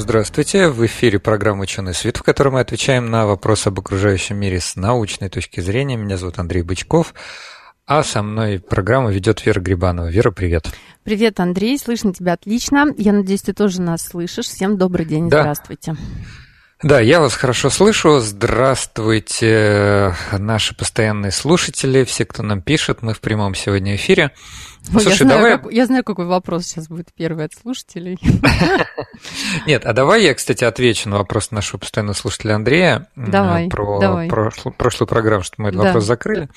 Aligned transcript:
Здравствуйте, 0.00 0.68
в 0.68 0.84
эфире 0.86 1.18
программа 1.18 1.64
«Ученый 1.64 1.92
свет», 1.92 2.16
в 2.16 2.22
которой 2.22 2.48
мы 2.48 2.60
отвечаем 2.60 3.10
на 3.10 3.26
вопросы 3.26 3.68
об 3.68 3.80
окружающем 3.80 4.38
мире 4.38 4.58
с 4.58 4.74
научной 4.74 5.28
точки 5.28 5.60
зрения. 5.60 5.98
Меня 5.98 6.16
зовут 6.16 6.38
Андрей 6.38 6.62
Бычков, 6.62 7.12
а 7.84 8.02
со 8.02 8.22
мной 8.22 8.60
программу 8.60 9.10
ведет 9.10 9.44
Вера 9.44 9.60
Грибанова. 9.60 10.06
Вера, 10.06 10.30
привет. 10.30 10.70
Привет, 11.04 11.38
Андрей, 11.38 11.78
слышно 11.78 12.14
тебя 12.14 12.32
отлично. 12.32 12.86
Я 12.96 13.12
надеюсь, 13.12 13.42
ты 13.42 13.52
тоже 13.52 13.82
нас 13.82 14.02
слышишь. 14.02 14.46
Всем 14.46 14.78
добрый 14.78 15.04
день, 15.04 15.28
да. 15.28 15.42
здравствуйте. 15.42 15.94
Да, 16.82 16.98
я 16.98 17.20
вас 17.20 17.34
хорошо 17.34 17.68
слышу. 17.68 18.20
Здравствуйте, 18.20 20.14
наши 20.32 20.74
постоянные 20.74 21.30
слушатели, 21.30 22.04
все, 22.04 22.24
кто 22.24 22.42
нам 22.42 22.62
пишет. 22.62 23.02
Мы 23.02 23.12
в 23.12 23.20
прямом 23.20 23.54
сегодня 23.54 23.96
эфире. 23.96 24.30
Ой, 24.92 25.02
Слушай, 25.02 25.20
я, 25.20 25.24
знаю, 25.26 25.40
давай... 25.40 25.58
как, 25.58 25.72
я 25.72 25.86
знаю, 25.86 26.04
какой 26.04 26.26
вопрос 26.26 26.66
сейчас 26.66 26.88
будет 26.88 27.12
первый 27.14 27.44
от 27.44 27.52
слушателей. 27.54 28.18
Нет, 29.66 29.86
а 29.86 29.92
давай 29.92 30.24
я, 30.24 30.34
кстати, 30.34 30.64
отвечу 30.64 31.08
на 31.08 31.18
вопрос 31.18 31.52
нашего 31.52 31.78
постоянного 31.78 32.16
слушателя 32.16 32.54
Андрея 32.54 33.06
давай, 33.14 33.68
про 33.68 34.00
давай. 34.00 34.28
Прошлую, 34.28 34.74
прошлую 34.74 35.06
программу, 35.06 35.44
что 35.44 35.62
мы 35.62 35.68
этот 35.68 35.80
да. 35.80 35.86
вопрос 35.86 36.04
закрыли. 36.04 36.48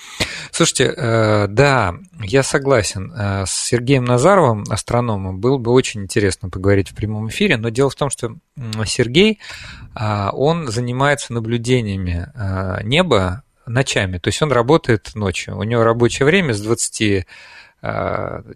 Слушайте, 0.52 0.86
э, 0.86 1.48
да, 1.48 1.96
я 2.22 2.42
согласен. 2.42 3.14
Э, 3.14 3.46
с 3.46 3.52
Сергеем 3.52 4.06
Назаровым, 4.06 4.64
астрономом, 4.70 5.40
было 5.40 5.58
бы 5.58 5.72
очень 5.72 6.02
интересно 6.02 6.50
поговорить 6.50 6.90
в 6.90 6.96
прямом 6.96 7.28
эфире, 7.28 7.58
но 7.58 7.70
дело 7.70 7.92
в 7.92 7.96
том, 7.96 8.10
что 8.10 8.36
Сергей, 8.86 9.40
э, 9.96 10.30
он 10.32 10.70
занимается 10.70 11.34
наблюдениями 11.34 12.32
неба 12.84 13.44
ночами, 13.66 14.18
то 14.18 14.30
есть 14.30 14.42
он 14.42 14.52
работает 14.52 15.12
ночью. 15.14 15.58
У 15.58 15.64
него 15.64 15.84
рабочее 15.84 16.26
время 16.26 16.54
с 16.54 16.62
20 16.62 17.02
Э, 17.02 17.24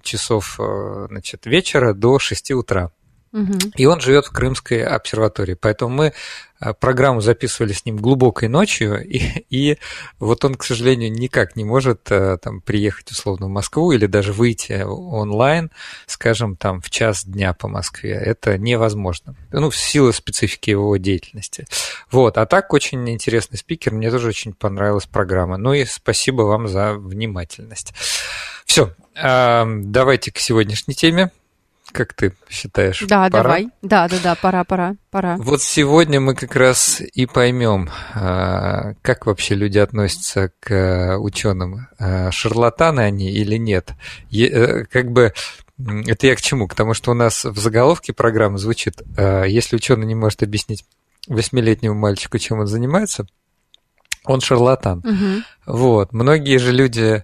часов 0.04 0.58
э, 0.60 1.08
значит, 1.10 1.46
вечера 1.46 1.94
до 1.94 2.20
6 2.20 2.52
утра. 2.52 2.92
И 3.76 3.86
он 3.86 4.00
живет 4.00 4.26
в 4.26 4.32
Крымской 4.32 4.84
обсерватории. 4.84 5.54
Поэтому 5.54 5.94
мы 5.94 6.14
э, 6.60 6.74
программу 6.74 7.20
записывали 7.20 7.74
с 7.74 7.86
ним 7.86 7.98
глубокой 7.98 8.48
ночью, 8.48 9.04
и, 9.06 9.20
и 9.50 9.78
вот 10.18 10.46
он, 10.46 10.56
к 10.56 10.64
сожалению, 10.64 11.12
никак 11.12 11.56
не 11.58 11.66
может 11.66 12.04
там, 12.04 12.62
приехать 12.62 13.12
условно 13.12 13.48
в 13.48 13.50
Москву 13.50 13.92
или 13.92 14.06
даже 14.06 14.32
выйти 14.32 14.82
онлайн, 14.82 15.72
скажем, 16.06 16.56
там 16.56 16.82
в 16.82 16.90
час 16.90 17.26
дня 17.26 17.54
по 17.54 17.68
Москве. 17.68 18.12
Это 18.12 18.58
невозможно. 18.58 19.36
Ну, 19.52 19.70
в 19.70 19.76
силу 19.76 20.14
специфики 20.14 20.70
его 20.70 20.96
деятельности. 20.98 21.66
Вот. 22.10 22.38
А 22.38 22.46
так 22.46 22.74
очень 22.74 23.08
интересный 23.10 23.58
спикер. 23.58 23.94
Мне 23.94 24.10
тоже 24.10 24.30
очень 24.30 24.54
понравилась 24.54 25.06
программа. 25.06 25.58
Ну 25.58 25.74
и 25.74 25.84
спасибо 25.86 26.44
вам 26.44 26.68
за 26.68 26.94
внимательность. 26.94 27.94
Все, 28.68 28.94
давайте 29.16 30.32
к 30.32 30.38
сегодняшней 30.38 30.94
теме. 30.94 31.32
Как 31.94 32.14
ты 32.14 32.34
считаешь? 32.50 33.02
Да, 33.08 33.30
пора? 33.30 33.44
давай. 33.44 33.70
Да, 33.82 34.08
да, 34.10 34.18
да, 34.22 34.36
пора, 34.36 34.66
пора, 34.66 34.96
пора. 35.10 35.38
Вот 35.38 35.62
сегодня 35.62 36.20
мы 36.20 36.36
как 36.36 36.56
раз 36.56 37.02
и 37.02 37.26
поймем, 37.26 37.90
а, 38.14 38.94
как 39.02 39.26
вообще 39.26 39.56
люди 39.56 39.78
относятся 39.78 40.52
к 40.60 41.18
ученым. 41.18 41.88
А, 41.98 42.30
шарлатаны 42.30 43.00
они 43.00 43.32
или 43.32 43.56
нет? 43.56 43.94
Э, 44.34 44.84
как 44.84 45.12
бы 45.12 45.34
это 45.78 46.28
я 46.28 46.36
к 46.36 46.42
чему? 46.42 46.68
К 46.68 46.76
тому, 46.76 46.94
что 46.94 47.12
у 47.12 47.14
нас 47.14 47.46
в 47.46 47.58
заголовке 47.58 48.12
программы 48.12 48.58
звучит, 48.58 49.02
если 49.18 49.78
ученый 49.78 50.06
не 50.08 50.16
может 50.16 50.44
объяснить 50.44 50.84
восьмилетнему 51.28 51.96
мальчику, 51.96 52.38
чем 52.38 52.60
он 52.60 52.68
занимается, 52.68 53.28
он 54.26 54.42
шарлатан. 54.42 55.00
Угу. 55.00 55.78
Вот. 55.78 56.14
Многие 56.14 56.58
же 56.58 56.74
люди 56.74 57.24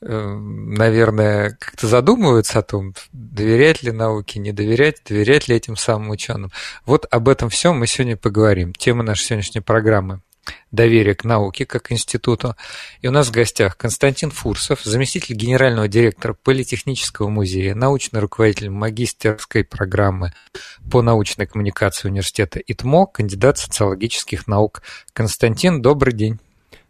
наверное, 0.00 1.56
как-то 1.60 1.86
задумываются 1.86 2.60
о 2.60 2.62
том, 2.62 2.94
доверять 3.12 3.82
ли 3.82 3.92
науке, 3.92 4.40
не 4.40 4.52
доверять, 4.52 5.02
доверять 5.06 5.48
ли 5.48 5.56
этим 5.56 5.76
самым 5.76 6.10
ученым. 6.10 6.50
Вот 6.86 7.06
об 7.10 7.28
этом 7.28 7.50
всем 7.50 7.78
мы 7.78 7.86
сегодня 7.86 8.16
поговорим. 8.16 8.72
Тема 8.72 9.02
нашей 9.02 9.24
сегодняшней 9.24 9.60
программы 9.60 10.20
доверие 10.70 11.14
к 11.14 11.24
науке 11.24 11.66
как 11.66 11.92
институту. 11.92 12.56
И 13.02 13.08
у 13.08 13.10
нас 13.10 13.28
в 13.28 13.32
гостях 13.32 13.76
Константин 13.76 14.30
Фурсов, 14.30 14.82
заместитель 14.82 15.34
генерального 15.34 15.88
директора 15.88 16.34
Политехнического 16.34 17.28
музея, 17.28 17.74
научный 17.74 18.20
руководитель 18.20 18.70
магистерской 18.70 19.64
программы 19.64 20.32
по 20.90 21.02
научной 21.02 21.46
коммуникации 21.46 22.08
университета 22.08 22.58
ИТМО, 22.58 23.06
кандидат 23.06 23.58
социологических 23.58 24.46
наук. 24.46 24.82
Константин, 25.12 25.82
добрый 25.82 26.14
день. 26.14 26.38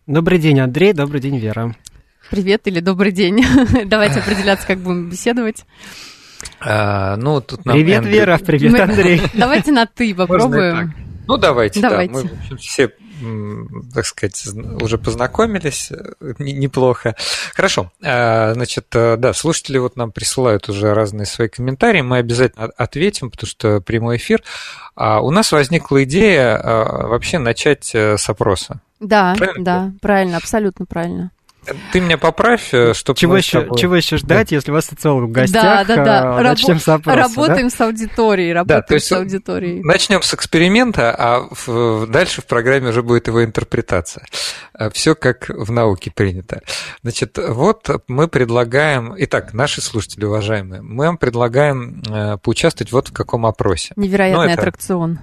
Добрый 0.07 0.39
день, 0.39 0.61
Андрей, 0.61 0.93
добрый 0.93 1.21
день, 1.21 1.39
Вера. 1.39 1.75
Привет 2.31 2.69
или 2.69 2.79
добрый 2.79 3.11
день. 3.11 3.45
Давайте 3.87 4.21
определяться, 4.21 4.65
как 4.65 4.79
будем 4.79 5.11
беседовать. 5.11 5.65
А, 6.61 7.17
ну, 7.17 7.41
тут 7.41 7.65
нам 7.65 7.75
привет, 7.75 7.99
Эндрю... 7.99 8.13
Вера, 8.13 8.39
привет, 8.39 8.71
Мы... 8.71 8.79
Андрей. 8.79 9.21
Давайте 9.35 9.73
на 9.73 9.85
«ты» 9.87 10.15
попробуем. 10.15 10.95
Ну, 11.27 11.37
давайте, 11.37 11.81
давайте. 11.81 12.15
да. 12.15 12.21
Мы, 12.21 12.29
в 12.29 12.33
общем, 12.41 12.57
все, 12.59 12.93
так 13.95 14.07
сказать, 14.07 14.47
уже 14.81 14.97
познакомились 14.99 15.91
э, 15.91 16.35
неплохо. 16.39 17.17
Хорошо. 17.53 17.91
А, 18.03 18.55
значит, 18.55 18.87
э, 18.95 19.17
да, 19.17 19.33
слушатели 19.33 19.79
вот 19.79 19.97
нам 19.97 20.13
присылают 20.13 20.69
уже 20.69 20.95
разные 20.95 21.27
свои 21.27 21.49
комментарии. 21.49 22.01
Мы 22.01 22.19
обязательно 22.19 22.67
ответим, 22.77 23.33
потому 23.33 23.49
что 23.49 23.81
прямой 23.81 24.19
эфир. 24.19 24.43
А 24.95 25.21
у 25.21 25.33
нас 25.33 25.51
возникла 25.51 26.05
идея 26.05 26.61
вообще 26.63 27.39
начать 27.39 27.93
э, 27.93 28.17
с 28.17 28.29
опроса. 28.29 28.81
Да, 29.01 29.35
правильно? 29.37 29.65
да, 29.65 29.93
правильно, 30.01 30.37
абсолютно 30.37 30.87
правильно. 30.87 31.33
Ты 31.93 32.01
меня 32.01 32.17
поправь, 32.19 32.73
э, 32.73 32.95
чтобы 32.95 33.19
чего 33.19 33.37
еще, 33.37 33.63
тобой... 33.63 33.79
чего 33.79 33.97
еще 33.97 34.17
ждать, 34.17 34.49
да. 34.49 34.57
если 34.57 34.71
у 34.71 34.75
вас 34.75 34.87
социолог 34.87 35.29
в 35.29 35.33
гостях? 35.33 35.87
Да, 35.87 35.97
да, 35.97 36.05
да. 36.05 36.39
А, 36.39 36.43
начнем 36.43 36.77
Рабо- 36.77 36.81
с 36.81 36.89
опроса, 36.89 37.19
Работаем 37.19 37.69
да? 37.69 37.77
с 37.77 37.81
аудиторией, 37.81 38.53
работаем 38.53 38.81
да, 38.81 38.87
то 38.87 38.95
есть 38.95 39.07
с 39.07 39.13
аудиторией. 39.13 39.83
Начнем 39.83 40.23
с 40.23 40.33
эксперимента, 40.33 41.15
а 41.17 41.49
в, 41.51 42.07
дальше 42.07 42.41
в 42.41 42.47
программе 42.47 42.89
уже 42.89 43.03
будет 43.03 43.29
его 43.29 43.45
интерпретация. 43.45 44.25
Э, 44.79 44.91
Все 44.91 45.15
как 45.15 45.49
в 45.49 45.71
науке 45.71 46.11
принято. 46.11 46.63
Значит, 47.03 47.39
вот 47.39 47.89
мы 48.09 48.29
предлагаем... 48.29 49.15
Итак, 49.19 49.53
наши 49.53 49.83
слушатели, 49.83 50.25
уважаемые, 50.25 50.81
мы 50.81 51.07
вам 51.07 51.19
предлагаем 51.19 52.03
э, 52.09 52.39
поучаствовать 52.39 52.93
вот 52.93 53.09
в 53.09 53.13
каком 53.13 53.45
опросе. 53.45 53.93
Невероятный 53.97 54.47
ну, 54.47 54.53
это... 54.53 54.63
аттракцион. 54.63 55.19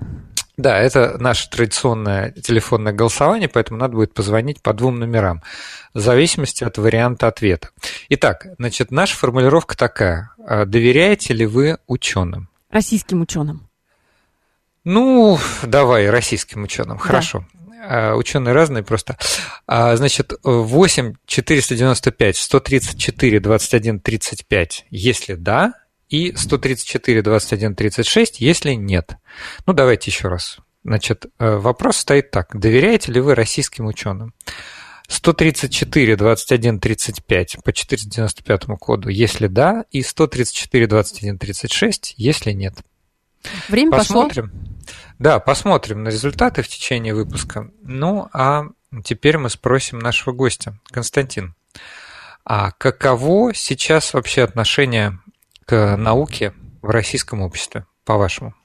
Да, 0.58 0.80
это 0.80 1.18
наше 1.20 1.50
традиционное 1.52 2.32
телефонное 2.32 2.92
голосование, 2.92 3.48
поэтому 3.48 3.80
надо 3.80 3.94
будет 3.94 4.16
позвонить 4.16 4.62
по 4.64 4.74
двум 4.74 5.00
номерам, 5.00 5.44
в 5.94 6.00
зависимости 6.00 6.64
от 6.64 6.80
варианта 6.80 7.28
ответа. 7.28 7.70
Итак, 8.10 8.48
значит, 8.58 8.90
наша 8.90 9.16
формулировка 9.16 9.78
такая. 9.78 10.32
А 10.44 10.66
доверяете 10.66 11.36
ли 11.36 11.46
вы 11.46 11.78
ученым? 11.86 12.50
Российским 12.72 13.22
ученым. 13.22 13.70
Ну, 14.84 15.38
давай, 15.62 16.10
российским 16.10 16.64
ученым. 16.64 16.98
Хорошо. 16.98 17.46
Да. 17.88 18.16
Ученые 18.16 18.54
разные 18.54 18.84
просто. 18.84 19.18
А, 19.68 19.96
значит, 19.96 20.34
8 20.44 21.14
495 21.26 22.38
134 22.38 23.40
21 23.40 24.00
35, 24.00 24.86
если 24.90 25.36
да, 25.36 25.74
и 26.10 26.36
134, 26.36 27.22
21, 27.22 27.76
36, 27.76 28.40
если 28.40 28.74
нет. 28.74 29.18
Ну, 29.66 29.74
давайте 29.74 30.12
еще 30.12 30.28
раз. 30.28 30.60
Значит, 30.84 31.26
э, 31.38 31.58
вопрос 31.58 31.98
стоит 31.98 32.32
так. 32.32 32.58
Доверяете 32.58 33.12
ли 33.12 33.20
вы 33.20 33.36
российским 33.36 33.86
ученым? 33.88 34.34
134, 35.08 36.16
21, 36.16 36.80
35 36.80 37.58
по 37.64 37.74
495 37.74 38.66
коду, 38.80 39.10
если 39.10 39.48
да, 39.48 39.86
и 39.92 40.02
134, 40.02 40.88
21, 40.88 41.38
36, 41.38 42.14
если 42.18 42.52
нет. 42.52 42.76
Время 43.70 43.92
посмотрим. 43.92 44.50
пошло. 44.50 44.78
Да, 45.20 45.40
посмотрим 45.40 46.04
на 46.04 46.10
результаты 46.10 46.62
в 46.62 46.68
течение 46.68 47.14
выпуска. 47.14 47.72
Ну, 47.82 48.28
а 48.34 48.66
теперь 49.04 49.38
мы 49.38 49.50
спросим 49.50 50.00
нашего 50.00 50.34
гостя, 50.34 50.78
Константин. 50.92 51.56
А 52.46 52.72
каково 52.72 53.54
сейчас 53.54 54.14
вообще 54.14 54.44
отношение 54.44 55.20
к 55.68 55.98
науке 55.98 56.54
в 56.82 56.90
российском 56.90 57.42
обществе, 57.42 57.86
по-вашему? 58.06 58.56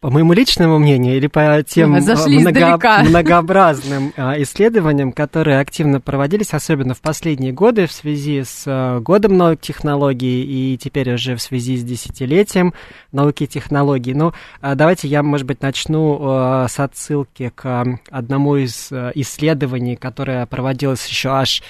по 0.00 0.10
моему 0.10 0.32
личному 0.32 0.78
мнению 0.78 1.16
или 1.16 1.26
по 1.26 1.64
тем 1.66 1.96
а, 1.96 1.98
много, 1.98 3.02
многообразным 3.08 4.12
а, 4.16 4.40
исследованиям, 4.40 5.10
которые 5.10 5.58
активно 5.58 6.00
проводились, 6.00 6.54
особенно 6.54 6.94
в 6.94 7.00
последние 7.00 7.52
годы 7.52 7.86
в 7.86 7.92
связи 7.92 8.44
с 8.44 8.62
а, 8.66 9.00
годом 9.00 9.36
наук 9.36 9.60
технологий 9.60 10.44
и 10.44 10.78
теперь 10.78 11.12
уже 11.12 11.34
в 11.34 11.42
связи 11.42 11.76
с 11.76 11.82
десятилетием 11.82 12.74
науки 13.10 13.44
и 13.44 13.48
технологий. 13.48 14.14
Ну, 14.14 14.32
давайте 14.62 15.08
я, 15.08 15.24
может 15.24 15.48
быть, 15.48 15.62
начну 15.62 16.66
с 16.68 16.78
отсылки 16.78 17.50
к 17.54 17.98
одному 18.10 18.56
из 18.56 18.92
исследований, 19.14 19.96
которое 19.96 20.46
проводилось 20.46 21.04
еще 21.06 21.30
аж 21.30 21.62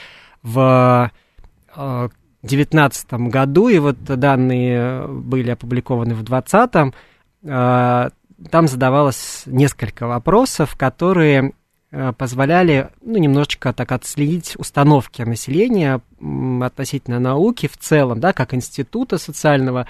в 0.43 1.11
2019 2.43 3.13
году, 3.31 3.69
и 3.69 3.79
вот 3.79 3.97
данные 4.03 5.07
были 5.09 5.51
опубликованы 5.51 6.15
в 6.15 6.23
2020 6.23 6.95
там 8.51 8.69
задавалось 8.69 9.43
несколько 9.47 10.07
вопросов, 10.07 10.77
которые 10.77 11.53
э, 11.91 12.13
позволяли 12.13 12.91
ну, 13.03 13.19
немножечко 13.19 13.73
так 13.73 13.93
отследить 13.93 14.55
установки 14.57 15.23
населения 15.23 16.01
относительно 16.63 17.19
науки 17.19 17.67
в 17.67 17.77
целом, 17.77 18.21
да, 18.21 18.33
как 18.33 18.55
института 18.55 19.19
социального, 19.19 19.87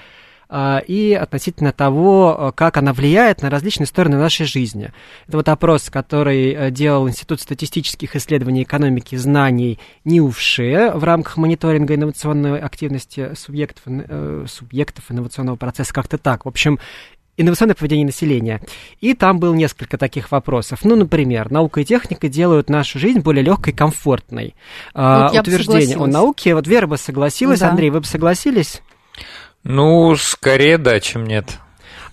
и 0.50 1.18
относительно 1.20 1.72
того, 1.72 2.52
как 2.56 2.76
она 2.76 2.92
влияет 2.92 3.42
на 3.42 3.50
различные 3.50 3.86
стороны 3.86 4.16
нашей 4.16 4.46
жизни. 4.46 4.92
Это 5.26 5.36
вот 5.36 5.48
опрос, 5.48 5.90
который 5.90 6.52
э, 6.52 6.70
делал 6.70 7.08
Институт 7.08 7.40
статистических 7.40 8.16
исследований 8.16 8.62
экономики 8.62 9.16
знаний 9.16 9.78
НИУФШИ 10.04 10.96
в 10.96 11.04
рамках 11.04 11.36
мониторинга 11.36 11.94
инновационной 11.94 12.58
активности 12.60 13.34
субъектов, 13.34 13.82
э, 13.86 14.46
субъектов 14.48 15.10
инновационного 15.10 15.56
процесса, 15.56 15.92
как-то 15.92 16.18
так. 16.18 16.44
В 16.44 16.48
общем, 16.48 16.78
инновационное 17.36 17.74
поведение 17.74 18.06
населения. 18.06 18.60
И 19.00 19.14
там 19.14 19.38
было 19.38 19.54
несколько 19.54 19.96
таких 19.96 20.30
вопросов. 20.30 20.80
Ну, 20.84 20.96
например, 20.96 21.50
наука 21.50 21.80
и 21.80 21.84
техника 21.84 22.28
делают 22.28 22.68
нашу 22.68 22.98
жизнь 22.98 23.20
более 23.20 23.42
легкой 23.42 23.72
и 23.72 23.76
комфортной. 23.76 24.54
А, 24.92 25.28
вот 25.28 25.40
утверждение 25.40 25.96
о 25.96 26.06
науке. 26.06 26.54
Вот 26.54 26.66
Вера 26.66 26.86
бы 26.86 26.98
согласилась, 26.98 27.60
да. 27.60 27.70
Андрей, 27.70 27.90
вы 27.90 28.00
бы 28.00 28.06
согласились? 28.06 28.82
Ну, 29.64 30.16
скорее 30.16 30.78
да, 30.78 31.00
чем 31.00 31.24
нет. 31.24 31.58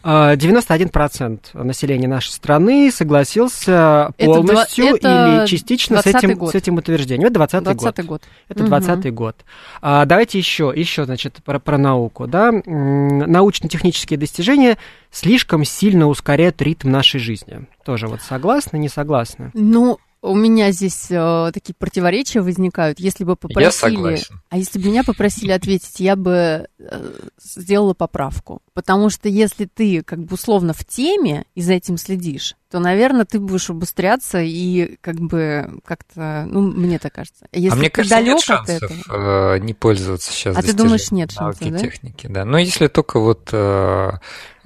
91% 0.06 1.63
населения 1.63 2.07
нашей 2.07 2.30
страны 2.30 2.92
согласился 2.92 4.12
полностью 4.19 4.95
это 4.97 5.39
или 5.42 5.47
частично 5.47 6.00
с 6.00 6.06
этим, 6.06 6.38
год. 6.38 6.51
с 6.51 6.56
этим 6.56 6.75
утверждением. 6.75 7.25
Это 7.25 7.36
20 7.36 7.63
20 7.63 7.83
год. 7.83 8.06
год. 8.06 8.21
Это 8.47 8.59
угу. 8.62 8.69
20 8.69 9.13
год. 9.13 9.36
А, 9.81 10.06
давайте 10.06 10.38
еще, 10.38 10.71
еще, 10.75 11.06
значит, 11.06 11.39
про, 11.44 11.59
про 11.59 11.80
науку. 11.80 12.27
Да? 12.27 12.51
Научно-технические 12.51 14.19
достижения 14.19 14.77
слишком 15.09 15.65
сильно 15.65 16.07
ускоряют 16.07 16.62
ритм 16.62 16.92
нашей 16.92 17.19
жизни. 17.19 17.65
Тоже 17.83 18.07
вот 18.07 18.21
согласны, 18.21 18.77
не 18.77 18.89
согласны? 18.89 19.50
Ну, 19.56 19.97
у 20.25 20.36
меня 20.36 20.72
здесь 20.72 21.07
э, 21.10 21.51
такие 21.54 21.74
противоречия 21.74 22.42
возникают. 22.42 23.00
Если 23.00 23.24
бы 23.24 23.36
попросили... 23.36 23.63
Я 23.63 23.72
согласен. 23.72 24.42
А 24.50 24.57
если 24.57 24.80
бы 24.80 24.89
меня 24.89 25.04
попросили 25.04 25.51
ответить, 25.51 26.00
я 26.00 26.16
бы 26.16 26.68
э, 26.80 27.13
сделала 27.42 27.94
поправку. 27.94 28.62
Потому 28.75 29.10
что 29.10 29.30
если 29.30 29.63
ты 29.63 30.04
как 30.04 30.19
бы 30.19 30.33
условно 30.33 30.74
в 30.74 30.83
теме 30.83 31.45
и 31.56 31.62
за 31.62 31.74
этим 31.74 31.98
следишь, 31.98 32.57
то, 32.69 32.80
наверное, 32.80 33.24
ты 33.24 33.39
будешь 33.39 33.69
обустряться 33.69 34.42
и 34.42 34.98
как 35.00 35.16
бы 35.16 35.80
как-то, 35.86 36.45
ну, 36.45 36.60
мне 36.60 37.00
так 37.00 37.13
кажется. 37.13 37.45
Если 37.54 37.69
а 37.69 37.80
мне 37.80 37.89
кажется, 37.89 38.22
нет 38.22 38.42
шансов 38.42 38.83
этого, 38.83 39.56
э, 39.56 39.60
не 39.60 39.74
пользоваться 39.74 40.30
сейчас. 40.30 40.57
А 40.57 40.62
ты 40.62 40.74
думаешь, 40.74 41.10
нет 41.12 41.31
шансов, 41.31 41.72
да? 41.72 41.80
техники, 41.80 42.27
да. 42.27 42.44
Но 42.44 42.57
если 42.57 42.88
только 42.88 43.22
вот 43.22 43.48
э, 43.54 44.12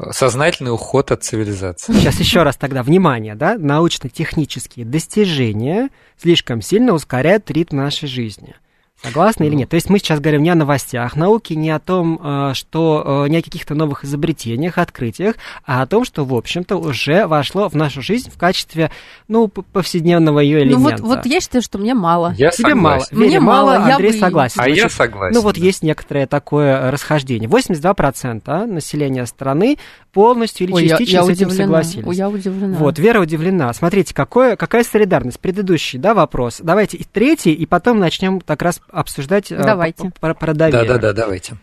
сознательный 0.10 0.74
уход 0.74 1.12
от 1.12 1.24
цивилизации. 1.24 1.94
Сейчас 1.94 2.20
еще 2.20 2.42
раз 2.42 2.58
тогда 2.58 2.82
внимание, 2.82 3.36
да, 3.36 3.60
научно-технические 3.60 4.88
достижения 4.88 5.90
слишком 6.18 6.64
сильно 6.64 6.94
ускоряют 6.94 7.52
ритм 7.52 7.78
нашей 7.78 8.08
жизни. 8.08 8.56
Согласны 9.02 9.46
или 9.46 9.56
нет? 9.56 9.70
То 9.70 9.76
есть 9.76 9.90
мы 9.90 9.98
сейчас 10.00 10.20
говорим 10.20 10.44
не 10.44 10.50
о 10.50 10.56
новостях 10.56 11.16
науки, 11.16 11.54
не 11.54 11.70
о 11.70 11.80
том, 11.80 12.20
э, 12.22 12.54
что 12.54 13.24
э, 13.26 13.30
не 13.30 13.38
о 13.38 13.42
каких-то 13.42 13.74
новых 13.74 14.04
изобретениях, 14.04 14.78
открытиях, 14.78 15.36
а 15.66 15.82
о 15.82 15.88
том, 15.88 16.04
что, 16.04 16.26
в 16.26 16.34
общем-то, 16.34 16.76
уже 16.76 17.26
вошло 17.26 17.70
в 17.70 17.76
нашу 17.76 18.02
жизнь 18.02 18.30
в 18.30 18.38
качестве, 18.38 18.92
ну, 19.30 19.48
повседневного 19.48 20.40
ее 20.40 20.64
элемента. 20.64 20.98
Ну, 21.02 21.08
вот, 21.08 21.18
вот 21.18 21.26
я 21.26 21.40
считаю, 21.40 21.62
что 21.62 21.78
мне 21.78 21.94
мало. 21.94 22.34
Я 22.38 22.52
Тебе 22.52 22.72
согласен. 22.72 23.18
мало. 23.18 23.28
Мне 23.28 23.40
мало, 23.40 23.76
Андрей 23.78 24.14
я 24.14 24.20
согласен. 24.20 24.60
А 24.60 24.64
Значит, 24.64 24.84
я 24.84 24.90
согласен. 24.90 25.36
Ну, 25.36 25.42
вот 25.42 25.56
да. 25.56 25.62
есть 25.62 25.82
некоторое 25.82 26.28
такое 26.28 26.92
расхождение. 26.92 27.50
82% 27.50 28.66
населения 28.66 29.26
страны 29.26 29.78
полностью 30.12 30.68
или 30.68 30.74
Ой, 30.74 30.90
частично 30.90 31.18
я, 31.18 31.20
я 31.20 31.26
с 31.26 31.30
этим 31.30 31.48
удивлена. 31.48 31.84
согласились. 31.84 32.18
Я 32.18 32.30
удивлена. 32.30 32.78
Вот, 32.78 33.00
Вера 33.00 33.22
удивлена. 33.22 33.72
Смотрите, 33.74 34.14
какое, 34.14 34.56
какая 34.56 34.84
солидарность. 34.84 35.40
Предыдущий, 35.40 36.00
да, 36.00 36.14
вопрос. 36.14 36.60
Давайте 36.62 36.98
и 36.98 37.04
третий, 37.04 37.54
и 37.54 37.66
потом 37.66 38.00
начнем 38.00 38.42
как 38.42 38.62
раз 38.62 38.82
обсуждать 38.92 39.52
э, 39.52 39.58
давайте. 39.58 40.12
про, 40.20 40.34
про 40.34 40.54
доверие. 40.54 40.88
Да-да-да, 40.88 41.14
давайте. 41.14 41.58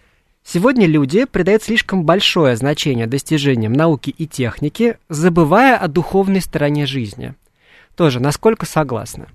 Сегодня 0.44 0.87
люди 0.87 1.25
придают 1.25 1.64
слишком 1.64 2.05
большое 2.05 2.56
значение 2.56 3.06
достижениям 3.06 3.73
науки 3.73 4.11
и 4.11 4.26
техники, 4.26 4.99
забывая 5.08 5.76
о 5.76 5.88
духовной 5.88 6.40
стороне 6.40 6.87
жизни. 6.87 7.34
Тоже, 7.96 8.20
насколько 8.20 8.64
согласны? 8.64 9.26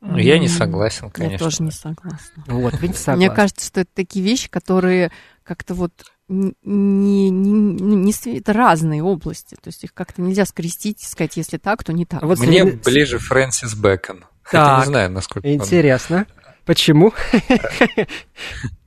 Ну, 0.00 0.18
я 0.18 0.38
не 0.38 0.48
согласен, 0.48 1.10
конечно. 1.10 1.32
Я 1.32 1.38
тоже 1.38 1.62
не 1.62 1.70
согласна. 1.70 2.44
Вот, 2.46 2.74
видите, 2.80 2.98
согласна. 2.98 3.16
Мне 3.16 3.30
кажется, 3.30 3.66
что 3.66 3.80
это 3.80 3.90
такие 3.94 4.24
вещи, 4.24 4.48
которые 4.48 5.10
как-то 5.42 5.74
вот 5.74 5.92
не, 6.28 6.54
не, 6.62 7.30
не, 7.30 7.96
не 7.96 8.38
это 8.38 8.52
разные 8.52 9.02
области, 9.02 9.56
то 9.56 9.68
есть 9.68 9.84
их 9.84 9.92
как-то 9.92 10.22
нельзя 10.22 10.46
скрестить 10.46 11.02
и 11.02 11.06
сказать, 11.06 11.36
если 11.36 11.58
так, 11.58 11.84
то 11.84 11.92
не 11.92 12.06
так. 12.06 12.22
Вот 12.22 12.38
Мне 12.38 12.62
среди... 12.62 12.76
ближе 12.78 13.18
Фрэнсис 13.18 13.74
Бэкон. 13.74 14.24
Хотя 14.42 14.80
не 14.80 14.86
знаю, 14.86 15.10
насколько 15.10 15.52
Интересно. 15.52 16.26
Он... 16.28 16.43
Почему? 16.64 17.12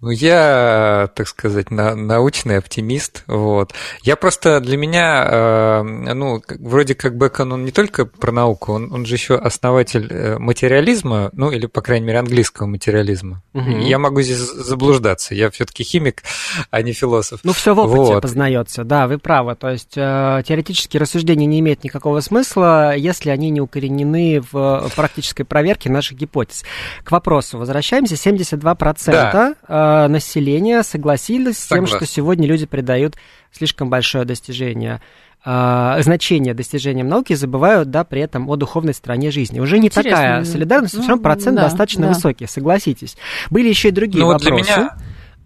Ну, 0.00 0.10
я, 0.10 1.08
так 1.14 1.28
сказать, 1.28 1.70
на, 1.70 1.94
научный 1.94 2.58
оптимист. 2.58 3.24
Вот. 3.26 3.72
Я 4.02 4.16
просто 4.16 4.60
для 4.60 4.76
меня, 4.76 5.26
э, 5.28 5.82
ну, 6.14 6.42
вроде 6.60 6.94
как 6.94 7.16
Бэкон, 7.16 7.52
он 7.52 7.64
не 7.64 7.72
только 7.72 8.06
про 8.06 8.32
науку, 8.32 8.72
он, 8.72 8.92
он 8.92 9.06
же 9.06 9.14
еще 9.14 9.36
основатель 9.36 10.08
э, 10.10 10.38
материализма, 10.38 11.30
ну, 11.32 11.50
или, 11.50 11.66
по 11.66 11.80
крайней 11.80 12.06
мере, 12.06 12.18
английского 12.18 12.66
материализма. 12.66 13.42
Угу. 13.54 13.70
Я 13.70 13.98
могу 13.98 14.22
здесь 14.22 14.38
заблуждаться. 14.38 15.34
Я 15.34 15.50
все-таки 15.50 15.82
химик, 15.82 16.22
а 16.70 16.82
не 16.82 16.92
философ. 16.92 17.40
Ну, 17.42 17.52
все 17.52 17.74
в 17.74 17.78
опыте 17.78 18.14
вот. 18.14 18.22
познается, 18.22 18.84
да, 18.84 19.06
вы 19.06 19.18
правы. 19.18 19.56
То 19.56 19.70
есть 19.70 19.94
э, 19.96 20.42
теоретические 20.46 21.00
рассуждения 21.00 21.46
не 21.46 21.60
имеют 21.60 21.84
никакого 21.84 22.20
смысла, 22.20 22.94
если 22.96 23.30
они 23.30 23.50
не 23.50 23.60
укоренены 23.60 24.42
в 24.52 24.90
практической 24.94 25.44
проверке 25.44 25.90
наших 25.90 26.18
гипотез. 26.18 26.64
К 27.04 27.10
вопросу 27.10 27.58
возвращаемся. 27.58 28.14
72% 28.14 29.10
да 29.10 29.55
э, 29.66 30.06
населения 30.08 30.82
согласились 30.82 31.58
с 31.58 31.66
тем, 31.66 31.86
что 31.86 32.06
сегодня 32.06 32.46
люди 32.46 32.66
придают 32.66 33.16
слишком 33.52 33.90
большое 33.90 34.24
достижение 34.24 35.00
э, 35.44 35.96
значение 36.00 36.54
достижениям 36.54 37.08
науки 37.08 37.34
забывают, 37.34 37.90
да, 37.90 38.04
при 38.04 38.20
этом 38.20 38.48
о 38.48 38.56
духовной 38.56 38.94
стороне 38.94 39.30
жизни. 39.30 39.60
Уже 39.60 39.78
не 39.78 39.86
Интересно. 39.86 40.10
такая 40.10 40.44
солидарность, 40.44 40.94
но 40.94 41.00
все 41.00 41.10
равно 41.10 41.22
процент 41.22 41.56
да, 41.56 41.62
достаточно 41.62 42.02
да. 42.02 42.14
высокий, 42.14 42.46
согласитесь. 42.46 43.16
Были 43.50 43.68
еще 43.68 43.88
и 43.88 43.92
другие 43.92 44.24
ну, 44.24 44.32
вопросы. 44.32 44.50
Вот 44.50 44.64
для 44.64 44.74
меня... 44.74 44.96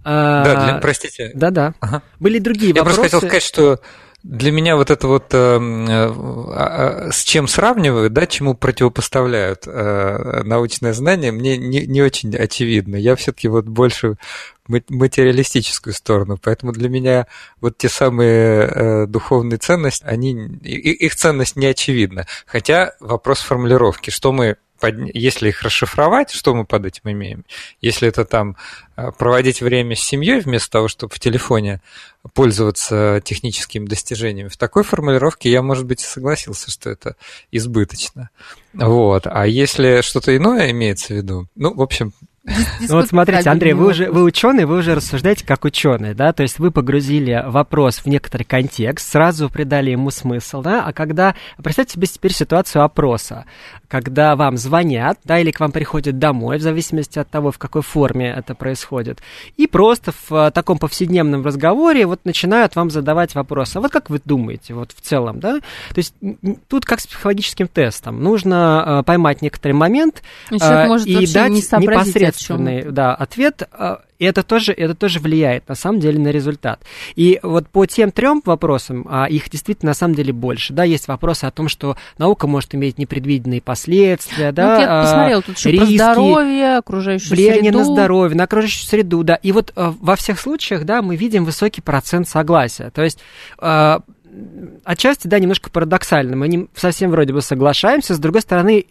А, 0.03 0.45
да, 0.45 0.65
для, 0.65 0.75
простите. 0.79 1.31
Да-да. 1.35 1.75
Ага. 1.81 2.03
Были 2.19 2.39
другие 2.39 2.73
Я 2.75 2.83
вопросы. 2.83 3.03
Я 3.03 3.11
просто 3.11 3.17
хотел 3.17 3.29
сказать, 3.29 3.43
что 3.43 3.81
для 4.23 4.53
меня 4.53 4.77
вот 4.77 4.91
это 4.91 5.09
вот 5.09 5.33
эм, 5.33 5.89
э, 5.89 6.13
э, 6.13 7.11
с 7.13 7.23
чем 7.25 7.49
сравнивают, 7.49 8.13
да, 8.13 8.27
чему 8.27 8.55
противопоставляют 8.55 9.65
э, 9.67 10.43
научное 10.45 10.93
знание, 10.93 11.33
мне 11.33 11.57
не, 11.57 11.87
не 11.87 12.03
очень 12.03 12.37
очевидно. 12.37 12.97
Я 12.97 13.17
все-таки 13.17 13.49
вот 13.49 13.67
больше 13.67 14.17
материалистическую 14.69 15.95
сторону, 15.95 16.39
поэтому 16.41 16.73
для 16.73 16.89
меня 16.89 17.27
вот 17.61 17.79
те 17.79 17.89
самые 17.89 18.69
э, 18.69 19.07
духовные 19.07 19.59
ценности, 19.59 20.05
они, 20.05 20.33
их 20.63 21.17
ценность 21.17 21.57
не 21.57 21.67
очевидна. 21.67 22.27
Хотя 22.47 22.93
вопрос 23.01 23.41
формулировки, 23.41 24.11
что 24.11 24.33
мы 24.33 24.57
под... 24.81 24.97
если 25.15 25.49
их 25.49 25.63
расшифровать, 25.63 26.31
что 26.31 26.55
мы 26.55 26.65
под 26.65 26.87
этим 26.87 27.03
имеем? 27.11 27.45
Если 27.81 28.09
это 28.09 28.25
там 28.25 28.57
э, 28.97 29.11
проводить 29.17 29.61
время 29.61 29.95
с 29.95 30.01
семьей 30.01 30.41
вместо 30.41 30.71
того, 30.71 30.89
чтобы 30.89 31.15
в 31.15 31.21
телефоне 31.21 31.81
пользоваться 32.35 33.21
техническими 33.25 33.87
достижениями, 33.87 34.49
в 34.49 34.57
такой 34.57 34.83
формулировке 34.83 35.51
я, 35.51 35.63
может 35.63 35.87
быть, 35.87 36.03
и 36.03 36.07
согласился, 36.07 36.71
что 36.71 36.91
это 36.91 37.17
избыточно. 37.51 38.31
Вот. 38.73 39.27
А 39.27 39.47
если 39.47 40.01
что-то 40.01 40.37
иное 40.37 40.71
имеется 40.71 41.15
в 41.15 41.17
виду, 41.17 41.49
ну, 41.55 41.75
в 41.75 41.83
общем, 41.83 42.13
Ну 42.45 42.97
вот 42.97 43.09
смотрите, 43.09 43.51
Андрей, 43.51 43.75
вы 43.75 43.89
уже 43.89 44.11
вы 44.11 44.23
ученый, 44.23 44.65
вы 44.65 44.79
уже 44.79 44.95
рассуждаете 44.95 45.45
как 45.45 45.65
ученый, 45.67 46.15
да, 46.15 46.33
то 46.33 46.43
есть 46.43 46.59
вы 46.59 46.71
погрузили 46.71 47.45
вопрос 47.47 47.99
в 47.99 48.07
некоторый 48.07 48.45
контекст, 48.45 49.11
сразу 49.11 49.51
придали 49.51 49.91
ему 49.91 50.11
смысл, 50.11 50.63
да, 50.63 50.83
а 50.83 50.95
когда, 50.95 51.35
представьте 51.63 51.95
себе 51.95 52.07
теперь 52.07 52.33
ситуацию 52.33 52.83
опроса, 52.83 53.45
когда 53.89 54.37
вам 54.37 54.57
звонят, 54.57 55.19
да, 55.25 55.39
или 55.39 55.51
к 55.51 55.61
вам 55.61 55.71
приходят 55.71 56.19
домой, 56.19 56.57
в 56.57 56.63
зависимости 56.63 57.19
от 57.19 57.29
того, 57.29 57.53
в 57.53 57.59
какой 57.59 57.83
форме 57.83 58.31
это 58.31 58.55
происходит, 58.55 59.21
и 59.59 59.67
просто 59.67 60.13
в 60.13 60.33
э, 60.33 60.51
таком 60.51 60.79
повседневном 60.79 61.45
разговоре 61.45 62.07
вот 62.07 62.25
начинают 62.25 62.75
вам 62.75 62.89
задавать 62.89 63.35
вопросы, 63.35 63.77
а 63.77 63.81
вот 63.83 63.91
как 63.93 64.09
вы 64.09 64.19
думаете, 64.25 64.73
вот 64.73 64.93
в 64.93 65.01
целом, 65.03 65.41
да, 65.41 65.61
то 65.61 65.99
есть 65.99 66.15
тут 66.69 66.87
как 66.87 67.01
с 67.01 67.07
психологическим 67.07 67.69
тестом, 67.69 68.23
нужно 68.23 69.01
э, 69.01 69.03
поймать 69.05 69.43
некоторый 69.43 69.73
момент 69.73 70.23
э, 70.51 70.55
и 71.05 71.31
дать 71.31 71.51
непосредственно 71.51 72.30
ответственный 72.31 72.91
да, 72.91 73.15
ответ, 73.15 73.63
а, 73.73 74.03
и 74.19 74.25
это 74.25 74.43
тоже, 74.43 74.73
это 74.73 74.95
тоже 74.95 75.19
влияет 75.19 75.69
на 75.69 75.75
самом 75.75 76.01
деле 76.01 76.19
на 76.19 76.29
результат. 76.29 76.83
И 77.17 77.41
вот 77.43 77.69
по 77.69 77.87
тем 77.87 78.11
трем 78.13 78.43
вопросам, 78.45 79.07
а 79.11 79.27
их 79.27 79.49
действительно 79.51 79.91
на 79.91 79.95
самом 79.95 80.15
деле 80.15 80.33
больше, 80.33 80.73
да, 80.73 80.85
есть 80.85 81.09
вопросы 81.09 81.45
о 81.45 81.51
том, 81.51 81.69
что 81.69 81.97
наука 82.19 82.47
может 82.47 82.75
иметь 82.75 82.99
непредвиденные 82.99 83.61
последствия, 83.61 84.49
ну, 84.49 84.53
да, 84.53 84.81
я 84.81 85.03
посмотрел, 85.03 85.43
тут 85.43 85.57
риски, 85.65 85.97
про 85.99 86.13
здоровье, 86.13 86.77
окружающую 86.77 87.31
влияние 87.31 87.73
среду. 87.73 87.79
на 87.79 87.85
здоровье, 87.85 88.37
на 88.37 88.45
окружающую 88.45 88.87
среду, 88.87 89.23
да. 89.23 89.35
И 89.37 89.53
вот 89.53 89.73
а, 89.77 89.95
во 89.99 90.17
всех 90.17 90.39
случаях, 90.39 90.85
да, 90.85 91.03
мы 91.03 91.17
видим 91.17 91.45
высокий 91.45 91.81
процент 91.81 92.29
согласия. 92.29 92.91
То 92.91 93.03
есть 93.03 93.21
а, 93.59 94.03
отчасти, 94.85 95.27
да, 95.27 95.39
немножко 95.39 95.71
парадоксально. 95.71 96.37
Мы 96.37 96.49
не 96.49 96.69
совсем 96.75 97.11
вроде 97.11 97.33
бы 97.33 97.43
соглашаемся, 97.43 98.15
с 98.15 98.19
другой 98.19 98.43
стороны, 98.43 98.87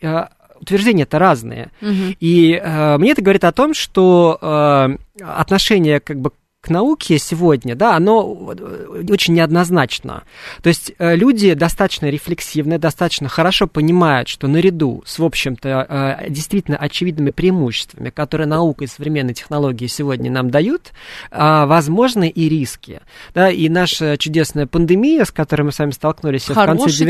утверждения-то 0.62 1.20
разные. 1.20 1.72
Угу. 1.82 2.16
И 2.20 2.60
э, 2.62 2.98
мне 2.98 3.12
это 3.12 3.22
говорит 3.22 3.44
о 3.44 3.52
том, 3.52 3.74
что 3.74 4.38
э, 4.42 4.98
отношение 5.22 6.00
как 6.00 6.20
бы 6.20 6.32
к 6.62 6.70
науке 6.70 7.18
сегодня, 7.20 7.74
да, 7.74 7.96
оно 7.96 8.54
э, 8.58 9.04
очень 9.10 9.34
неоднозначно. 9.34 10.24
То 10.62 10.68
есть 10.68 10.92
э, 11.00 11.16
люди 11.16 11.54
достаточно 11.54 12.08
рефлексивны, 12.08 12.78
достаточно 12.78 13.30
хорошо 13.30 13.66
понимают, 13.66 14.28
что 14.28 14.48
наряду 14.48 15.02
с, 15.06 15.20
в 15.20 15.24
общем-то, 15.24 16.20
э, 16.20 16.30
действительно 16.30 16.76
очевидными 16.76 17.32
преимуществами, 17.32 18.10
которые 18.10 18.48
наука 18.48 18.84
и 18.84 18.88
современные 18.88 19.34
технологии 19.34 19.88
сегодня 19.88 20.30
нам 20.30 20.50
дают, 20.50 20.92
возможны 21.32 22.30
и 22.30 22.50
риски. 22.50 23.02
Да, 23.34 23.50
и 23.50 23.70
наша 23.70 24.18
чудесная 24.18 24.68
пандемия, 24.68 25.24
с 25.24 25.32
которой 25.32 25.64
мы 25.64 25.72
с 25.72 25.80
вами 25.80 25.92
столкнулись 25.92 26.44
хороший 26.44 26.64
в 26.64 26.66
конце 26.66 27.06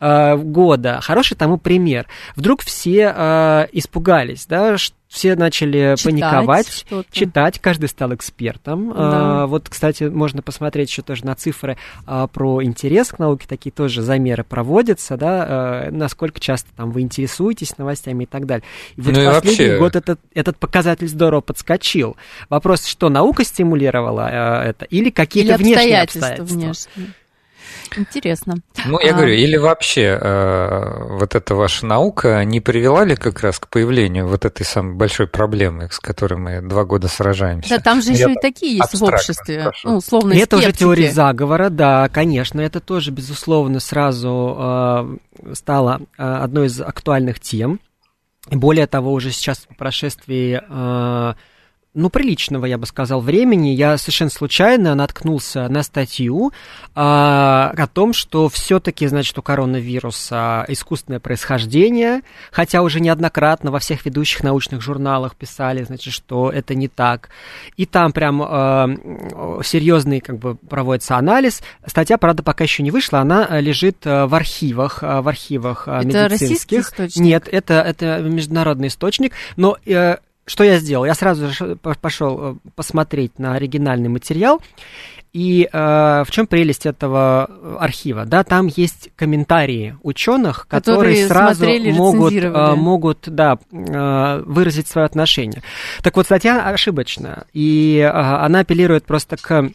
2019 0.00 0.44
года, 0.44 1.00
хороший 1.02 1.36
тому 1.36 1.58
пример. 1.58 2.06
Вдруг 2.36 2.62
все 2.62 3.68
испугались, 3.72 4.46
да, 4.46 4.78
что 4.78 4.94
все 5.10 5.34
начали 5.34 5.96
читать 5.96 6.04
паниковать, 6.04 6.86
читать, 7.10 7.58
каждый 7.58 7.88
стал 7.88 8.14
экспертом. 8.14 8.90
Да. 8.90 8.94
А, 9.42 9.46
вот, 9.46 9.68
кстати, 9.68 10.04
можно 10.04 10.40
посмотреть 10.40 10.88
еще 10.88 11.02
тоже 11.02 11.26
на 11.26 11.34
цифры 11.34 11.76
а, 12.06 12.28
про 12.28 12.62
интерес 12.62 13.08
к 13.08 13.18
науке, 13.18 13.46
такие 13.48 13.72
тоже 13.72 14.02
замеры 14.02 14.44
проводятся, 14.44 15.16
да, 15.16 15.46
а, 15.48 15.90
насколько 15.90 16.38
часто 16.38 16.70
там 16.76 16.92
вы 16.92 17.00
интересуетесь 17.00 17.76
новостями 17.76 18.22
и 18.22 18.26
так 18.26 18.46
далее. 18.46 18.64
И 18.96 19.00
вот 19.00 19.16
ну 19.16 19.22
в 19.22 19.34
последний 19.34 19.66
вообще... 19.66 19.78
год 19.78 19.96
этот, 19.96 20.20
этот 20.32 20.56
показатель 20.58 21.08
здорово 21.08 21.40
подскочил. 21.40 22.16
Вопрос, 22.48 22.86
что 22.86 23.08
наука 23.08 23.44
стимулировала 23.44 24.28
а, 24.30 24.64
это 24.64 24.84
или 24.84 25.10
какие-то 25.10 25.56
внешние 25.56 26.02
обстоятельства? 26.02 26.44
Внешние. 26.44 27.14
Интересно. 27.96 28.56
Ну, 28.84 29.00
я 29.00 29.10
а... 29.10 29.14
говорю, 29.14 29.34
или 29.34 29.56
вообще 29.56 30.18
э, 30.20 31.04
вот 31.18 31.34
эта 31.34 31.54
ваша 31.54 31.86
наука 31.86 32.44
не 32.44 32.60
привела 32.60 33.04
ли 33.04 33.16
как 33.16 33.40
раз 33.40 33.58
к 33.58 33.68
появлению 33.68 34.26
вот 34.28 34.44
этой 34.44 34.64
самой 34.64 34.94
большой 34.94 35.26
проблемы, 35.26 35.88
с 35.90 35.98
которой 35.98 36.38
мы 36.38 36.60
два 36.60 36.84
года 36.84 37.08
сражаемся? 37.08 37.70
Да, 37.70 37.78
там 37.78 38.02
же 38.02 38.12
еще 38.12 38.32
и 38.32 38.36
такие 38.40 38.76
есть 38.76 38.94
в 38.94 39.02
обществе, 39.02 39.60
спрошу. 39.60 39.88
ну, 39.88 39.96
условно, 39.96 40.32
Это 40.34 40.56
уже 40.56 40.72
теория 40.72 41.10
заговора, 41.10 41.70
да, 41.70 42.08
конечно, 42.08 42.60
это 42.60 42.80
тоже, 42.80 43.10
безусловно, 43.10 43.80
сразу 43.80 44.56
э, 44.58 45.54
стало 45.54 46.02
э, 46.16 46.22
одной 46.22 46.66
из 46.66 46.80
актуальных 46.80 47.40
тем. 47.40 47.80
Более 48.50 48.86
того, 48.86 49.12
уже 49.12 49.30
сейчас 49.30 49.58
по 49.58 49.74
прошествии 49.74 50.60
э, 50.66 51.34
ну, 51.92 52.08
приличного, 52.08 52.66
я 52.66 52.78
бы 52.78 52.86
сказал, 52.86 53.20
времени, 53.20 53.70
я 53.70 53.98
совершенно 53.98 54.30
случайно 54.30 54.94
наткнулся 54.94 55.68
на 55.68 55.82
статью 55.82 56.52
а, 56.94 57.72
о 57.76 57.86
том, 57.88 58.12
что 58.12 58.48
все-таки, 58.48 59.08
значит, 59.08 59.36
у 59.38 59.42
коронавируса 59.42 60.64
искусственное 60.68 61.18
происхождение, 61.18 62.22
хотя 62.52 62.82
уже 62.82 63.00
неоднократно 63.00 63.72
во 63.72 63.80
всех 63.80 64.04
ведущих 64.04 64.44
научных 64.44 64.82
журналах 64.82 65.34
писали, 65.34 65.82
значит, 65.82 66.14
что 66.14 66.50
это 66.50 66.76
не 66.76 66.86
так. 66.86 67.30
И 67.76 67.86
там 67.86 68.12
прям 68.12 68.40
а, 68.40 68.88
серьезный, 69.64 70.20
как 70.20 70.38
бы, 70.38 70.54
проводится 70.54 71.16
анализ. 71.16 71.60
Статья, 71.84 72.18
правда, 72.18 72.44
пока 72.44 72.62
еще 72.62 72.84
не 72.84 72.92
вышла, 72.92 73.18
она 73.18 73.60
лежит 73.60 74.06
а, 74.06 74.28
в 74.28 74.34
архивах, 74.36 75.00
а, 75.02 75.22
в 75.22 75.28
архивах 75.28 75.88
это 75.88 76.06
медицинских. 76.06 76.30
Российский 76.30 76.80
источник? 76.80 77.24
Нет, 77.24 77.48
это, 77.50 77.74
это 77.80 78.20
международный 78.20 78.88
источник, 78.88 79.32
но 79.56 79.76
э, 79.84 80.18
что 80.50 80.64
я 80.64 80.80
сделал? 80.80 81.04
Я 81.04 81.14
сразу 81.14 81.48
же 81.48 81.76
пошел 81.76 82.40
э, 82.40 82.54
посмотреть 82.74 83.38
на 83.38 83.54
оригинальный 83.54 84.08
материал. 84.08 84.60
И 85.32 85.68
э, 85.72 86.24
в 86.26 86.26
чем 86.30 86.48
прелесть 86.48 86.86
этого 86.86 87.48
архива? 87.78 88.24
Да, 88.24 88.42
там 88.42 88.66
есть 88.66 89.10
комментарии 89.14 89.96
ученых, 90.02 90.66
которые, 90.66 91.28
которые 91.28 91.28
сразу 91.28 91.66
могут, 91.94 92.32
э, 92.32 92.74
могут 92.74 93.18
да, 93.28 93.58
э, 93.70 94.42
выразить 94.44 94.88
свое 94.88 95.06
отношение. 95.06 95.62
Так 96.02 96.16
вот, 96.16 96.26
статья 96.26 96.68
ошибочная, 96.68 97.44
и 97.52 97.98
э, 97.98 98.08
она 98.08 98.60
апеллирует 98.60 99.04
просто 99.04 99.36
к 99.36 99.70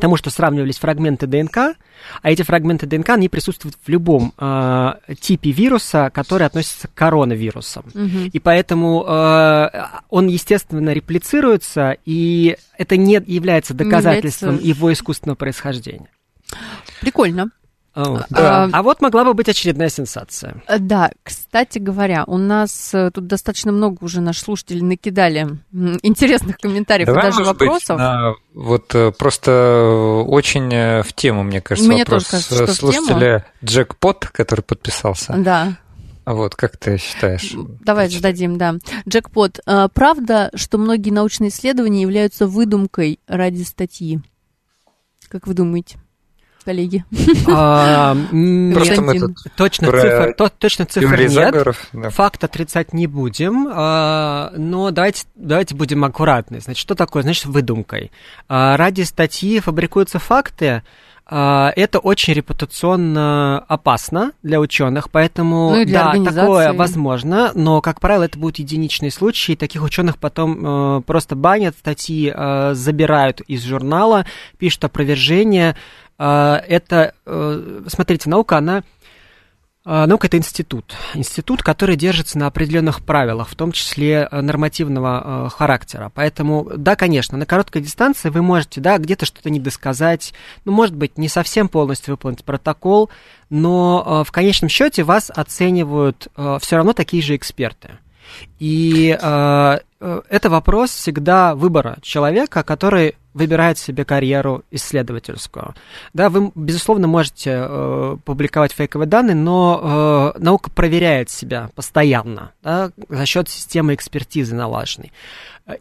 тому, 0.00 0.16
что 0.16 0.30
сравнивались 0.30 0.78
фрагменты 0.78 1.26
ДНК, 1.26 1.76
а 2.22 2.30
эти 2.30 2.42
фрагменты 2.42 2.86
ДНК, 2.86 3.10
они 3.10 3.28
присутствуют 3.28 3.76
в 3.82 3.88
любом 3.88 4.32
э, 4.38 4.92
типе 5.20 5.50
вируса, 5.50 6.10
который 6.12 6.46
относится 6.46 6.88
к 6.88 6.94
коронавирусам. 6.94 7.84
Угу. 7.94 8.30
И 8.32 8.38
поэтому 8.38 9.04
э, 9.06 9.68
он, 10.08 10.26
естественно, 10.28 10.90
реплицируется, 10.90 11.96
и 12.04 12.56
это 12.76 12.96
не 12.96 13.22
является 13.26 13.74
доказательством 13.74 14.56
является... 14.56 14.68
его 14.68 14.92
искусственного 14.92 15.36
происхождения. 15.36 16.08
Прикольно. 17.00 17.50
Oh, 17.96 18.24
да. 18.30 18.64
а, 18.64 18.68
а 18.72 18.82
вот 18.84 19.00
могла 19.00 19.24
бы 19.24 19.34
быть 19.34 19.48
очередная 19.48 19.88
сенсация. 19.88 20.62
Э, 20.68 20.78
да, 20.78 21.10
кстати 21.24 21.78
говоря, 21.78 22.22
у 22.28 22.38
нас 22.38 22.94
э, 22.94 23.10
тут 23.12 23.26
достаточно 23.26 23.72
много 23.72 24.04
уже 24.04 24.20
наших 24.20 24.44
слушателей 24.44 24.82
накидали 24.82 25.58
интересных 25.72 26.58
комментариев 26.58 27.06
Давай, 27.08 27.22
и 27.22 27.30
даже 27.30 27.42
вопросов. 27.42 27.96
Быть, 27.96 27.98
на, 27.98 28.34
вот 28.54 28.94
э, 28.94 29.10
просто 29.10 30.24
очень 30.26 31.02
в 31.02 31.12
тему, 31.14 31.42
мне 31.42 31.60
кажется, 31.60 31.90
мне 31.90 32.04
вопрос 32.04 32.28
тоже 32.28 32.44
кажется, 32.44 32.74
слушателя 32.74 33.46
Джекпот, 33.64 34.26
который 34.26 34.62
подписался. 34.62 35.34
Да. 35.36 35.76
Вот, 36.26 36.54
как 36.54 36.76
ты 36.76 36.96
считаешь? 36.96 37.54
Давай 37.80 38.08
зададим, 38.08 38.56
да. 38.56 38.76
Джекпот, 39.08 39.58
правда, 39.94 40.50
что 40.54 40.78
многие 40.78 41.10
научные 41.10 41.48
исследования 41.48 42.02
являются 42.02 42.46
выдумкой 42.46 43.18
ради 43.26 43.62
статьи? 43.62 44.20
Как 45.28 45.48
вы 45.48 45.54
думаете? 45.54 45.98
Коллеги. 46.70 47.04
А, 47.48 48.14
Просто 48.74 49.02
мы 49.02 49.18
тут 49.18 49.36
точно 49.56 49.90
цифр, 49.90 50.34
то, 50.36 50.48
точно 50.56 50.86
цифр 50.86 51.20
нет. 51.20 52.12
Факт 52.12 52.44
отрицать 52.44 52.92
не 52.92 53.08
будем, 53.08 53.68
а, 53.72 54.52
но 54.56 54.92
давайте, 54.92 55.24
давайте 55.34 55.74
будем 55.74 56.04
аккуратны. 56.04 56.60
Значит, 56.60 56.80
что 56.80 56.94
такое? 56.94 57.24
Значит, 57.24 57.46
выдумкой. 57.46 58.12
А, 58.48 58.76
ради 58.76 59.02
статьи 59.02 59.58
фабрикуются 59.58 60.20
факты, 60.20 60.82
это 61.32 62.00
очень 62.02 62.34
репутационно 62.34 63.60
опасно 63.68 64.32
для 64.42 64.58
ученых, 64.58 65.12
поэтому 65.12 65.76
ну, 65.76 65.84
для 65.84 66.12
да, 66.12 66.24
такое 66.24 66.72
возможно, 66.72 67.52
но, 67.54 67.80
как 67.80 68.00
правило, 68.00 68.24
это 68.24 68.36
будут 68.36 68.58
единичные 68.58 69.12
случаи, 69.12 69.52
таких 69.54 69.84
ученых 69.84 70.18
потом 70.18 70.98
э, 70.98 71.02
просто 71.02 71.36
банят, 71.36 71.76
статьи 71.78 72.32
э, 72.34 72.74
забирают 72.74 73.42
из 73.42 73.62
журнала, 73.62 74.26
пишут 74.58 74.82
опровержение. 74.82 75.76
Э, 76.20 76.60
это, 76.68 77.14
э, 77.24 77.82
смотрите, 77.88 78.28
наука, 78.28 78.58
она 78.58 78.82
а, 79.82 80.06
наука– 80.06 80.26
это 80.28 80.36
институт. 80.36 80.94
Институт, 81.14 81.62
который 81.62 81.96
держится 81.96 82.38
на 82.38 82.46
определенных 82.46 83.02
правилах, 83.02 83.48
в 83.48 83.54
том 83.54 83.72
числе 83.72 84.28
э, 84.30 84.40
нормативного 84.42 85.46
э, 85.46 85.48
характера. 85.48 86.12
Поэтому, 86.14 86.70
да, 86.76 86.96
конечно, 86.96 87.38
на 87.38 87.46
короткой 87.46 87.80
дистанции 87.80 88.28
вы 88.28 88.42
можете, 88.42 88.82
да, 88.82 88.98
где-то 88.98 89.24
что-то 89.24 89.48
недосказать, 89.48 90.34
ну, 90.66 90.72
может 90.72 90.94
быть, 90.94 91.16
не 91.16 91.28
совсем 91.28 91.70
полностью 91.70 92.12
выполнить 92.12 92.44
протокол, 92.44 93.08
но 93.48 94.22
в 94.24 94.30
конечном 94.30 94.68
счете 94.68 95.02
вас 95.02 95.30
оценивают 95.34 96.28
все 96.60 96.76
равно 96.76 96.92
такие 96.92 97.22
же 97.22 97.34
эксперты. 97.34 97.98
И 98.58 99.16
э, 99.20 99.78
э, 100.00 100.22
это 100.28 100.50
вопрос 100.50 100.90
всегда 100.90 101.54
выбора 101.54 101.98
человека, 102.02 102.62
который 102.62 103.16
выбирает 103.32 103.78
себе 103.78 104.04
карьеру 104.04 104.64
исследовательскую. 104.70 105.74
Да, 106.12 106.28
вы, 106.30 106.50
безусловно, 106.54 107.06
можете 107.06 107.64
э, 107.68 108.16
публиковать 108.24 108.72
фейковые 108.72 109.06
данные, 109.06 109.36
но 109.36 110.34
э, 110.36 110.38
наука 110.40 110.70
проверяет 110.70 111.30
себя 111.30 111.70
постоянно 111.74 112.52
да, 112.62 112.90
за 113.08 113.26
счет 113.26 113.48
системы 113.48 113.94
экспертизы 113.94 114.54
налаженной. 114.54 115.12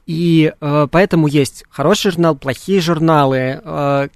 И 0.06 0.54
э, 0.60 0.88
поэтому 0.92 1.28
есть 1.28 1.64
хороший 1.70 2.12
журнал, 2.12 2.36
плохие 2.36 2.82
журналы, 2.82 3.60
э, 3.64 4.08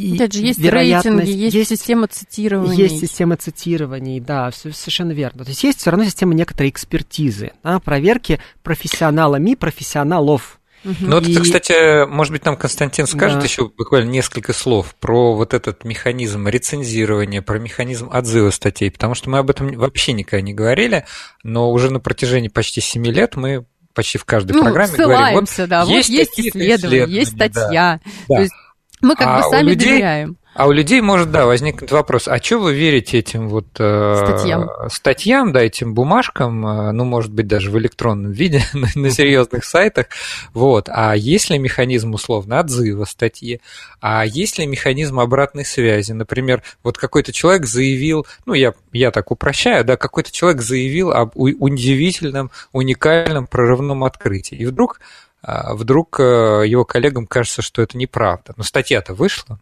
и 0.00 0.14
Опять 0.14 0.32
же, 0.32 0.40
есть 0.40 0.58
рейтинги, 0.58 1.30
есть, 1.30 1.54
есть 1.54 1.68
система 1.68 2.06
цитирования. 2.06 2.74
Есть 2.74 3.00
система 3.00 3.36
цитирований, 3.36 4.18
да, 4.18 4.50
все, 4.50 4.72
совершенно 4.72 5.12
верно. 5.12 5.44
То 5.44 5.50
есть 5.50 5.62
есть 5.62 5.80
все 5.80 5.90
равно 5.90 6.06
система 6.06 6.32
некоторой 6.32 6.70
экспертизы, 6.70 7.52
да, 7.62 7.78
проверки 7.80 8.40
профессионалами 8.62 9.54
профессионалов. 9.54 10.58
Угу. 10.84 10.94
Ну 11.00 11.16
вот, 11.16 11.28
и... 11.28 11.36
кстати, 11.36 12.06
может 12.06 12.32
быть, 12.32 12.46
нам 12.46 12.56
Константин 12.56 13.06
скажет 13.06 13.40
да. 13.40 13.44
еще 13.44 13.68
буквально 13.68 14.08
несколько 14.08 14.54
слов 14.54 14.94
про 14.98 15.34
вот 15.34 15.52
этот 15.52 15.84
механизм 15.84 16.48
рецензирования, 16.48 17.42
про 17.42 17.58
механизм 17.58 18.08
отзыва 18.10 18.48
статей, 18.48 18.90
потому 18.90 19.14
что 19.14 19.28
мы 19.28 19.38
об 19.38 19.50
этом 19.50 19.70
вообще 19.76 20.14
никогда 20.14 20.40
не 20.40 20.54
говорили, 20.54 21.04
но 21.42 21.70
уже 21.70 21.90
на 21.90 22.00
протяжении 22.00 22.48
почти 22.48 22.80
семи 22.80 23.12
лет 23.12 23.36
мы 23.36 23.66
почти 23.92 24.16
в 24.16 24.24
каждой 24.24 24.52
ну, 24.52 24.62
программе 24.62 24.96
говорим, 24.96 25.40
вот 25.40 25.68
да, 25.68 25.82
есть 25.82 26.08
вот 26.08 26.16
есть 26.16 26.40
исследование, 26.40 26.76
исследования, 26.76 27.14
есть 27.14 27.32
статья. 27.32 28.00
Да. 28.28 28.36
То 28.36 28.42
есть 28.42 28.54
мы 29.00 29.16
как 29.16 29.28
а 29.28 29.36
бы 29.38 29.42
сами 29.50 29.70
людей, 29.70 29.88
доверяем. 29.88 30.36
А 30.52 30.66
у 30.66 30.72
людей 30.72 31.00
может, 31.00 31.30
да, 31.30 31.46
возникнуть 31.46 31.92
вопрос, 31.92 32.26
а 32.26 32.38
что 32.38 32.58
вы 32.58 32.74
верите 32.74 33.18
этим 33.18 33.48
вот 33.48 33.68
э, 33.78 34.24
статьям. 34.26 34.68
статьям, 34.88 35.52
да, 35.52 35.62
этим 35.62 35.94
бумажкам, 35.94 36.66
э, 36.66 36.92
ну, 36.92 37.04
может 37.04 37.32
быть, 37.32 37.46
даже 37.46 37.70
в 37.70 37.78
электронном 37.78 38.32
виде 38.32 38.62
на, 38.72 38.88
на 38.96 39.10
серьезных 39.10 39.64
сайтах, 39.64 40.06
вот, 40.52 40.88
а 40.90 41.14
есть 41.14 41.50
ли 41.50 41.58
механизм 41.58 42.14
условно 42.14 42.58
отзыва 42.58 43.04
статьи, 43.04 43.60
а 44.00 44.26
есть 44.26 44.58
ли 44.58 44.66
механизм 44.66 45.20
обратной 45.20 45.64
связи, 45.64 46.12
например, 46.12 46.64
вот 46.82 46.98
какой-то 46.98 47.32
человек 47.32 47.64
заявил, 47.66 48.26
ну, 48.44 48.54
я, 48.54 48.74
я 48.92 49.12
так 49.12 49.30
упрощаю, 49.30 49.84
да, 49.84 49.96
какой-то 49.96 50.32
человек 50.32 50.62
заявил 50.62 51.12
об 51.12 51.30
удивительном, 51.36 52.50
уникальном 52.72 53.46
прорывном 53.46 54.02
открытии, 54.02 54.56
и 54.56 54.66
вдруг 54.66 55.00
а 55.42 55.74
вдруг 55.74 56.20
э, 56.20 56.64
его 56.66 56.84
коллегам 56.84 57.26
кажется, 57.26 57.62
что 57.62 57.80
это 57.80 57.96
неправда. 57.96 58.52
Но 58.58 58.62
статья-то 58.62 59.14
вышла. 59.14 59.58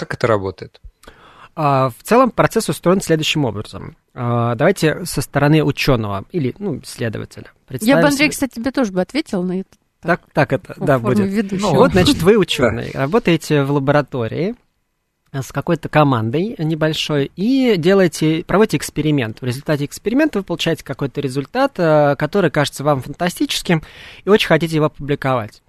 Как 0.00 0.14
это 0.14 0.26
работает? 0.26 0.80
А, 1.54 1.90
в 1.90 2.02
целом 2.02 2.30
процесс 2.30 2.70
устроен 2.70 3.02
следующим 3.02 3.44
образом. 3.44 3.98
А, 4.14 4.54
давайте 4.54 5.04
со 5.04 5.20
стороны 5.20 5.62
ученого 5.62 6.24
или 6.32 6.54
ну, 6.58 6.78
исследователя. 6.78 7.48
Я 7.82 8.00
бы, 8.00 8.08
Андрей, 8.08 8.30
кстати, 8.30 8.54
тебе 8.54 8.70
тоже 8.70 8.92
бы 8.92 9.02
ответил 9.02 9.42
на 9.42 9.60
это. 9.60 9.68
Так, 10.00 10.22
так 10.32 10.54
это, 10.54 10.74
да, 10.78 10.98
будет. 10.98 11.52
Ну, 11.52 11.74
вот, 11.74 11.92
значит, 11.92 12.22
вы 12.22 12.38
ученый, 12.38 12.90
работаете 12.94 13.62
в 13.62 13.72
лаборатории, 13.72 14.54
с 15.34 15.52
какой-то 15.52 15.90
командой 15.90 16.56
небольшой 16.56 17.30
и 17.36 17.76
делаете, 17.76 18.42
проводите 18.46 18.78
эксперимент. 18.78 19.42
В 19.42 19.44
результате 19.44 19.84
эксперимента 19.84 20.38
вы 20.38 20.44
получаете 20.44 20.82
какой-то 20.82 21.20
результат, 21.20 21.74
э, 21.76 22.16
который 22.16 22.50
кажется 22.50 22.84
вам 22.84 23.02
фантастическим, 23.02 23.82
и 24.24 24.30
очень 24.30 24.48
хотите 24.48 24.76
его 24.76 24.86
опубликовать. 24.86 25.62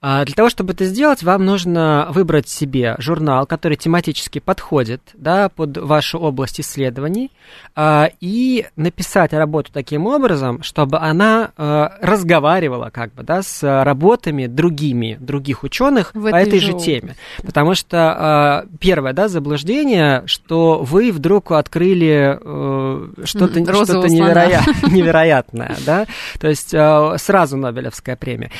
А 0.00 0.24
для 0.24 0.34
того, 0.34 0.48
чтобы 0.48 0.74
это 0.74 0.84
сделать, 0.84 1.24
вам 1.24 1.44
нужно 1.44 2.06
выбрать 2.10 2.48
себе 2.48 2.94
журнал, 2.98 3.46
который 3.46 3.76
тематически 3.76 4.38
подходит 4.38 5.02
да, 5.14 5.48
под 5.48 5.76
вашу 5.76 6.20
область 6.20 6.60
исследований, 6.60 7.32
а, 7.74 8.08
и 8.20 8.66
написать 8.76 9.32
работу 9.32 9.72
таким 9.72 10.06
образом, 10.06 10.62
чтобы 10.62 10.98
она 10.98 11.50
а, 11.56 11.98
разговаривала 12.00 12.90
как 12.90 13.12
бы, 13.12 13.24
да, 13.24 13.42
с 13.42 13.60
работами 13.84 14.46
другими, 14.46 15.16
других 15.20 15.64
ученых 15.64 16.14
В 16.14 16.30
по 16.30 16.36
этой 16.36 16.60
же 16.60 16.78
теме. 16.78 17.16
Потому 17.44 17.74
что 17.74 18.66
первое 18.78 19.12
да, 19.12 19.26
заблуждение, 19.26 20.22
что 20.26 20.78
вы 20.78 21.10
вдруг 21.10 21.50
открыли 21.50 22.38
э, 22.40 23.24
что-то, 23.24 23.84
что-то 23.84 24.08
невероя... 24.08 24.62
невероятное. 24.90 25.76
Да? 25.84 26.06
То 26.38 26.48
есть 26.48 26.70
сразу 26.70 27.56
Нобелевская 27.56 28.16
премия 28.16 28.50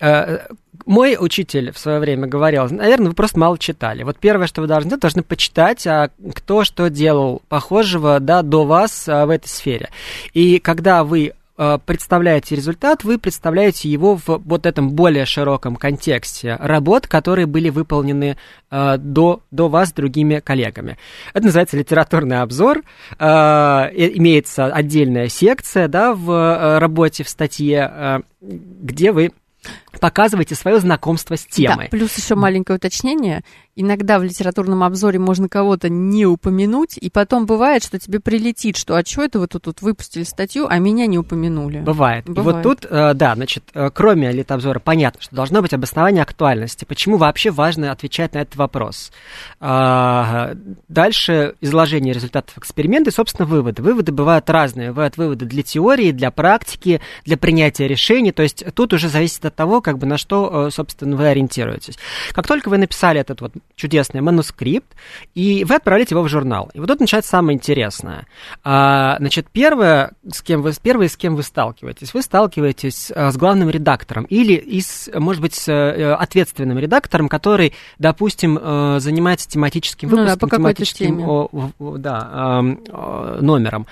э, 0.00 0.38
мой 0.86 1.16
учитель 1.18 1.72
в 1.72 1.78
свое 1.78 1.98
время 1.98 2.26
говорил, 2.26 2.66
наверное, 2.70 3.08
вы 3.08 3.14
просто 3.14 3.38
мало 3.38 3.58
читали. 3.58 4.02
Вот 4.02 4.18
первое, 4.18 4.46
что 4.46 4.60
вы 4.60 4.66
должны 4.66 4.90
делать, 4.90 5.00
должны 5.02 5.22
почитать, 5.22 5.86
а, 5.86 6.10
кто 6.34 6.64
что 6.64 6.90
делал 6.90 7.42
похожего 7.48 8.20
да, 8.20 8.42
до 8.42 8.64
вас 8.64 9.08
а, 9.08 9.26
в 9.26 9.30
этой 9.30 9.48
сфере. 9.48 9.90
И 10.32 10.58
когда 10.58 11.04
вы 11.04 11.32
а, 11.56 11.78
представляете 11.78 12.56
результат, 12.56 13.04
вы 13.04 13.18
представляете 13.18 13.88
его 13.88 14.16
в 14.16 14.26
вот 14.26 14.66
этом 14.66 14.90
более 14.90 15.24
широком 15.24 15.76
контексте 15.76 16.56
работ, 16.58 17.06
которые 17.06 17.46
были 17.46 17.68
выполнены 17.68 18.36
э, 18.70 18.96
до, 18.98 19.40
до 19.52 19.68
вас 19.68 19.92
другими 19.92 20.40
коллегами. 20.40 20.98
Это 21.32 21.44
называется 21.44 21.76
литературный 21.76 22.40
обзор. 22.40 22.82
Э, 23.18 23.88
имеется 23.94 24.66
отдельная 24.66 25.28
секция 25.28 25.86
да, 25.86 26.14
в 26.14 26.80
работе, 26.80 27.22
в 27.22 27.28
статье, 27.28 27.88
э, 27.88 28.20
где 28.40 29.12
вы 29.12 29.30
показывайте 30.04 30.54
свое 30.54 30.80
знакомство 30.80 31.34
с 31.34 31.46
темой. 31.46 31.88
Да, 31.90 31.96
плюс 31.96 32.14
еще 32.18 32.34
маленькое 32.34 32.76
уточнение 32.76 33.42
иногда 33.76 34.18
в 34.18 34.24
литературном 34.24 34.82
обзоре 34.82 35.18
можно 35.18 35.48
кого-то 35.48 35.88
не 35.88 36.26
упомянуть, 36.26 36.96
и 36.96 37.10
потом 37.10 37.46
бывает, 37.46 37.82
что 37.82 37.98
тебе 37.98 38.20
прилетит, 38.20 38.76
что 38.76 38.96
а 38.96 39.04
что 39.04 39.22
это 39.22 39.38
вы 39.38 39.46
тут, 39.46 39.64
тут 39.64 39.82
выпустили 39.82 40.22
статью, 40.22 40.66
а 40.68 40.78
меня 40.78 41.06
не 41.06 41.18
упомянули. 41.18 41.80
Бывает. 41.80 42.24
Бывает. 42.26 42.38
И 42.38 42.40
вот 42.40 42.62
тут, 42.62 42.90
э, 42.90 43.14
да, 43.14 43.34
значит, 43.34 43.64
э, 43.74 43.90
кроме 43.92 44.30
литобзора, 44.32 44.78
понятно, 44.78 45.20
что 45.20 45.34
должно 45.34 45.62
быть 45.62 45.72
обоснование 45.72 46.22
актуальности. 46.22 46.84
Почему 46.84 47.16
вообще 47.16 47.50
важно 47.50 47.90
отвечать 47.90 48.34
на 48.34 48.38
этот 48.38 48.56
вопрос? 48.56 49.12
А, 49.60 50.54
дальше 50.88 51.54
изложение 51.60 52.14
результатов 52.14 52.56
эксперимента 52.58 53.10
и, 53.10 53.12
собственно, 53.12 53.46
выводы. 53.46 53.82
Выводы 53.82 54.12
бывают 54.12 54.48
разные. 54.50 54.90
Бывают 54.90 55.16
выводы 55.16 55.46
для 55.46 55.62
теории, 55.62 56.12
для 56.12 56.30
практики, 56.30 57.00
для 57.24 57.36
принятия 57.36 57.88
решений. 57.88 58.32
То 58.32 58.42
есть 58.42 58.64
тут 58.74 58.92
уже 58.92 59.08
зависит 59.08 59.44
от 59.44 59.54
того, 59.54 59.80
как 59.80 59.93
бы 59.98 60.06
на 60.06 60.18
что, 60.18 60.66
э, 60.66 60.70
собственно, 60.70 61.16
вы 61.16 61.28
ориентируетесь. 61.28 61.98
Как 62.32 62.46
только 62.46 62.68
вы 62.68 62.78
написали 62.78 63.20
этот 63.20 63.40
вот 63.40 63.52
чудесный 63.76 64.20
манускрипт, 64.20 64.94
и 65.34 65.64
вы 65.64 65.74
отправляете 65.74 66.14
его 66.14 66.22
в 66.22 66.28
журнал. 66.28 66.70
И 66.74 66.80
вот 66.80 66.88
тут 66.88 67.00
начинается 67.00 67.30
самое 67.30 67.56
интересное. 67.56 68.26
А, 68.62 69.16
значит, 69.18 69.46
первое, 69.52 70.12
с 70.30 70.42
кем 70.42 70.62
вы, 70.62 70.72
первое, 70.82 71.08
с 71.08 71.16
кем 71.16 71.36
вы 71.36 71.42
сталкиваетесь, 71.42 72.14
вы 72.14 72.22
сталкиваетесь 72.22 73.12
а, 73.14 73.30
с 73.30 73.36
главным 73.36 73.70
редактором 73.70 74.24
или, 74.24 74.54
и 74.54 74.80
с, 74.80 75.10
может 75.14 75.42
быть, 75.42 75.54
с 75.54 75.68
а, 75.68 76.16
ответственным 76.16 76.78
редактором, 76.78 77.28
который, 77.28 77.74
допустим, 77.98 78.54
занимается 78.98 79.48
тематическим 79.48 80.08
выпуском, 80.08 80.38
ну, 80.40 80.48
да, 80.48 80.56
тематическим 80.56 81.28
о, 81.28 81.48
о, 81.78 81.96
да, 81.98 82.28
а, 82.32 83.38
номером. 83.40 83.86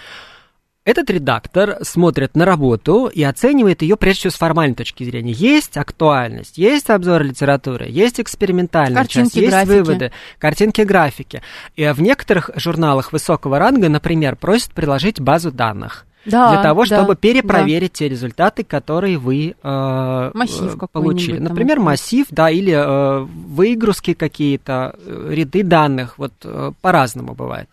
Этот 0.84 1.10
редактор 1.10 1.78
смотрит 1.82 2.34
на 2.34 2.44
работу 2.44 3.06
и 3.06 3.22
оценивает 3.22 3.82
ее 3.82 3.96
прежде 3.96 4.18
всего 4.20 4.30
с 4.32 4.34
формальной 4.34 4.74
точки 4.74 5.04
зрения. 5.04 5.30
Есть 5.30 5.76
актуальность, 5.76 6.58
есть 6.58 6.90
обзор 6.90 7.22
литературы, 7.22 7.86
есть 7.88 8.20
экспериментальная 8.20 8.96
картинки, 8.96 9.26
часть, 9.26 9.36
есть 9.36 9.50
графики. 9.50 9.70
выводы, 9.70 10.12
картинки, 10.40 10.80
графики. 10.80 11.42
И 11.76 11.86
в 11.86 12.02
некоторых 12.02 12.50
журналах 12.56 13.12
высокого 13.12 13.60
ранга, 13.60 13.88
например, 13.88 14.34
просят 14.34 14.72
приложить 14.72 15.20
базу 15.20 15.52
данных. 15.52 16.04
Да, 16.24 16.52
для 16.52 16.62
того, 16.62 16.84
чтобы 16.84 17.14
да, 17.14 17.14
перепроверить 17.16 17.92
да. 17.92 17.98
те 17.98 18.08
результаты, 18.08 18.62
которые 18.62 19.18
вы 19.18 19.56
э, 19.60 20.30
массив 20.34 20.76
получили. 20.92 21.38
Например, 21.38 21.76
там. 21.76 21.86
массив, 21.86 22.26
да, 22.30 22.48
или 22.48 22.72
э, 22.72 23.20
выгрузки 23.20 24.14
какие-то, 24.14 24.94
э, 25.04 25.30
ряды 25.32 25.64
данных, 25.64 26.18
вот 26.18 26.32
э, 26.44 26.72
по-разному 26.80 27.34
бывает. 27.34 27.68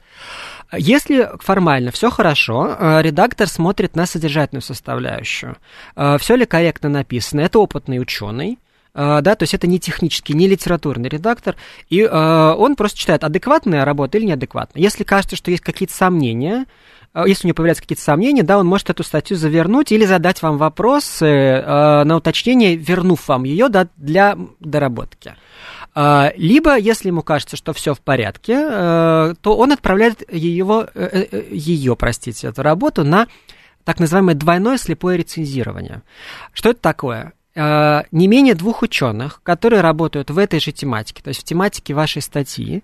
Если 0.71 1.29
формально 1.39 1.91
все 1.91 2.12
хорошо, 2.12 2.75
э, 2.77 3.01
редактор 3.01 3.47
смотрит 3.47 3.95
на 3.95 4.05
содержательную 4.05 4.62
составляющую. 4.62 5.58
Э, 5.95 6.17
все 6.19 6.36
ли 6.36 6.45
корректно 6.45 6.89
написано? 6.89 7.41
Это 7.41 7.60
опытный 7.60 7.99
ученый. 7.99 8.60
Uh, 8.95 9.21
да, 9.21 9.36
то 9.36 9.43
есть 9.43 9.53
это 9.53 9.67
не 9.67 9.79
технический, 9.79 10.34
не 10.34 10.47
литературный 10.47 11.10
редактор, 11.10 11.55
и 11.89 12.01
uh, 12.01 12.55
он 12.55 12.75
просто 12.75 12.97
читает, 12.97 13.23
адекватная 13.23 13.86
работа 13.86 14.17
или 14.17 14.25
неадекватная. 14.25 14.82
Если 14.82 15.03
кажется, 15.03 15.36
что 15.36 15.51
есть 15.51 15.63
какие-то 15.63 15.93
сомнения, 15.93 16.65
если 17.13 17.45
у 17.45 17.47
него 17.49 17.55
появляются 17.55 17.84
какие-то 17.84 18.01
сомнения, 18.01 18.41
да, 18.41 18.58
он 18.58 18.65
может 18.65 18.89
эту 18.89 19.03
статью 19.03 19.38
завернуть 19.38 19.91
или 19.91 20.05
задать 20.05 20.41
вам 20.41 20.58
вопросы 20.58 21.63
на 21.65 22.15
уточнение, 22.15 22.75
вернув 22.75 23.27
вам 23.27 23.43
ее 23.43 23.69
да, 23.69 23.88
для 23.95 24.36
доработки. 24.60 25.36
А, 25.95 26.32
либо, 26.38 26.78
если 26.78 27.08
ему 27.08 27.23
кажется, 27.23 27.58
что 27.58 27.73
все 27.73 27.93
в 27.93 27.99
порядке, 27.99 28.54
э, 28.54 29.34
то 29.41 29.58
он 29.58 29.71
отправляет 29.71 30.21
его, 30.32 30.88
э, 30.93 31.25
э, 31.32 31.43
ее, 31.52 31.95
простите, 31.95 32.47
эту 32.47 32.62
работу 32.62 33.04
на 33.04 33.28
так 33.84 33.99
называемое 33.99 34.36
двойное 34.36 34.78
слепое 34.78 35.17
рецензирование. 35.17 36.04
Что 36.54 36.71
это 36.71 36.82
такое? 36.82 37.34
Не 37.56 38.28
менее 38.28 38.54
двух 38.54 38.84
ученых, 38.84 39.41
которые 39.41 39.82
работают 39.82 40.30
в 40.30 40.38
этой 40.38 40.60
же 40.60 40.71
тематике, 40.71 41.23
то 41.23 41.30
есть 41.30 41.41
в 41.41 41.43
тематике 41.43 41.93
вашей 41.95 42.21
статьи, 42.21 42.84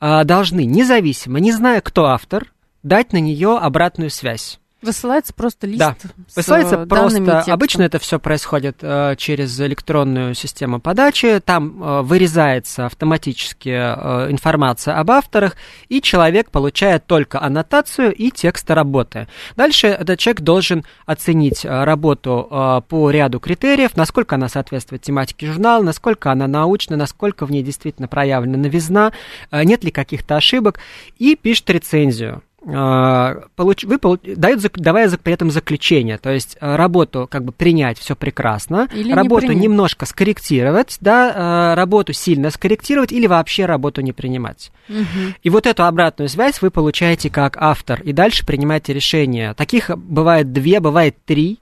должны 0.00 0.64
независимо, 0.64 1.40
не 1.40 1.50
зная, 1.50 1.80
кто 1.80 2.06
автор, 2.06 2.52
дать 2.82 3.12
на 3.12 3.18
нее 3.18 3.58
обратную 3.58 4.10
связь. 4.10 4.60
Высылается 4.84 5.32
просто 5.32 5.66
лист. 5.66 5.78
Да, 5.78 5.96
высылается 6.36 6.86
просто. 6.86 7.40
Обычно 7.52 7.82
это 7.82 7.98
все 7.98 8.18
происходит 8.18 8.78
э, 8.82 9.14
через 9.16 9.58
электронную 9.60 10.34
систему 10.34 10.80
подачи. 10.80 11.40
Там 11.44 11.82
э, 11.82 12.02
вырезается 12.02 12.86
автоматически 12.86 13.70
э, 13.70 14.30
информация 14.30 14.98
об 14.98 15.10
авторах, 15.10 15.56
и 15.88 16.02
человек 16.02 16.50
получает 16.50 17.06
только 17.06 17.40
аннотацию 17.40 18.14
и 18.14 18.30
текст 18.30 18.70
работы. 18.70 19.26
Дальше 19.56 19.86
этот 19.86 20.18
человек 20.18 20.42
должен 20.42 20.84
оценить 21.06 21.64
э, 21.64 21.84
работу 21.84 22.46
э, 22.50 22.80
по 22.86 23.10
ряду 23.10 23.40
критериев, 23.40 23.96
насколько 23.96 24.34
она 24.34 24.48
соответствует 24.48 25.02
тематике 25.02 25.46
журнала, 25.46 25.82
насколько 25.82 26.30
она 26.30 26.46
научна, 26.46 26.96
насколько 26.96 27.46
в 27.46 27.50
ней 27.50 27.62
действительно 27.62 28.08
проявлена 28.08 28.58
новизна, 28.58 29.12
э, 29.50 29.64
нет 29.64 29.82
ли 29.82 29.90
каких-то 29.90 30.36
ошибок, 30.36 30.78
и 31.18 31.36
пишет 31.36 31.70
рецензию. 31.70 32.42
А, 32.66 33.42
получ, 33.56 33.84
вы, 33.84 33.98
дают, 34.36 34.62
давая 34.74 35.10
при 35.22 35.32
этом 35.32 35.50
заключение, 35.50 36.18
то 36.18 36.30
есть 36.30 36.56
а, 36.60 36.76
работу 36.76 37.28
как 37.30 37.44
бы 37.44 37.52
принять 37.52 37.98
все 37.98 38.16
прекрасно, 38.16 38.88
или 38.94 39.12
работу 39.12 39.52
не 39.52 39.64
немножко 39.64 40.06
скорректировать, 40.06 40.96
да, 41.00 41.32
а, 41.34 41.74
работу 41.74 42.12
сильно 42.12 42.50
скорректировать 42.50 43.12
или 43.12 43.26
вообще 43.26 43.66
работу 43.66 44.00
не 44.00 44.12
принимать. 44.12 44.72
Угу. 44.88 45.34
И 45.42 45.50
вот 45.50 45.66
эту 45.66 45.84
обратную 45.84 46.28
связь 46.28 46.62
вы 46.62 46.70
получаете 46.70 47.28
как 47.28 47.56
автор, 47.58 48.00
и 48.00 48.12
дальше 48.12 48.46
принимаете 48.46 48.92
решение. 48.92 49.54
Таких 49.54 49.90
бывает 49.96 50.52
две, 50.52 50.80
бывает 50.80 51.16
три. 51.24 51.58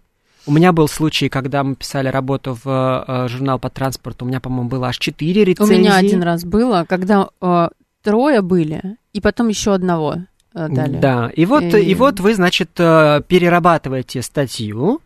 У 0.47 0.53
меня 0.53 0.73
был 0.73 0.89
случай, 0.89 1.29
когда 1.29 1.63
мы 1.63 1.77
писали 1.77 2.09
работу 2.09 2.59
в 2.65 3.29
журнал 3.29 3.61
по 3.61 3.71
транспорту, 3.71 4.25
у 4.25 4.29
меня, 4.29 4.41
по-моему, 4.41 4.69
было 4.69 4.89
аж 4.89 4.99
четыре 4.99 5.45
рецензии. 5.45 5.75
У 5.75 5.79
меня 5.79 5.97
один 5.97 6.23
раз 6.23 6.45
было, 6.45 6.85
когда 6.89 7.29
э, 7.41 7.69
трое 8.03 8.43
были, 8.43 8.97
и 9.13 9.21
потом 9.21 9.49
еще 9.49 9.73
одного 9.73 10.17
Э, 10.55 10.69
далее. 10.69 11.01
Да, 11.01 11.31
и 11.35 11.47
вот, 11.47 11.63
и... 11.63 11.81
и 11.81 11.95
вот 11.95 12.21
вы, 12.21 12.35
значит, 12.35 12.71
э, 12.79 13.23
перерабатываете 13.27 14.23
статью 14.23 15.01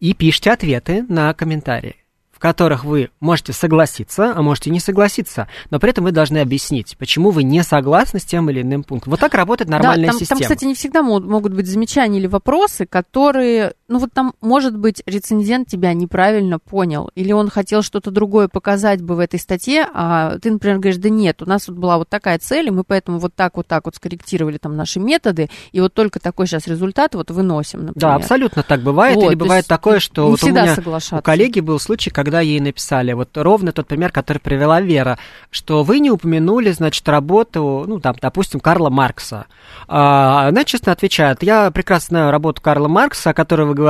и 0.00 0.14
пишете 0.14 0.52
ответы 0.52 1.04
на 1.08 1.32
комментарии 1.34 1.96
которых 2.42 2.84
вы 2.84 3.10
можете 3.20 3.52
согласиться, 3.52 4.32
а 4.34 4.42
можете 4.42 4.70
не 4.70 4.80
согласиться, 4.80 5.46
но 5.70 5.78
при 5.78 5.90
этом 5.90 6.04
вы 6.04 6.10
должны 6.10 6.38
объяснить, 6.38 6.96
почему 6.98 7.30
вы 7.30 7.44
не 7.44 7.62
согласны 7.62 8.18
с 8.18 8.24
тем 8.24 8.50
или 8.50 8.62
иным 8.62 8.82
пунктом. 8.82 9.12
Вот 9.12 9.20
так 9.20 9.32
работает 9.34 9.70
нормальная 9.70 10.06
да, 10.06 10.10
там, 10.10 10.18
система. 10.18 10.40
Там, 10.40 10.48
кстати, 10.48 10.64
не 10.64 10.74
всегда 10.74 11.02
могут 11.02 11.54
быть 11.54 11.66
замечания 11.68 12.18
или 12.18 12.26
вопросы, 12.26 12.84
которые, 12.84 13.74
ну 13.92 13.98
вот 13.98 14.12
там, 14.12 14.34
может 14.40 14.76
быть, 14.76 15.02
рецензент 15.06 15.68
тебя 15.68 15.92
неправильно 15.92 16.58
понял, 16.58 17.10
или 17.14 17.32
он 17.32 17.48
хотел 17.48 17.82
что-то 17.82 18.10
другое 18.10 18.48
показать 18.48 19.02
бы 19.02 19.14
в 19.14 19.20
этой 19.20 19.38
статье, 19.38 19.86
а 19.94 20.38
ты, 20.38 20.50
например, 20.50 20.78
говоришь, 20.78 21.00
да 21.00 21.08
нет, 21.08 21.42
у 21.42 21.46
нас 21.46 21.68
вот 21.68 21.76
была 21.76 21.98
вот 21.98 22.08
такая 22.08 22.38
цель, 22.38 22.68
и 22.68 22.70
мы 22.70 22.82
поэтому 22.82 23.18
вот 23.18 23.34
так 23.34 23.56
вот 23.56 23.68
так 23.68 23.84
вот 23.84 23.94
скорректировали 23.94 24.58
там 24.58 24.76
наши 24.76 24.98
методы, 24.98 25.48
и 25.70 25.80
вот 25.80 25.94
только 25.94 26.18
такой 26.18 26.48
сейчас 26.48 26.66
результат 26.66 27.14
вот 27.14 27.30
выносим, 27.30 27.86
например. 27.86 28.00
Да, 28.00 28.14
абсолютно 28.16 28.64
так 28.64 28.80
бывает, 28.82 29.16
вот, 29.16 29.30
или 29.30 29.34
бывает 29.36 29.66
такое, 29.66 30.00
что 30.00 30.28
вот 30.28 30.42
у 30.42 30.48
меня 30.48 30.76
у 31.12 31.22
коллеги 31.22 31.60
был 31.60 31.78
случай, 31.78 32.10
когда 32.10 32.32
когда 32.32 32.40
ей 32.40 32.60
написали, 32.60 33.12
вот 33.12 33.36
ровно 33.36 33.72
тот 33.72 33.86
пример, 33.86 34.10
который 34.10 34.38
привела 34.38 34.80
Вера, 34.80 35.18
что 35.50 35.82
вы 35.82 36.00
не 36.00 36.10
упомянули, 36.10 36.72
значит, 36.72 37.06
работу, 37.06 37.84
ну, 37.86 38.00
там, 38.00 38.16
допустим, 38.18 38.58
Карла 38.58 38.88
Маркса. 38.88 39.44
А, 39.86 40.48
она 40.48 40.64
честно 40.64 40.92
отвечает, 40.92 41.42
я 41.42 41.70
прекрасно 41.70 42.06
знаю 42.12 42.30
работу 42.30 42.62
Карла 42.62 42.88
Маркса, 42.88 43.30
о 43.30 43.34
которой 43.34 43.66
вы 43.66 43.74
говорите, 43.74 43.81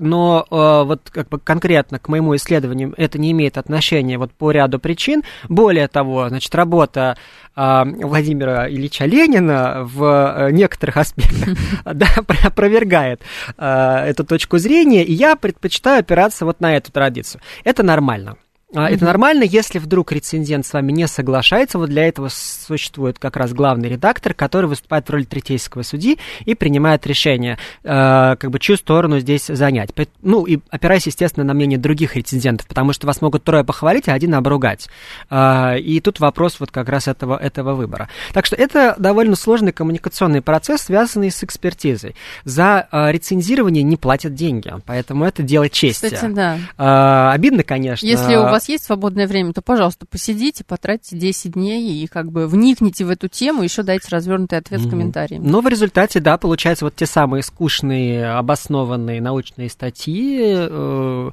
но 0.00 0.46
а, 0.50 0.84
вот 0.84 1.10
как 1.10 1.28
бы 1.28 1.38
конкретно 1.38 1.98
к 1.98 2.08
моему 2.08 2.34
исследованию 2.36 2.94
это 2.96 3.18
не 3.18 3.32
имеет 3.32 3.58
отношения 3.58 4.18
вот 4.18 4.32
по 4.32 4.50
ряду 4.50 4.78
причин. 4.78 5.22
Более 5.48 5.88
того, 5.88 6.28
значит, 6.28 6.54
работа 6.54 7.16
а, 7.56 7.84
Владимира 7.84 8.68
Ильича 8.68 9.04
Ленина 9.04 9.80
в 9.82 10.50
некоторых 10.50 10.96
аспектах 10.96 11.56
да, 11.84 12.06
опровергает 12.42 13.20
а, 13.56 14.04
эту 14.04 14.24
точку 14.24 14.58
зрения, 14.58 15.04
и 15.04 15.12
я 15.12 15.36
предпочитаю 15.36 16.00
опираться 16.00 16.44
вот 16.44 16.60
на 16.60 16.76
эту 16.76 16.92
традицию. 16.92 17.40
Это 17.64 17.82
нормально. 17.82 18.36
Mm-hmm. 18.74 18.88
Это 18.88 19.04
нормально, 19.04 19.44
если 19.44 19.78
вдруг 19.78 20.10
рецензент 20.12 20.66
с 20.66 20.72
вами 20.72 20.90
не 20.92 21.06
соглашается. 21.06 21.78
Вот 21.78 21.90
для 21.90 22.06
этого 22.08 22.28
существует 22.28 23.18
как 23.18 23.36
раз 23.36 23.52
главный 23.52 23.88
редактор, 23.88 24.34
который 24.34 24.66
выступает 24.66 25.06
в 25.06 25.10
роли 25.10 25.24
третейского 25.24 25.82
судьи 25.82 26.18
и 26.44 26.54
принимает 26.54 27.06
решение, 27.06 27.58
э, 27.84 28.36
как 28.36 28.50
бы 28.50 28.58
чью 28.58 28.76
сторону 28.76 29.20
здесь 29.20 29.46
занять. 29.46 29.90
Ну, 30.22 30.44
и 30.44 30.58
опираясь, 30.70 31.06
естественно, 31.06 31.44
на 31.44 31.54
мнение 31.54 31.78
других 31.78 32.16
рецензентов, 32.16 32.66
потому 32.66 32.92
что 32.92 33.06
вас 33.06 33.20
могут 33.20 33.44
трое 33.44 33.62
похвалить, 33.64 34.08
а 34.08 34.12
один 34.14 34.34
обругать. 34.34 34.88
Э, 35.30 35.78
и 35.78 36.00
тут 36.00 36.18
вопрос 36.18 36.58
вот 36.58 36.70
как 36.70 36.88
раз 36.88 37.06
этого, 37.06 37.36
этого 37.36 37.74
выбора. 37.74 38.08
Так 38.32 38.44
что 38.46 38.56
это 38.56 38.96
довольно 38.98 39.36
сложный 39.36 39.72
коммуникационный 39.72 40.42
процесс, 40.42 40.82
связанный 40.82 41.30
с 41.30 41.44
экспертизой. 41.44 42.16
За 42.44 42.88
э, 42.90 43.12
рецензирование 43.12 43.84
не 43.84 43.96
платят 43.96 44.34
деньги, 44.34 44.72
поэтому 44.84 45.24
это 45.24 45.42
дело 45.42 45.68
чести. 45.68 46.06
Кстати, 46.06 46.32
да. 46.32 46.58
Э, 46.76 47.34
обидно, 47.34 47.62
конечно. 47.62 48.04
Если 48.04 48.34
у 48.34 48.42
вас 48.42 48.63
вас 48.64 48.68
есть 48.68 48.84
свободное 48.84 49.26
время, 49.26 49.52
то, 49.52 49.62
пожалуйста, 49.62 50.06
посидите, 50.06 50.64
потратьте 50.64 51.16
10 51.16 51.52
дней 51.52 52.02
и 52.02 52.06
как 52.06 52.30
бы 52.30 52.46
вникните 52.46 53.04
в 53.04 53.10
эту 53.10 53.28
тему, 53.28 53.62
еще 53.62 53.82
дайте 53.82 54.08
развернутый 54.10 54.58
ответ 54.58 54.80
mm-hmm. 54.80 54.86
в 54.86 54.90
комментарии. 54.90 55.38
Но 55.38 55.60
в 55.60 55.68
результате, 55.68 56.20
да, 56.20 56.38
получается 56.38 56.84
вот 56.84 56.96
те 56.96 57.06
самые 57.06 57.42
скучные, 57.42 58.30
обоснованные 58.30 59.20
научные 59.20 59.68
статьи, 59.68 60.40
э, 60.40 61.30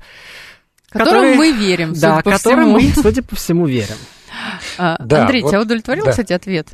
которым 0.89 1.13
которые, 1.13 1.35
мы 1.35 1.51
верим, 1.53 1.93
да, 1.93 2.19
судя 2.19 2.23
по 2.23 2.31
которым 2.31 2.77
всему. 2.77 2.93
мы, 2.95 3.01
судя 3.01 3.23
по 3.23 3.35
всему, 3.35 3.65
верим. 3.65 3.95
А, 4.77 4.97
да, 4.99 5.21
Андрей, 5.21 5.41
вот, 5.41 5.49
тебя 5.49 5.61
удовлетворил, 5.61 6.05
да. 6.05 6.11
кстати, 6.11 6.33
ответ? 6.33 6.69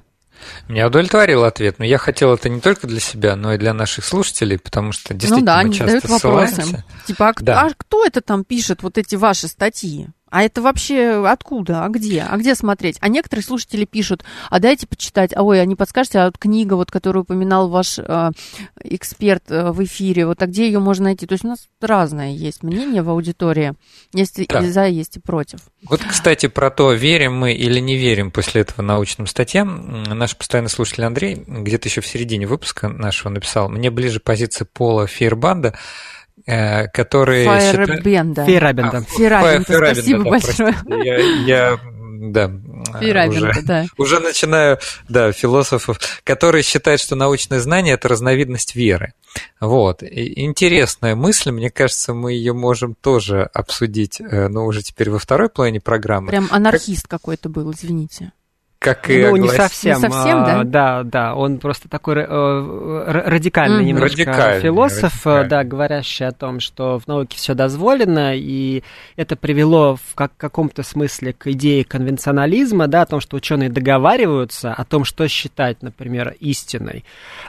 Меня 0.67 0.87
удовлетворил 0.87 1.43
ответ, 1.43 1.79
но 1.79 1.85
я 1.85 1.97
хотел 1.97 2.33
это 2.33 2.47
не 2.47 2.61
только 2.61 2.85
для 2.85 2.99
себя, 2.99 3.35
но 3.35 3.53
и 3.53 3.57
для 3.57 3.73
наших 3.73 4.05
слушателей, 4.05 4.59
потому 4.59 4.91
что 4.91 5.13
действительно 5.15 5.55
ну 5.55 5.61
да, 5.61 5.67
мы 5.67 5.73
часто 5.73 5.99
задают 5.99 6.23
вопросы. 6.23 6.83
Типа, 7.07 7.29
а, 7.29 7.33
да. 7.39 7.61
а 7.63 7.69
кто 7.75 8.05
это 8.05 8.21
там 8.21 8.43
пишет 8.43 8.83
вот 8.83 8.97
эти 8.97 9.15
ваши 9.15 9.47
статьи? 9.47 10.09
А 10.29 10.43
это 10.43 10.61
вообще 10.61 11.25
откуда? 11.27 11.85
А 11.85 11.89
где? 11.89 12.25
А 12.29 12.37
где 12.37 12.55
смотреть? 12.55 12.97
А 13.01 13.07
некоторые 13.07 13.43
слушатели 13.43 13.85
пишут, 13.85 14.23
а 14.49 14.59
дайте 14.59 14.87
почитать. 14.87 15.35
А 15.35 15.43
ой, 15.43 15.61
а 15.61 15.65
не 15.65 15.75
подскажете, 15.75 16.19
а 16.19 16.25
вот 16.25 16.37
книга, 16.37 16.73
вот, 16.73 16.91
которую 16.91 17.23
упоминал 17.23 17.69
ваш 17.69 17.99
э, 17.99 18.31
эксперт 18.83 19.43
э, 19.49 19.71
в 19.71 19.83
эфире, 19.83 20.25
вот 20.25 20.41
а 20.41 20.47
где 20.47 20.67
ее 20.67 20.79
можно 20.79 21.05
найти? 21.05 21.25
То 21.25 21.33
есть 21.33 21.45
у 21.45 21.47
нас 21.47 21.67
разное 21.81 22.31
есть 22.31 22.63
мнение 22.63 23.01
в 23.01 23.09
аудитории. 23.09 23.73
Есть 24.13 24.45
да. 24.47 24.59
и 24.59 24.69
за, 24.69 24.85
есть 24.85 25.17
и 25.17 25.19
против. 25.19 25.59
Вот, 25.89 26.01
кстати, 26.03 26.47
про 26.47 26.69
то, 26.69 26.91
верим 26.91 27.35
мы 27.35 27.53
или 27.53 27.79
не 27.79 27.95
верим 27.97 28.31
после 28.31 28.61
этого 28.61 28.81
научным 28.81 29.27
статьям. 29.27 30.03
Наш 30.03 30.35
постоянный 30.35 30.69
слушатель 30.69 31.03
Андрей 31.03 31.43
где-то 31.47 31.87
еще 31.87 32.01
в 32.01 32.07
середине 32.07 32.47
выпуска 32.47 32.89
нашего 32.89 33.31
написал, 33.31 33.69
мне 33.69 33.89
ближе 33.89 34.19
позиция 34.19 34.67
Пола 34.71 35.07
Фейербанда, 35.07 35.77
Э, 36.47 36.87
который... 36.87 37.43
Фейербенда. 37.43 38.45
Фейерабенда. 38.45 39.01
Фейерабенда, 39.01 39.93
спасибо 39.93 40.23
да, 40.23 40.29
большое. 40.29 40.75
Я, 41.03 41.17
я 41.45 41.79
да, 42.19 42.47
уже, 43.27 43.53
да. 43.63 43.85
уже 43.97 44.19
начинаю, 44.19 44.79
да, 45.09 45.33
философов, 45.33 45.99
которые 46.23 46.63
считают, 46.63 47.01
что 47.01 47.15
научное 47.15 47.59
знание– 47.59 47.93
это 47.95 48.07
разновидность 48.07 48.75
веры. 48.75 49.13
Вот. 49.59 50.03
И 50.03 50.41
интересная 50.41 51.15
мысль, 51.15 51.51
мне 51.51 51.69
кажется, 51.69 52.13
мы 52.13 52.31
ее 52.31 52.53
можем 52.53 52.95
тоже 52.95 53.43
обсудить, 53.53 54.21
э, 54.21 54.47
но 54.47 54.65
уже 54.65 54.81
теперь 54.83 55.09
во 55.09 55.19
второй 55.19 55.49
половине 55.49 55.81
программы. 55.81 56.29
Прям 56.29 56.47
анархист 56.49 57.03
как... 57.03 57.21
какой-то 57.21 57.49
был, 57.49 57.71
извините. 57.71 58.31
Как 58.79 59.09
и 59.09 59.25
ну, 59.25 59.35
не 59.37 59.49
совсем. 59.49 59.95
Не 59.95 60.01
совсем, 60.01 60.43
да? 60.43 60.59
А, 60.59 60.63
да, 60.63 61.03
да. 61.03 61.35
Он 61.35 61.57
просто 61.57 61.89
такой 61.89 62.17
э, 62.17 63.23
радикальный 63.25 63.81
mm-hmm. 63.81 63.87
немножко 63.87 64.17
радикальный, 64.17 64.61
философ, 64.61 65.25
э, 65.25 65.29
радикальный. 65.29 65.49
да, 65.49 65.63
говорящий 65.63 66.27
о 66.27 66.31
том, 66.31 66.59
что 66.59 66.99
в 66.99 67.07
науке 67.07 67.37
все 67.37 67.55
дозволено, 67.55 68.35
и 68.35 68.83
это 69.15 69.35
привело 69.35 69.95
в 69.95 70.13
как, 70.13 70.31
каком-то 70.37 70.83
смысле 70.83 71.33
к 71.33 71.47
идее 71.47 71.83
конвенционализма, 71.85 72.87
да, 72.87 73.01
о 73.01 73.05
том, 73.07 73.19
что 73.19 73.35
ученые 73.35 73.69
договариваются 73.69 74.73
о 74.73 74.85
том, 74.85 75.05
что 75.05 75.27
считать, 75.27 75.81
например, 75.81 76.35
истиной. 76.39 77.03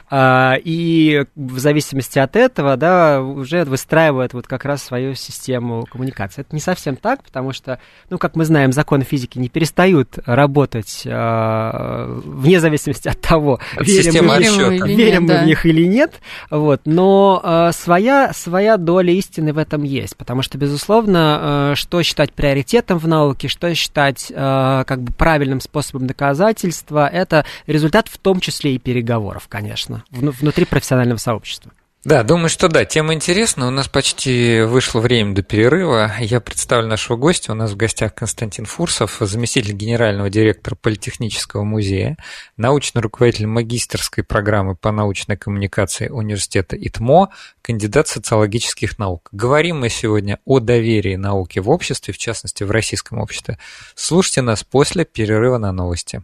А, 0.09 0.55
и 0.63 1.25
в 1.35 1.59
зависимости 1.59 2.17
от 2.17 2.35
этого, 2.35 2.75
да, 2.75 3.21
уже 3.21 3.65
выстраивают 3.65 4.33
вот 4.33 4.47
как 4.47 4.65
раз 4.65 4.81
свою 4.81 5.13
систему 5.13 5.85
коммуникации. 5.85 6.41
Это 6.41 6.55
не 6.55 6.61
совсем 6.61 6.95
так, 6.95 7.23
потому 7.23 7.53
что, 7.53 7.79
ну, 8.09 8.17
как 8.17 8.35
мы 8.35 8.45
знаем, 8.45 8.71
законы 8.73 9.03
физики 9.03 9.37
не 9.37 9.49
перестают 9.49 10.17
работать 10.25 11.03
э, 11.05 11.18
вне 11.19 12.59
зависимости 12.59 13.07
от 13.07 13.19
того, 13.19 13.59
от 13.75 13.87
верим, 13.87 14.27
мы, 14.27 14.39
верим, 14.39 14.87
нет, 14.97 15.21
мы 15.21 15.27
да. 15.27 15.43
в 15.43 15.45
них 15.45 15.65
или 15.65 15.85
нет, 15.85 16.19
вот, 16.49 16.81
но 16.85 17.41
э, 17.43 17.71
своя, 17.73 18.31
своя 18.33 18.77
доля 18.77 19.13
истины 19.13 19.53
в 19.53 19.57
этом 19.57 19.83
есть, 19.83 20.15
потому 20.17 20.41
что, 20.41 20.57
безусловно, 20.57 21.71
э, 21.71 21.75
что 21.75 22.01
считать 22.03 22.33
приоритетом 22.33 22.97
в 22.97 23.07
науке, 23.07 23.47
что 23.47 23.73
считать 23.75 24.31
э, 24.31 24.83
как 24.85 25.01
бы 25.01 25.13
правильным 25.13 25.61
способом 25.61 26.07
доказательства, 26.07 27.07
это 27.07 27.45
результат 27.67 28.07
в 28.07 28.17
том 28.17 28.39
числе 28.39 28.75
и 28.75 28.79
переговоров, 28.79 29.47
конечно, 29.47 30.03
внутри 30.11 30.65
профессионального 30.65 31.17
сообщества. 31.17 31.71
Да, 32.05 32.23
думаю, 32.23 32.47
что 32.47 32.69
да, 32.69 32.85
тема 32.85 33.13
интересна. 33.13 33.67
У 33.67 33.71
нас 33.71 33.89
почти 33.89 34.61
вышло 34.61 35.01
время 35.01 35.35
до 35.35 35.43
перерыва. 35.43 36.13
Я 36.21 36.39
представлю 36.39 36.87
нашего 36.87 37.17
гостя. 37.17 37.51
У 37.51 37.55
нас 37.55 37.71
в 37.71 37.75
гостях 37.75 38.15
Константин 38.15 38.63
Фурсов, 38.63 39.17
заместитель 39.19 39.73
генерального 39.73 40.29
директора 40.29 40.75
Политехнического 40.75 41.65
музея, 41.65 42.15
научный 42.55 43.01
руководитель 43.01 43.47
магистрской 43.47 44.23
программы 44.23 44.77
по 44.77 44.93
научной 44.93 45.35
коммуникации 45.35 46.07
университета 46.07 46.77
ИТМО, 46.77 47.31
кандидат 47.61 48.07
социологических 48.07 48.97
наук. 48.97 49.27
Говорим 49.33 49.81
мы 49.81 49.89
сегодня 49.89 50.39
о 50.45 50.61
доверии 50.61 51.17
науки 51.17 51.59
в 51.59 51.69
обществе, 51.69 52.13
в 52.13 52.17
частности 52.17 52.63
в 52.63 52.71
российском 52.71 53.19
обществе. 53.19 53.57
Слушайте 53.93 54.41
нас 54.41 54.63
после 54.63 55.03
перерыва 55.03 55.57
на 55.57 55.73
новости. 55.73 56.23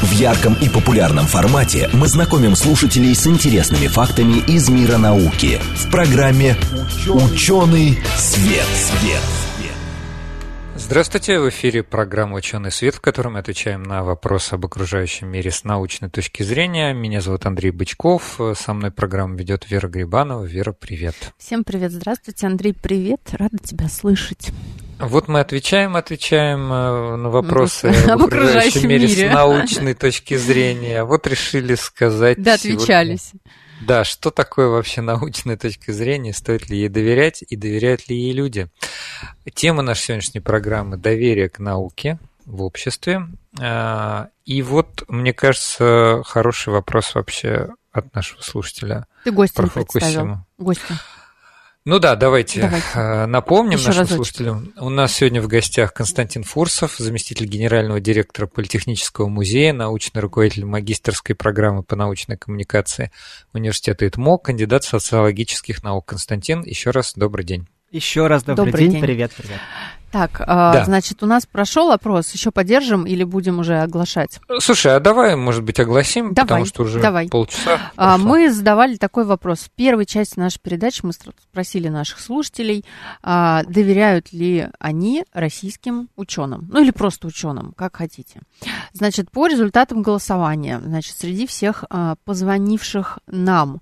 В 0.00 0.12
ярком 0.12 0.54
и 0.54 0.68
популярном 0.68 1.26
формате 1.26 1.90
мы 1.92 2.06
знакомим 2.06 2.54
слушателей 2.54 3.16
с 3.16 3.26
интересными 3.26 3.88
фактами 3.88 4.38
из 4.46 4.68
мира 4.68 4.96
науки 4.96 5.58
в 5.74 5.90
программе 5.90 6.54
«Ученый 7.08 7.98
свет». 8.16 8.66
свет. 8.76 9.20
Здравствуйте, 10.76 11.40
в 11.40 11.48
эфире 11.48 11.82
программа 11.82 12.36
«Ученый 12.36 12.70
свет», 12.70 12.94
в 12.94 13.00
которой 13.00 13.28
мы 13.28 13.40
отвечаем 13.40 13.82
на 13.82 14.04
вопросы 14.04 14.54
об 14.54 14.64
окружающем 14.64 15.28
мире 15.28 15.50
с 15.50 15.64
научной 15.64 16.08
точки 16.08 16.44
зрения. 16.44 16.92
Меня 16.92 17.20
зовут 17.20 17.44
Андрей 17.44 17.72
Бычков, 17.72 18.40
со 18.54 18.74
мной 18.74 18.92
программу 18.92 19.34
ведет 19.34 19.68
Вера 19.68 19.88
Грибанова. 19.88 20.44
Вера, 20.44 20.70
привет. 20.70 21.16
Всем 21.38 21.64
привет, 21.64 21.90
здравствуйте, 21.90 22.46
Андрей, 22.46 22.72
привет, 22.72 23.20
рада 23.32 23.58
тебя 23.58 23.88
слышать. 23.88 24.52
Вот 24.98 25.28
мы 25.28 25.40
отвечаем, 25.40 25.96
отвечаем 25.96 26.72
э, 26.72 27.16
на 27.16 27.30
вопросы 27.30 27.86
об 28.08 28.22
окружающем 28.24 28.88
мире, 28.88 29.08
с 29.08 29.32
научной 29.32 29.94
точки 29.94 30.36
зрения. 30.36 31.04
Вот 31.04 31.26
решили 31.26 31.74
сказать. 31.76 32.42
Да, 32.42 32.54
отвечались. 32.54 33.32
Да, 33.80 34.02
что 34.04 34.30
такое 34.30 34.68
вообще 34.68 35.00
научная 35.00 35.56
точка 35.56 35.92
зрения, 35.92 36.32
стоит 36.32 36.68
ли 36.68 36.78
ей 36.78 36.88
доверять 36.88 37.44
и 37.48 37.54
доверяют 37.54 38.08
ли 38.08 38.16
ей 38.16 38.32
люди. 38.32 38.68
Тема 39.54 39.82
нашей 39.82 40.02
сегодняшней 40.02 40.40
программы– 40.40 40.96
доверие 40.98 41.48
к 41.48 41.60
науке 41.60 42.18
в 42.44 42.62
обществе. 42.62 43.28
А, 43.60 44.28
и 44.44 44.62
вот, 44.62 45.04
мне 45.08 45.32
кажется, 45.32 46.22
хороший 46.24 46.72
вопрос 46.72 47.14
вообще 47.14 47.68
от 47.92 48.12
нашего 48.14 48.42
слушателя. 48.42 49.06
Ты 49.24 49.30
гостя 49.30 49.62
представил. 49.62 50.38
Гостя. 50.58 50.98
Ну 51.88 52.00
да, 52.00 52.16
давайте, 52.16 52.60
давайте. 52.60 52.86
Э, 52.94 53.24
напомним 53.24 53.78
Еще 53.78 53.86
нашим 53.86 54.00
разочек. 54.00 54.16
слушателям. 54.16 54.74
У 54.76 54.90
нас 54.90 55.14
сегодня 55.14 55.40
в 55.40 55.46
гостях 55.46 55.94
Константин 55.94 56.42
Фурсов, 56.42 56.96
заместитель 56.98 57.46
генерального 57.46 57.98
директора 57.98 58.46
Политехнического 58.46 59.28
музея, 59.28 59.72
научный 59.72 60.20
руководитель 60.20 60.66
магистрской 60.66 61.34
программы 61.34 61.82
по 61.82 61.96
научной 61.96 62.36
коммуникации 62.36 63.10
университета 63.54 64.06
ИТМО, 64.06 64.36
кандидат 64.36 64.84
социологических 64.84 65.82
наук. 65.82 66.04
Константин, 66.04 66.62
еще 66.62 66.90
раз 66.90 67.14
добрый 67.16 67.46
день. 67.46 67.66
Еще 67.90 68.26
раз 68.26 68.42
добрый, 68.42 68.66
добрый 68.66 68.82
день. 68.82 68.92
день. 68.92 69.00
Привет, 69.00 69.32
привет. 69.34 69.60
Так, 70.10 70.40
а, 70.40 70.72
да. 70.72 70.84
значит, 70.84 71.22
у 71.22 71.26
нас 71.26 71.44
прошел 71.44 71.90
опрос, 71.90 72.32
еще 72.32 72.50
поддержим 72.50 73.04
или 73.04 73.24
будем 73.24 73.58
уже 73.58 73.80
оглашать? 73.80 74.40
Слушай, 74.58 74.96
а 74.96 75.00
давай, 75.00 75.36
может 75.36 75.62
быть, 75.64 75.78
огласим, 75.80 76.32
давай, 76.32 76.48
потому 76.48 76.64
что 76.64 76.82
уже 76.84 77.00
давай. 77.00 77.28
полчаса. 77.28 77.92
А, 77.96 78.16
мы 78.16 78.50
задавали 78.50 78.96
такой 78.96 79.24
вопрос. 79.24 79.60
В 79.60 79.70
первой 79.70 80.06
части 80.06 80.38
нашей 80.38 80.60
передачи 80.60 81.00
мы 81.04 81.12
спросили 81.12 81.88
наших 81.88 82.20
слушателей, 82.20 82.84
а, 83.22 83.64
доверяют 83.64 84.32
ли 84.32 84.68
они 84.78 85.24
российским 85.34 86.08
ученым, 86.16 86.68
ну 86.72 86.82
или 86.82 86.90
просто 86.90 87.26
ученым, 87.26 87.72
как 87.76 87.96
хотите. 87.96 88.40
Значит, 88.92 89.30
по 89.30 89.46
результатам 89.46 90.02
голосования, 90.02 90.80
значит, 90.82 91.16
среди 91.16 91.46
всех 91.46 91.84
позвонивших 92.24 93.18
нам 93.26 93.80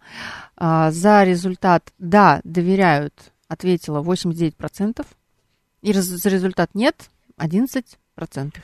за 0.58 1.24
результат 1.24 1.92
«да, 1.98 2.40
доверяют» 2.44 3.12
ответило 3.48 4.02
89%, 4.02 5.06
и 5.86 5.92
за 5.92 6.28
результат 6.28 6.74
нет 6.74 7.10
11%. 7.38 8.56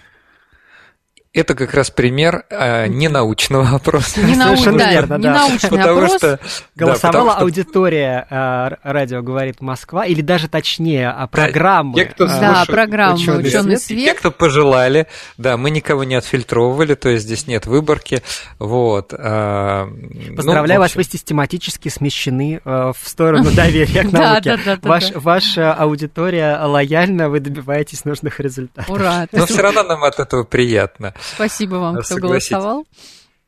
Это 1.35 1.55
как 1.55 1.73
раз 1.73 1.91
пример 1.91 2.45
э, 2.51 2.89
ненаучного 2.89 3.77
опроса. 3.77 4.21
Не 4.21 4.37
научный, 4.37 4.77
да, 4.77 4.93
верно, 4.93 5.19
да. 5.19 5.33
научный 5.33 5.71
потому 5.71 6.03
опрос. 6.03 6.17
Что, 6.19 6.41
Голосовала 6.77 7.31
да, 7.31 7.33
что... 7.37 7.43
аудитория 7.45 8.27
э, 8.29 8.69
«Радио 8.83 9.23
говорит 9.23 9.63
Москва», 9.63 10.05
или 10.05 10.21
даже 10.21 10.49
точнее, 10.49 11.09
а 11.09 11.27
программы. 11.29 11.95
Те, 11.95 12.05
кто 12.05 12.27
да, 12.27 12.67
программы 12.67 13.15
«Ученый, 13.15 13.49
«Ученый 13.49 13.79
свет». 13.79 13.83
свет». 13.83 14.05
Те, 14.05 14.15
кто 14.15 14.31
пожелали. 14.31 15.07
Да, 15.39 15.57
мы 15.57 15.71
никого 15.71 16.05
не 16.05 16.17
отфильтровывали, 16.17 16.95
то 16.97 17.09
есть 17.09 17.25
здесь 17.25 17.47
нет 17.47 17.65
выборки. 17.65 18.23
Вот. 18.59 19.15
Э, 19.17 19.89
Поздравляю 20.37 20.81
ну, 20.81 20.85
вас, 20.85 20.97
вы 20.97 21.05
систематически 21.05 21.89
смещены 21.89 22.61
э, 22.63 22.93
в 22.95 23.09
сторону 23.09 23.51
доверия 23.57 24.03
к 24.03 24.13
науке. 24.13 24.59
Ваша 24.83 25.73
аудитория 25.73 26.63
лояльна, 26.63 27.31
вы 27.31 27.41
добиваетесь 27.41 28.05
нужных 28.05 28.39
результатов. 28.39 28.91
Ура! 28.91 29.27
Но 29.33 29.47
все 29.47 29.63
равно 29.63 29.83
нам 29.83 30.05
от 30.05 30.21
этого 30.21 30.45
приятно. 30.45 31.15
Спасибо 31.23 31.77
вам, 31.77 31.97
кто 31.97 32.17
голосовал. 32.17 32.87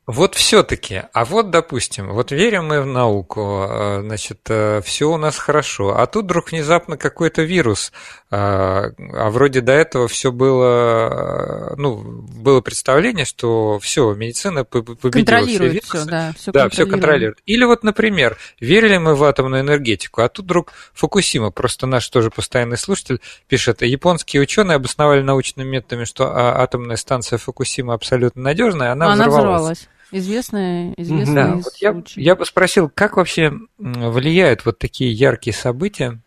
Вот 0.07 0.35
все-таки, 0.35 1.01
а 1.13 1.25
вот, 1.25 1.49
допустим, 1.49 2.13
вот 2.13 2.31
верим 2.31 2.67
мы 2.67 2.81
в 2.81 2.85
науку, 2.85 3.65
э, 3.67 4.01
значит, 4.01 4.39
э, 4.49 4.81
все 4.85 5.11
у 5.11 5.17
нас 5.17 5.35
хорошо, 5.35 5.97
а 5.97 6.05
тут 6.05 6.25
вдруг 6.25 6.51
внезапно 6.51 6.95
какой-то 6.95 7.41
вирус, 7.41 7.91
э, 8.31 8.35
а 8.37 9.29
вроде 9.29 9.61
до 9.61 9.71
этого 9.71 10.07
все 10.07 10.31
было, 10.31 11.75
ну, 11.77 11.97
было 11.97 12.61
представление, 12.61 13.25
что 13.25 13.79
все, 13.79 14.13
медицина 14.13 14.63
победила 14.63 15.45
все 15.45 15.69
вирусы. 15.69 15.81
Все, 15.81 16.05
да, 16.05 16.33
все 16.37 16.51
да, 16.51 16.69
все 16.69 16.85
контролирует. 16.85 17.39
Или 17.45 17.63
вот, 17.63 17.83
например, 17.83 18.37
верили 18.59 18.97
мы 18.97 19.15
в 19.15 19.23
атомную 19.23 19.61
энергетику, 19.61 20.21
а 20.21 20.29
тут 20.29 20.45
вдруг 20.45 20.73
Фукусима, 20.93 21.51
просто 21.51 21.87
наш 21.87 22.07
тоже 22.09 22.29
постоянный 22.29 22.77
слушатель 22.77 23.19
пишет, 23.47 23.81
японские 23.81 24.41
ученые 24.41 24.75
обосновали 24.75 25.21
научными 25.21 25.67
методами, 25.69 26.05
что 26.05 26.25
а, 26.25 26.61
атомная 26.61 26.97
станция 26.97 27.37
Фукусима 27.37 27.93
абсолютно 27.93 28.41
надежная, 28.41 28.91
она, 28.91 29.13
она 29.13 29.27
взорвалась. 29.27 29.37
взорвалась. 29.37 29.89
Известные, 30.11 30.93
известные 30.97 31.35
да, 31.35 31.55
вот 31.55 31.75
я, 31.77 32.03
я 32.15 32.35
бы 32.35 32.45
спросил, 32.45 32.91
как 32.93 33.17
вообще 33.17 33.51
влияют 33.77 34.63
вот 34.63 34.77
такие 34.77 35.11
яркие 35.11 35.53
события 35.53 36.21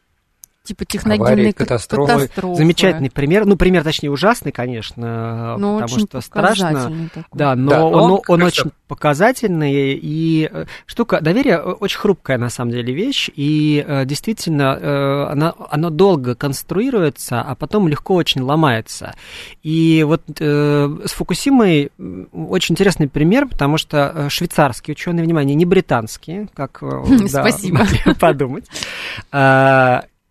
типа 0.68 0.84
техногенной 0.84 1.52
катастрофы. 1.52 2.12
катастрофы. 2.12 2.56
Замечательный 2.56 3.10
пример. 3.10 3.46
Ну, 3.46 3.56
пример, 3.56 3.82
точнее, 3.84 4.10
ужасный, 4.10 4.52
конечно, 4.52 5.56
но 5.58 5.80
потому 5.80 6.06
что 6.06 6.20
страшно. 6.20 7.08
Такой. 7.14 7.24
Да, 7.32 7.54
но 7.54 7.70
да, 7.70 7.84
он, 7.84 8.10
он, 8.12 8.20
он 8.28 8.42
очень 8.42 8.70
показательный. 8.86 9.94
И 9.94 10.48
э, 10.50 10.64
штука, 10.86 11.20
доверие 11.20 11.60
очень 11.60 11.98
хрупкая, 11.98 12.38
на 12.38 12.50
самом 12.50 12.72
деле, 12.72 12.92
вещь. 12.92 13.30
И 13.34 13.84
э, 13.86 14.04
действительно, 14.04 14.78
э, 14.80 15.32
она, 15.32 15.54
она 15.70 15.90
долго 15.90 16.34
конструируется, 16.34 17.40
а 17.40 17.54
потом 17.54 17.88
легко 17.88 18.14
очень 18.14 18.42
ломается. 18.42 19.14
И 19.62 20.04
вот 20.06 20.22
с 20.38 21.12
Фукусимой 21.12 21.90
очень 22.32 22.74
интересный 22.74 23.08
пример, 23.08 23.48
потому 23.48 23.78
что 23.78 24.28
швейцарские 24.28 24.92
ученые, 24.92 25.24
внимание, 25.24 25.54
не 25.54 25.64
британские, 25.64 26.48
как 26.54 26.82
Спасибо. 27.28 27.86
подумать 28.20 28.66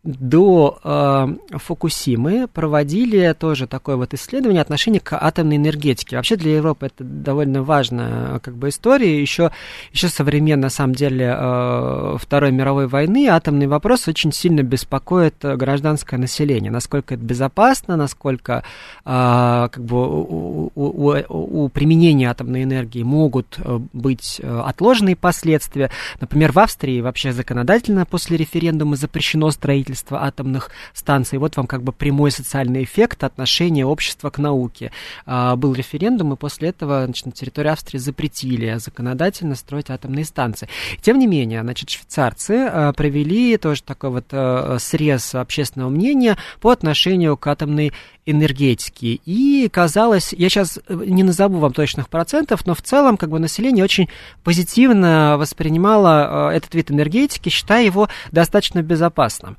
до 0.08 0.80
э, 0.84 1.58
Фукусимы 1.58 2.48
проводили 2.48 3.36
тоже 3.38 3.68
такое 3.68 3.98
вот 3.98 4.14
исследование 4.14 4.62
отношения 4.62 5.02
к 5.02 5.18
атомной 5.18 5.58
энергетике. 5.58 6.16
Вообще 6.16 6.38
для 6.38 6.56
Европы 6.56 6.86
это 6.86 7.04
довольно 7.04 7.62
важная 7.62 8.40
как 8.40 8.56
бы 8.56 8.70
история. 8.70 9.20
Еще, 9.20 9.52
еще 9.92 10.08
со 10.08 10.24
времен, 10.24 10.62
на 10.62 10.70
самом 10.70 10.96
деле, 10.96 11.36
э, 11.38 12.18
Второй 12.20 12.52
мировой 12.52 12.88
войны 12.88 13.28
атомный 13.28 13.68
вопрос 13.68 14.08
очень 14.08 14.32
сильно 14.32 14.64
беспокоит 14.64 15.36
гражданское 15.42 16.18
население. 16.18 16.72
Насколько 16.72 17.16
это 17.16 17.24
безопасно, 17.24 17.98
насколько 17.98 18.64
э, 19.04 19.70
как 19.72 19.84
бы 19.84 20.08
у, 20.08 20.72
у, 20.74 21.24
у, 21.28 21.66
у 21.66 21.70
применения 21.70 22.30
атомной 22.30 22.64
энергии 22.64 23.04
могут 23.04 23.58
э, 23.58 23.80
быть 23.92 24.40
э, 24.42 24.62
отложенные 24.66 25.18
последствия. 25.18 25.92
Например, 26.22 26.54
в 26.54 26.60
Австрии 26.60 27.02
вообще 27.02 27.34
законодательно 27.34 28.06
после 28.06 28.38
референдума 28.38 28.96
запрещено 28.96 29.52
строительство 29.52 29.97
строительства 29.98 30.24
атомных 30.24 30.72
станций. 30.94 31.40
Вот 31.40 31.58
вам 31.58 31.68
как 31.68 31.84
бы 31.84 31.92
прямой 31.92 32.32
социальный 32.32 32.84
эффект 32.84 33.24
отношения 33.24 33.86
общества 33.86 34.30
к 34.30 34.38
науке. 34.38 34.92
А, 35.26 35.56
был 35.56 35.74
референдум, 35.74 36.34
и 36.34 36.36
после 36.38 36.70
этого 36.70 37.04
значит, 37.06 37.26
на 37.26 37.32
территории 37.32 37.70
Австрии 37.70 38.00
запретили 38.00 38.78
законодательно 38.78 39.56
строить 39.56 39.90
атомные 39.90 40.26
станции. 40.26 40.70
Тем 41.02 41.20
не 41.20 41.28
менее, 41.28 41.62
значит, 41.62 41.90
швейцарцы 41.90 42.68
а, 42.70 42.94
провели 42.94 43.58
тоже 43.58 43.84
такой 43.84 44.10
вот 44.12 44.26
а, 44.32 44.78
срез 44.80 45.36
общественного 45.36 45.90
мнения 45.90 46.38
по 46.62 46.70
отношению 46.70 47.38
к 47.38 47.48
атомной 47.48 47.94
энергетики. 48.26 49.22
И 49.26 49.70
казалось, 49.72 50.34
я 50.34 50.50
сейчас 50.50 50.80
э, 50.88 50.94
не 50.94 51.24
назову 51.24 51.60
вам 51.60 51.72
точных 51.72 52.10
процентов, 52.10 52.66
но 52.66 52.76
в 52.76 52.82
целом 52.82 53.16
как 53.16 53.30
бы 53.30 53.40
население 53.40 53.86
очень 53.86 54.10
позитивно 54.44 55.38
воспринимало 55.38 56.52
этот 56.52 56.76
вид 56.76 56.92
энергетики, 56.92 57.48
считая 57.48 57.86
его 57.86 58.10
достаточно 58.32 58.82
безопасным. 58.82 59.58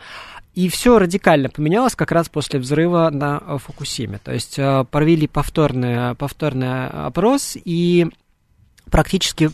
И 0.59 0.68
все 0.68 0.99
радикально 0.99 1.51
поменялось 1.51 1.94
как 1.94 2.11
раз 2.11 2.29
после 2.29 2.59
взрыва 2.59 3.11
на 3.12 3.40
э, 3.47 3.59
Фукусиме. 3.59 4.18
То 4.18 4.33
есть 4.33 4.59
э, 4.59 4.85
провели 4.90 5.29
повторный, 5.29 6.16
повторный 6.16 6.88
опрос, 6.88 7.57
и 7.64 8.09
практически 8.90 9.51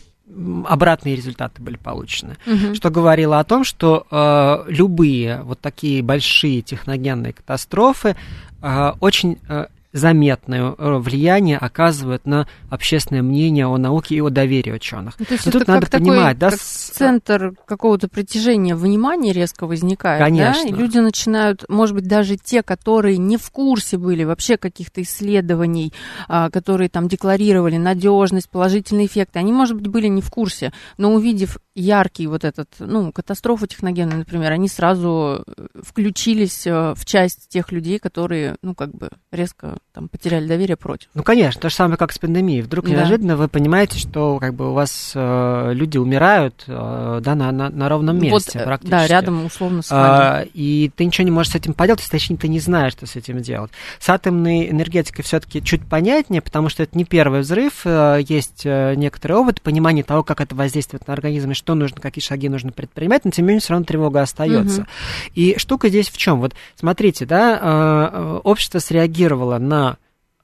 обратные 0.65 1.15
результаты 1.15 1.61
были 1.61 1.77
получены. 1.77 2.37
Угу. 2.47 2.73
Что 2.73 2.89
говорило 2.89 3.39
о 3.39 3.43
том, 3.43 3.63
что 3.63 4.07
э, 4.09 4.71
любые 4.71 5.43
вот 5.43 5.59
такие 5.59 6.01
большие 6.01 6.63
техногенные 6.63 7.33
катастрофы 7.33 8.15
э, 8.63 8.91
очень 8.99 9.37
э, 9.47 9.67
заметное 9.95 10.75
э, 10.77 10.97
влияние 10.97 11.57
оказывают 11.57 12.25
на 12.25 12.47
общественное 12.69 13.21
мнение 13.21 13.65
о 13.65 13.77
науке 13.77 14.15
и 14.15 14.21
о 14.21 14.29
доверии 14.29 14.71
ученых. 14.71 15.15
Ну, 15.17 15.25
то 15.25 15.33
есть 15.33 15.45
Но 15.45 15.51
тут 15.53 15.67
надо 15.67 15.87
понимать, 15.87 16.37
такой, 16.37 16.39
да, 16.39 16.49
как 16.51 16.59
с... 16.59 16.91
центр 16.91 17.53
какого-то 17.65 18.09
притяжения 18.09 18.75
внимания 18.75 19.31
резко 19.31 19.65
возникает, 19.65 20.21
Конечно. 20.21 20.63
да, 20.63 20.69
и 20.69 20.73
люди 20.73 20.97
начинают, 20.97 21.63
может 21.69 21.95
быть, 21.95 22.07
даже 22.07 22.35
те, 22.35 22.61
которые 22.61 23.17
не 23.17 23.37
в 23.37 23.49
курсе 23.51 23.97
были 23.97 24.25
вообще 24.25 24.57
каких-то 24.57 25.01
исследований, 25.01 25.93
а, 26.27 26.49
которые 26.49 26.89
там 26.89 27.07
декларировали 27.07 27.77
надежность, 27.77 28.49
положительные 28.49 29.07
эффекты, 29.07 29.39
они, 29.39 29.53
может 29.53 29.77
быть, 29.77 29.87
были 29.87 30.07
не 30.07 30.21
в 30.21 30.29
курсе, 30.29 30.73
но 30.97 31.13
увидев 31.13 31.57
яркий 31.73 32.27
вот 32.27 32.43
этот, 32.43 32.69
ну, 32.79 33.13
катастрофу 33.13 33.65
техногенную, 33.67 34.19
например, 34.19 34.51
они 34.51 34.67
сразу 34.67 35.43
э, 35.45 35.67
включились 35.83 36.67
э, 36.67 36.93
в 36.95 37.05
часть 37.05 37.47
тех 37.49 37.71
людей, 37.71 37.99
которые, 37.99 38.55
ну, 38.61 38.75
как 38.75 38.91
бы 38.91 39.09
резко 39.31 39.77
там 39.93 40.09
потеряли 40.09 40.47
доверие 40.47 40.75
против. 40.75 41.07
Ну, 41.13 41.23
конечно, 41.23 41.61
то 41.61 41.69
же 41.69 41.75
самое, 41.75 41.97
как 41.97 42.11
с 42.11 42.19
пандемией. 42.19 42.61
Вдруг 42.61 42.85
да. 42.85 42.91
неожиданно 42.91 43.37
вы 43.37 43.47
понимаете, 43.47 43.97
что 43.97 44.39
как 44.39 44.53
бы 44.53 44.71
у 44.71 44.73
вас 44.73 45.13
э, 45.15 45.71
люди 45.73 45.97
умирают, 45.97 46.63
э, 46.67 47.21
да, 47.23 47.35
на, 47.35 47.51
на, 47.51 47.69
на 47.69 47.89
ровном 47.89 48.19
месте 48.19 48.29
вот, 48.29 48.61
э, 48.61 48.65
практически. 48.65 48.91
Да, 48.91 49.07
рядом 49.07 49.45
условно 49.45 49.81
с 49.81 49.91
вами. 49.91 50.03
А, 50.03 50.45
и 50.53 50.91
ты 50.95 51.05
ничего 51.05 51.23
не 51.23 51.31
можешь 51.31 51.53
с 51.53 51.55
этим 51.55 51.73
поделать, 51.73 52.05
точнее, 52.09 52.37
ты 52.37 52.47
не 52.47 52.59
знаешь, 52.59 52.91
что 52.91 53.05
с 53.05 53.15
этим 53.15 53.41
делать. 53.41 53.71
С 53.99 54.09
атомной 54.09 54.69
энергетикой 54.69 55.23
все-таки 55.23 55.63
чуть 55.63 55.87
понятнее, 55.87 56.41
потому 56.41 56.67
что 56.69 56.83
это 56.83 56.97
не 56.97 57.05
первый 57.05 57.39
взрыв, 57.41 57.85
есть 57.85 58.65
некоторый 58.65 59.33
опыт, 59.33 59.61
понимание 59.61 60.03
того, 60.03 60.23
как 60.23 60.41
это 60.41 60.55
воздействует 60.55 61.07
на 61.07 61.13
организм, 61.13 61.51
и 61.51 61.53
что 61.53 61.73
нужно, 61.73 62.01
какие 62.01 62.23
шаги 62.23 62.49
нужно 62.49 62.71
предпринимать, 62.71 63.25
но 63.25 63.31
тем 63.31 63.45
не 63.45 63.49
менее 63.49 63.61
все 63.61 63.73
равно 63.73 63.85
тревога 63.85 64.21
остается. 64.21 64.81
Угу. 64.81 64.87
И 65.35 65.55
штука 65.57 65.89
здесь 65.89 66.09
в 66.09 66.17
чем? 66.17 66.39
Вот 66.39 66.53
смотрите, 66.75 67.25
да, 67.25 67.59
э, 67.61 68.09
э, 68.11 68.39
общество 68.43 68.79
среагировало 68.79 69.57
на 69.65 69.97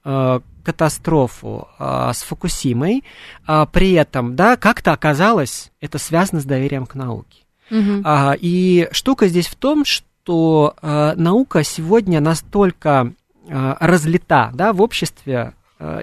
э, 0.04 0.40
катастрофу 0.62 1.68
с 1.78 2.22
Фукусимой, 2.22 3.02
а 3.46 3.66
при 3.66 3.92
этом, 3.92 4.36
да, 4.36 4.56
как-то 4.56 4.92
оказалось, 4.92 5.72
это 5.80 5.98
связано 5.98 6.40
с 6.40 6.44
доверием 6.44 6.86
к 6.86 6.94
науке. 6.94 7.42
Угу. 7.70 8.04
И 8.38 8.88
штука 8.92 9.26
здесь 9.26 9.48
в 9.48 9.56
том, 9.56 9.84
что 9.84 10.76
наука 10.82 11.64
сегодня 11.64 12.20
настолько 12.20 13.12
разлита, 13.48 14.52
да, 14.54 14.72
в 14.72 14.80
обществе 14.80 15.54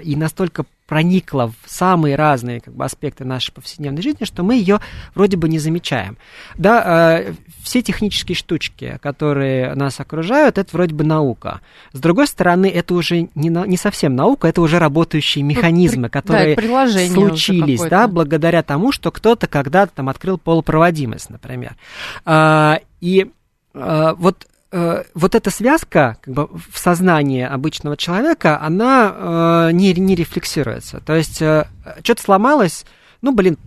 и 0.02 0.14
настолько 0.14 0.66
проникла 0.90 1.46
в 1.46 1.70
самые 1.70 2.16
разные 2.16 2.60
как 2.60 2.74
бы, 2.74 2.84
аспекты 2.84 3.24
нашей 3.24 3.52
повседневной 3.52 4.02
жизни, 4.02 4.24
что 4.24 4.42
мы 4.42 4.56
ее 4.56 4.80
вроде 5.14 5.36
бы 5.36 5.48
не 5.48 5.60
замечаем. 5.60 6.18
Да, 6.58 7.20
э, 7.20 7.34
все 7.62 7.80
технические 7.80 8.34
штучки, 8.34 8.98
которые 9.00 9.76
нас 9.76 10.00
окружают, 10.00 10.58
это 10.58 10.68
вроде 10.72 10.92
бы 10.92 11.04
наука. 11.04 11.60
С 11.92 12.00
другой 12.00 12.26
стороны, 12.26 12.66
это 12.66 12.94
уже 12.94 13.28
не, 13.36 13.50
на, 13.50 13.66
не 13.66 13.76
совсем 13.76 14.16
наука, 14.16 14.48
это 14.48 14.60
уже 14.62 14.80
работающие 14.80 15.44
ну, 15.44 15.50
механизмы, 15.50 16.08
которые 16.08 16.56
да, 16.56 16.88
случились, 17.06 17.82
да, 17.82 18.08
благодаря 18.08 18.64
тому, 18.64 18.90
что 18.90 19.12
кто-то 19.12 19.46
когда-то 19.46 19.92
там 19.94 20.08
открыл 20.08 20.38
полупроводимость, 20.38 21.30
например. 21.30 21.76
А, 22.24 22.80
и 23.00 23.30
а, 23.74 24.14
вот 24.14 24.48
э, 24.72 25.02
вот 25.14 25.34
эта 25.34 25.50
связка 25.50 26.16
как 26.20 26.34
бы, 26.34 26.48
в 26.70 26.78
сознании 26.78 27.42
обычного 27.42 27.96
человека, 27.96 28.60
она 28.60 29.68
э, 29.68 29.72
не, 29.72 29.92
не 29.94 30.14
рефлексируется. 30.14 31.00
То 31.00 31.14
есть 31.14 31.42
э, 31.42 31.66
что-то 32.02 32.22
сломалось, 32.22 32.84
ну, 33.22 33.32
блин, 33.32 33.58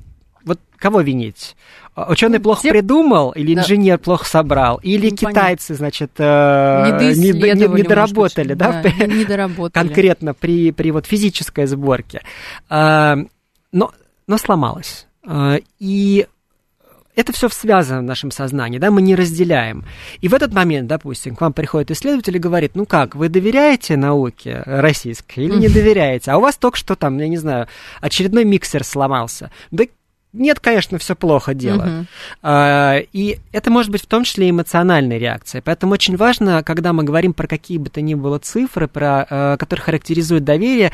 вот 0.44 0.60
кого 0.78 1.02
винить? 1.02 1.56
Ученый 1.96 2.40
ну, 2.40 2.44
плохо 2.44 2.64
Те... 2.64 2.72
придумал, 2.72 3.32
или 3.32 3.54
инженер 3.54 3.98
да. 3.98 4.04
плохо 4.04 4.26
собрал, 4.26 4.80
или 4.82 5.12
ну, 5.12 5.16
китайцы, 5.16 5.76
значит, 5.76 6.12
э, 6.18 7.14
не, 7.16 7.32
не, 7.32 7.68
не 7.68 7.84
доработали, 7.84 8.56
да, 8.56 8.82
да 8.82 9.06
не 9.06 9.26
доработали. 9.26 9.84
конкретно 9.88 10.34
при, 10.34 10.72
при 10.72 10.92
вот 10.92 11.06
физической 11.06 11.68
сборке. 11.68 12.22
Э, 12.70 13.16
но, 13.72 13.92
но 14.26 14.38
сломалось. 14.38 15.06
Э, 15.26 15.60
и 15.80 16.26
это 17.16 17.32
все 17.32 17.50
связано 17.50 18.00
в 18.00 18.04
нашем 18.04 18.32
сознании, 18.32 18.80
да, 18.80 18.92
мы 18.92 19.02
не 19.02 19.16
разделяем. 19.16 19.86
И 20.22 20.28
в 20.28 20.34
этот 20.34 20.54
момент, 20.54 20.88
допустим, 20.88 21.36
к 21.36 21.42
вам 21.42 21.54
приходит 21.54 21.92
исследователь 21.92 22.36
и 22.36 22.40
говорит, 22.40 22.72
ну 22.76 22.86
как, 22.86 23.16
вы 23.16 23.30
доверяете 23.30 23.98
науке 23.98 24.64
российской 24.66 25.46
или 25.46 25.56
не 25.56 25.70
доверяете? 25.70 26.32
А 26.32 26.38
у 26.38 26.42
вас 26.42 26.58
только 26.58 26.78
что 26.78 26.96
там, 26.96 27.18
я 27.20 27.28
не 27.28 27.38
знаю, 27.38 27.68
очередной 28.02 28.46
миксер 28.46 28.84
сломался. 28.84 29.52
Да 29.72 29.86
нет, 30.34 30.60
конечно, 30.60 30.98
все 30.98 31.16
плохо 31.16 31.54
дело. 31.54 31.84
Uh-huh. 31.84 32.06
А, 32.42 32.98
и 33.14 33.38
это 33.52 33.70
может 33.70 33.92
быть 33.92 34.02
в 34.02 34.08
том 34.08 34.24
числе 34.24 34.50
эмоциональная 34.50 35.20
реакция. 35.20 35.62
Поэтому 35.62 35.94
очень 35.94 36.18
важно, 36.18 36.64
когда 36.64 36.92
мы 36.92 37.04
говорим 37.04 37.34
про 37.34 37.46
какие 37.46 37.78
бы 37.78 37.90
то 37.90 38.02
ни 38.02 38.16
было 38.16 38.40
цифры, 38.40 38.88
про, 38.88 39.28
а, 39.30 39.58
которые 39.58 39.84
характеризуют 39.84 40.44
доверие, 40.44 40.92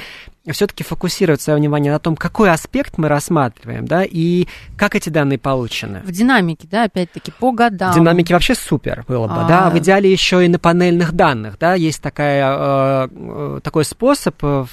все-таки 0.52 0.84
фокусировать 0.84 1.42
свое 1.42 1.58
внимание 1.60 1.92
на 1.92 2.00
том, 2.00 2.16
какой 2.16 2.50
аспект 2.52 2.98
мы 2.98 3.08
рассматриваем, 3.08 3.86
да, 3.86 4.04
и 4.04 4.48
как 4.78 4.96
эти 4.96 5.10
данные 5.10 5.38
получены. 5.38 6.02
В 6.04 6.12
динамике, 6.12 6.68
да, 6.70 6.84
опять-таки, 6.84 7.32
по 7.32 7.52
годам. 7.52 7.92
В 7.92 7.96
динамике 7.96 8.34
вообще 8.34 8.56
супер 8.56 9.04
было 9.08 9.28
бы, 9.28 9.42
а... 9.42 9.48
да, 9.48 9.70
в 9.70 9.78
идеале 9.80 10.12
еще 10.12 10.46
и 10.46 10.48
на 10.48 10.60
панельных 10.60 11.14
данных, 11.14 11.58
да, 11.60 11.74
есть 11.74 12.02
такая, 12.02 13.08
э, 13.10 13.60
такой 13.64 13.86
способ 13.86 14.36
э, 14.42 14.66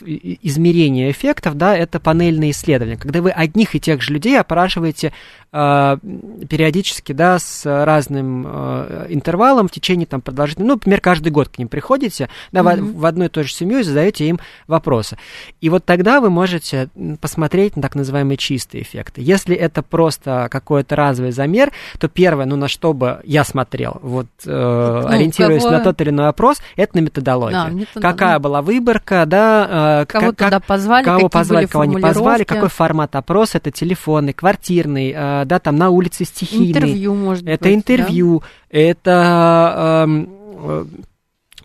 измерения 0.00 1.10
эффектов, 1.10 1.56
да, 1.56 1.76
это 1.76 2.00
панельные 2.00 2.50
исследования, 2.50 2.96
когда 2.96 3.20
вы 3.20 3.30
одних 3.30 3.74
и 3.74 3.80
тех 3.80 4.02
же 4.02 4.14
людей 4.14 4.38
опрашиваете 4.38 5.08
э, 5.08 5.12
периодически, 5.52 7.12
да, 7.12 7.38
с 7.38 7.66
разным 7.66 8.46
э, 8.48 9.06
интервалом 9.10 9.68
в 9.68 9.70
течение 9.70 10.06
там 10.06 10.22
продолжительного, 10.22 10.68
ну, 10.68 10.74
например, 10.76 11.02
каждый 11.02 11.28
год 11.28 11.50
к 11.50 11.58
ним 11.58 11.68
приходите, 11.68 12.30
да, 12.52 12.60
mm-hmm. 12.60 12.80
в, 12.80 13.00
в 13.00 13.06
одну 13.06 13.26
и 13.26 13.28
ту 13.28 13.42
же 13.42 13.52
семью 13.52 13.80
и 13.80 13.82
задаете 13.82 14.26
им 14.26 14.40
вопросы. 14.66 15.18
И 15.60 15.68
вот 15.68 15.84
тогда 15.84 16.22
вы 16.22 16.30
можете 16.30 16.88
посмотреть 17.20 17.76
на 17.76 17.82
так 17.82 17.94
называемые 17.94 18.38
чистые 18.38 18.82
эффекты. 18.82 19.20
Если 19.20 19.54
это 19.54 19.82
просто 19.82 20.48
какой-то 20.50 20.96
разовый 20.96 21.32
замер, 21.32 21.70
то 21.98 22.08
первое, 22.08 22.46
ну, 22.46 22.56
на 22.56 22.68
что 22.68 22.94
бы 22.94 23.20
я 23.24 23.44
смотрел, 23.44 23.98
вот 24.00 24.28
э, 24.46 24.50
ну, 24.50 25.06
ориентируясь 25.06 25.64
кого... 25.64 25.74
на 25.74 25.80
тот 25.80 26.00
или 26.00 26.08
иной 26.08 26.28
опрос, 26.28 26.62
это 26.76 26.96
на 26.96 27.00
методологию. 27.02 27.62
Да, 27.62 27.68
метод... 27.68 28.02
Какая 28.02 28.38
была 28.38 28.62
выборка, 28.62 29.26
да, 29.26 30.02
э, 30.02 30.06
кого 30.06 30.32
как, 30.32 30.48
туда 30.48 30.60
позвали, 30.60 31.04
кого 31.04 31.28
позвали, 31.28 31.66
кого 31.66 31.84
не 31.84 31.98
позвали, 31.98 32.44
какой 32.44 32.70
формат 32.70 33.14
опроса, 33.16 33.58
это 33.58 33.70
телефонный, 33.70 34.32
квартирный, 34.32 35.12
э, 35.14 35.41
да, 35.44 35.58
там 35.58 35.76
на 35.76 35.90
улице 35.90 36.24
стихийный. 36.24 36.68
Интервью, 36.68 37.14
может 37.14 37.46
это 37.46 37.64
быть, 37.64 37.74
интервью, 37.74 38.42
да? 38.70 38.78
это... 38.78 40.06
Э, 40.08 40.84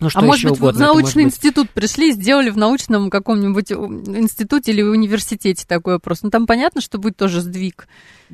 ну, 0.00 0.10
что 0.10 0.20
а 0.20 0.22
может 0.22 0.50
быть, 0.50 0.60
угодно? 0.60 0.78
в 0.78 0.80
научный 0.80 1.24
быть... 1.24 1.34
институт 1.34 1.70
пришли, 1.70 2.12
сделали 2.12 2.50
в 2.50 2.56
научном 2.56 3.10
каком-нибудь 3.10 3.72
институте 3.72 4.72
или 4.72 4.82
университете 4.82 5.64
такой 5.66 5.94
вопрос. 5.94 6.22
Ну, 6.22 6.30
там 6.30 6.46
понятно, 6.46 6.80
что 6.80 6.98
будет 6.98 7.16
тоже 7.16 7.40
сдвиг 7.40 7.88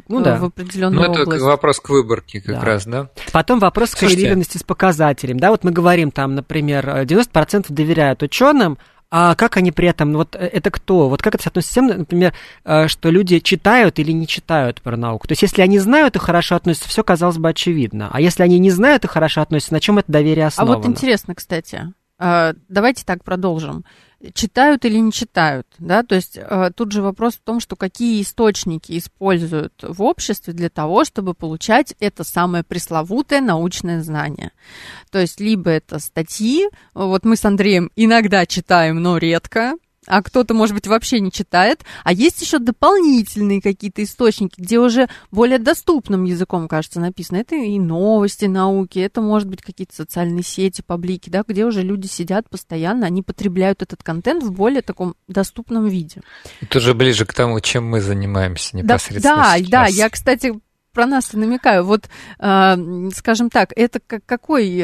ну, 0.09 0.21
да. 0.23 0.37
в 0.37 0.45
определенную 0.45 1.07
Ну, 1.07 1.13
это 1.13 1.23
область. 1.23 1.43
вопрос 1.43 1.81
к 1.81 1.89
выборке 1.89 2.41
как 2.41 2.57
да. 2.57 2.65
раз, 2.65 2.85
да? 2.85 3.09
Потом 3.33 3.61
вопрос 3.61 3.91
Слушайте. 3.91 4.17
коррелированности 4.17 4.59
с 4.59 4.63
показателем. 4.63 5.39
Да, 5.39 5.51
вот 5.51 5.65
мы 5.65 5.71
говорим 5.71 6.11
там, 6.11 6.35
например, 6.35 6.87
90% 6.87 7.67
доверяют 7.69 8.23
ученым, 8.23 8.79
а 9.17 9.37
как 9.37 9.57
они 9.57 9.71
при 9.71 9.87
этом, 9.87 10.13
вот 10.15 10.35
э, 10.35 10.41
это 10.41 10.73
кто? 10.73 11.09
Вот 11.09 11.23
как 11.23 11.37
это 11.37 11.49
относится 11.49 11.71
с 11.71 11.75
тем, 11.77 11.87
например, 11.87 12.35
э, 12.65 12.89
что 12.89 13.11
люди 13.11 13.39
читают 13.39 14.01
или 14.01 14.11
не 14.11 14.27
читают 14.27 14.83
про 14.83 14.97
науку? 14.97 15.29
То 15.29 15.33
есть, 15.33 15.43
если 15.43 15.63
они 15.63 15.79
знают 15.79 16.17
и 16.17 16.19
хорошо 16.19 16.57
относятся, 16.57 16.89
все 16.89 17.05
казалось 17.05 17.39
бы 17.39 17.49
очевидно. 17.49 18.11
А 18.13 18.21
если 18.21 18.43
они 18.43 18.59
не 18.59 18.73
знают 18.73 19.05
и 19.05 19.09
хорошо 19.09 19.43
относятся, 19.43 19.73
на 19.73 19.79
чем 19.79 19.99
это 19.99 20.11
доверие 20.11 20.47
основано? 20.47 20.75
А 20.75 20.79
вот 20.79 20.87
интересно, 20.89 21.37
кстати, 21.37 21.93
э, 22.19 22.55
давайте 22.69 23.05
так 23.05 23.23
продолжим 23.23 23.85
читают 24.33 24.85
или 24.85 24.99
не 24.99 25.13
читают, 25.13 25.67
да, 25.79 26.03
то 26.03 26.15
есть 26.15 26.39
э, 26.39 26.71
тут 26.75 26.93
же 26.93 27.03
вопрос 27.03 27.35
в 27.35 27.41
том, 27.41 27.61
что 27.61 27.77
какие 27.77 28.23
источники 28.23 28.97
используют 28.97 29.75
в 29.83 30.03
обществе 30.03 30.53
для 30.53 30.71
того, 30.71 31.05
чтобы 31.05 31.35
получать 31.35 31.95
это 32.01 32.25
самое 32.25 32.65
пресловутое 32.65 33.41
научное 33.41 34.03
знание. 34.03 34.53
То 35.11 35.19
есть 35.19 35.41
либо 35.41 35.71
это 35.71 35.99
статьи, 35.99 36.69
вот 36.95 37.25
мы 37.25 37.37
с 37.37 37.45
Андреем 37.45 37.91
иногда 37.97 38.47
читаем, 38.47 39.03
но 39.03 39.19
редко, 39.19 39.75
а 40.07 40.23
кто-то, 40.23 40.55
может 40.55 40.75
быть, 40.75 40.87
вообще 40.87 41.21
не 41.21 41.31
читает. 41.31 41.81
А 42.03 42.13
есть 42.13 42.41
еще 42.41 42.59
дополнительные 42.59 43.61
какие-то 43.61 44.03
источники, 44.03 44.61
где 44.61 44.79
уже 44.79 45.09
более 45.31 45.59
доступным 45.59 46.25
языком, 46.25 46.69
кажется, 46.69 47.01
написано. 47.01 47.39
Это 47.39 47.55
и 47.57 47.79
новости 47.79 48.47
науки, 48.47 48.99
это, 48.99 49.21
может 49.21 49.49
быть, 49.49 49.63
какие-то 49.63 49.95
социальные 49.95 50.43
сети, 50.43 50.83
паблики, 50.83 51.31
да, 51.31 51.45
где 51.47 51.65
уже 51.65 51.83
люди 51.83 52.07
сидят 52.07 52.49
постоянно, 52.49 53.07
они 53.07 53.23
потребляют 53.23 53.83
этот 53.83 54.03
контент 54.03 54.43
в 54.43 54.53
более 54.53 54.83
таком 54.83 55.15
доступном 55.29 55.87
виде. 55.89 56.21
Это 56.61 56.79
уже 56.79 56.95
ближе 56.95 57.27
к 57.27 57.35
тому, 57.35 57.61
чем 57.61 57.87
мы 57.89 58.01
занимаемся 58.01 58.77
непосредственно 58.77 59.37
Да, 59.37 59.57
да, 59.59 59.69
да, 59.69 59.87
я, 59.87 60.09
кстати, 60.11 60.55
про 60.93 61.07
нас 61.07 61.33
намекаю. 61.33 61.85
Вот, 61.85 62.09
э, 62.39 62.77
скажем 63.15 63.51
так, 63.51 63.73
это 63.77 64.01
какой... 64.01 64.83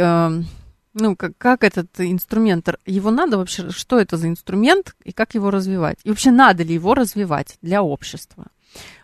Ну, 0.92 1.16
как, 1.16 1.32
как 1.38 1.64
этот 1.64 1.88
инструмент, 1.98 2.68
его 2.84 3.10
надо 3.10 3.38
вообще, 3.38 3.70
что 3.70 4.00
это 4.00 4.16
за 4.16 4.28
инструмент 4.28 4.94
и 5.04 5.12
как 5.12 5.34
его 5.34 5.50
развивать? 5.50 5.98
И 6.02 6.08
вообще 6.08 6.30
надо 6.30 6.62
ли 6.64 6.74
его 6.74 6.94
развивать 6.94 7.58
для 7.62 7.82
общества? 7.82 8.46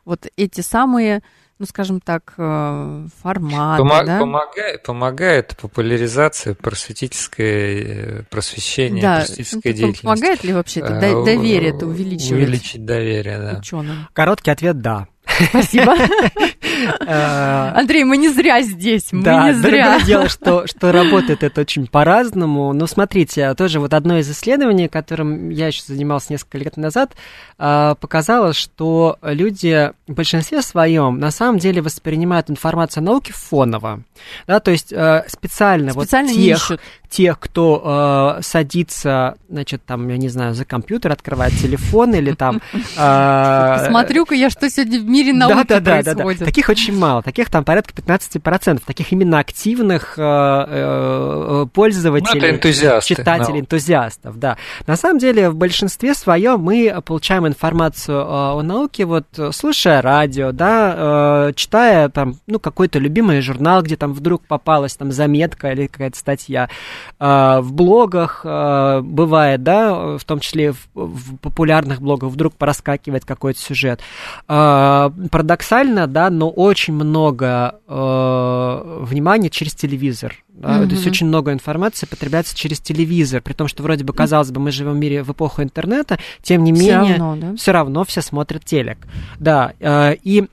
вот 0.07 0.27
эти 0.37 0.62
самые 0.62 1.22
ну, 1.59 1.64
скажем 1.64 2.03
так, 2.03 2.35
э, 2.37 3.07
форматы. 3.22 3.79
Помог, 3.83 4.05
да? 4.05 4.18
помогает, 4.18 4.83
помогает 4.83 5.57
популяризация 5.57 6.53
просветительское 6.53 7.83
э, 7.83 8.22
просвещение, 8.29 9.01
да. 9.01 9.16
просветительская 9.20 9.72
ну, 9.72 9.77
деятельность. 9.79 10.03
Помогает 10.03 10.44
ли 10.44 10.53
вообще 10.53 10.81
это 10.81 11.01
доверие 11.01 11.70
это 11.70 11.87
увеличивать? 11.87 12.33
Увеличить 12.33 12.85
доверие, 12.85 13.38
да. 13.38 13.59
Ученым. 13.59 14.07
Короткий 14.12 14.51
ответ– 14.51 14.81
да. 14.83 15.09
Спасибо. 15.49 15.96
Э, 17.00 17.72
Андрей, 17.74 18.05
мы 18.05 18.16
не 18.16 18.29
зря 18.29 18.62
здесь, 18.62 19.12
мы 19.12 19.22
да, 19.22 19.48
не 19.48 19.55
зря. 19.55 20.00
дело, 20.00 20.29
что, 20.29 20.66
что 20.66 20.92
работает 20.92 21.42
это 21.42 21.61
очень 21.61 21.87
по-разному. 21.87 22.72
Но 22.72 22.87
смотрите, 22.87 23.55
тоже 23.55 23.81
вот 23.81 23.94
одно 23.94 24.18
из 24.18 24.31
исследований, 24.31 24.88
которым 24.88 25.50
я 25.50 25.69
еще 25.69 25.83
занимался 25.87 26.33
несколько 26.33 26.58
лет 26.58 26.77
назад, 26.77 27.12
э, 27.58 27.94
показало, 28.00 28.52
что 28.52 29.19
люди 29.23 29.92
в 30.06 30.12
большинстве 30.12 30.62
своем 30.62 31.19
на 31.19 31.31
самом 31.31 31.58
деле 31.58 31.83
воспринимают 31.83 32.50
информацию 32.50 33.02
о 33.02 33.04
науке 33.04 33.33
фоново. 33.33 34.02
Да, 34.46 34.60
то 34.60 34.71
есть 34.71 34.92
э, 34.92 35.25
специально, 35.29 35.92
специально 35.92 36.29
вот 36.29 36.37
тех, 36.37 36.73
тех, 37.08 37.38
кто 37.38 38.38
садится, 38.40 39.37
значит, 39.48 39.85
там, 39.85 40.08
я 40.08 40.17
не 40.17 40.29
знаю, 40.29 40.54
за 40.54 40.64
компьютер, 40.64 41.12
открывает 41.12 41.54
телефон 41.54 42.14
или 42.14 42.33
там... 42.33 42.60
Смотрю-ка 42.96 44.35
я, 44.35 44.50
что 44.50 44.69
сегодня 44.69 45.00
в 45.00 45.04
мире 45.04 45.33
науки 45.33 45.67
да, 45.69 45.81
да, 45.81 46.02
происходит. 46.02 46.56
Таких 46.57 46.71
очень 46.71 46.98
мало, 46.98 47.21
таких 47.21 47.50
там 47.50 47.65
порядка 47.65 47.92
15%, 47.92 48.81
таких 48.87 49.13
именно 49.13 49.38
активных 49.38 50.15
э, 50.17 50.23
э, 50.23 51.67
пользователей, 51.71 52.40
ну, 52.40 52.57
энтузиасты, 52.57 53.15
читателей, 53.15 53.59
no. 53.59 53.61
энтузиастов, 53.61 54.38
да. 54.38 54.57
На 54.87 54.96
самом 54.96 55.19
деле, 55.19 55.50
в 55.50 55.54
большинстве 55.54 56.15
своем 56.15 56.61
мы 56.61 57.02
получаем 57.04 57.46
информацию 57.46 58.25
о 58.27 58.63
науке, 58.63 59.04
вот, 59.04 59.27
слушая 59.52 60.00
радио, 60.00 60.52
да, 60.52 61.52
читая 61.54 62.09
там, 62.09 62.37
ну, 62.46 62.59
какой-то 62.59 63.00
любимый 63.00 63.42
журнал, 63.42 63.83
где 63.83 63.96
там 63.96 64.15
вдруг 64.15 64.40
попалась 64.46 64.96
там 64.96 65.13
заметка 65.13 65.73
или 65.73 65.88
какая-то 65.88 66.17
статья, 66.17 66.71
в 67.19 67.67
блогах 67.71 68.46
бывает, 68.46 69.63
да, 69.63 70.17
в 70.17 70.25
том 70.25 70.40
числе 70.40 70.73
в, 70.94 71.37
популярных 71.37 72.00
блогах 72.00 72.31
вдруг 72.31 72.54
проскакивает 72.54 73.27
какой-то 73.27 73.61
сюжет. 73.61 74.00
Парадоксально, 74.46 76.07
да, 76.07 76.31
но 76.31 76.46
очень 76.51 76.94
много 76.94 77.81
внимания 77.87 79.51
через 79.51 79.75
телевизор. 79.75 80.35
Да, 80.49 80.79
mm-hmm. 80.79 80.88
То 80.88 80.94
есть 80.94 81.07
очень 81.07 81.27
много 81.27 81.53
информации 81.53 82.07
потребляется 82.07 82.57
через 82.57 82.81
телевизор, 82.81 83.42
при 83.42 83.53
том, 83.53 83.69
что 83.69 83.83
вроде 83.83 84.05
бы 84.05 84.13
казалось 84.15 84.51
бы, 84.51 84.61
мы 84.61 84.71
живем 84.71 84.92
в 84.92 84.97
мире 84.97 85.23
в 85.23 85.33
эпоху 85.33 85.63
интернета, 85.63 86.19
тем 86.42 86.65
не 86.65 86.73
все 86.73 86.99
менее, 86.99 87.19
равно, 87.19 87.37
да? 87.37 87.57
все 87.57 87.73
равно 87.73 88.05
все 88.05 88.23
смотрят 88.23 88.65
телек. 88.65 88.99
Да, 89.38 89.73
и 89.81 90.47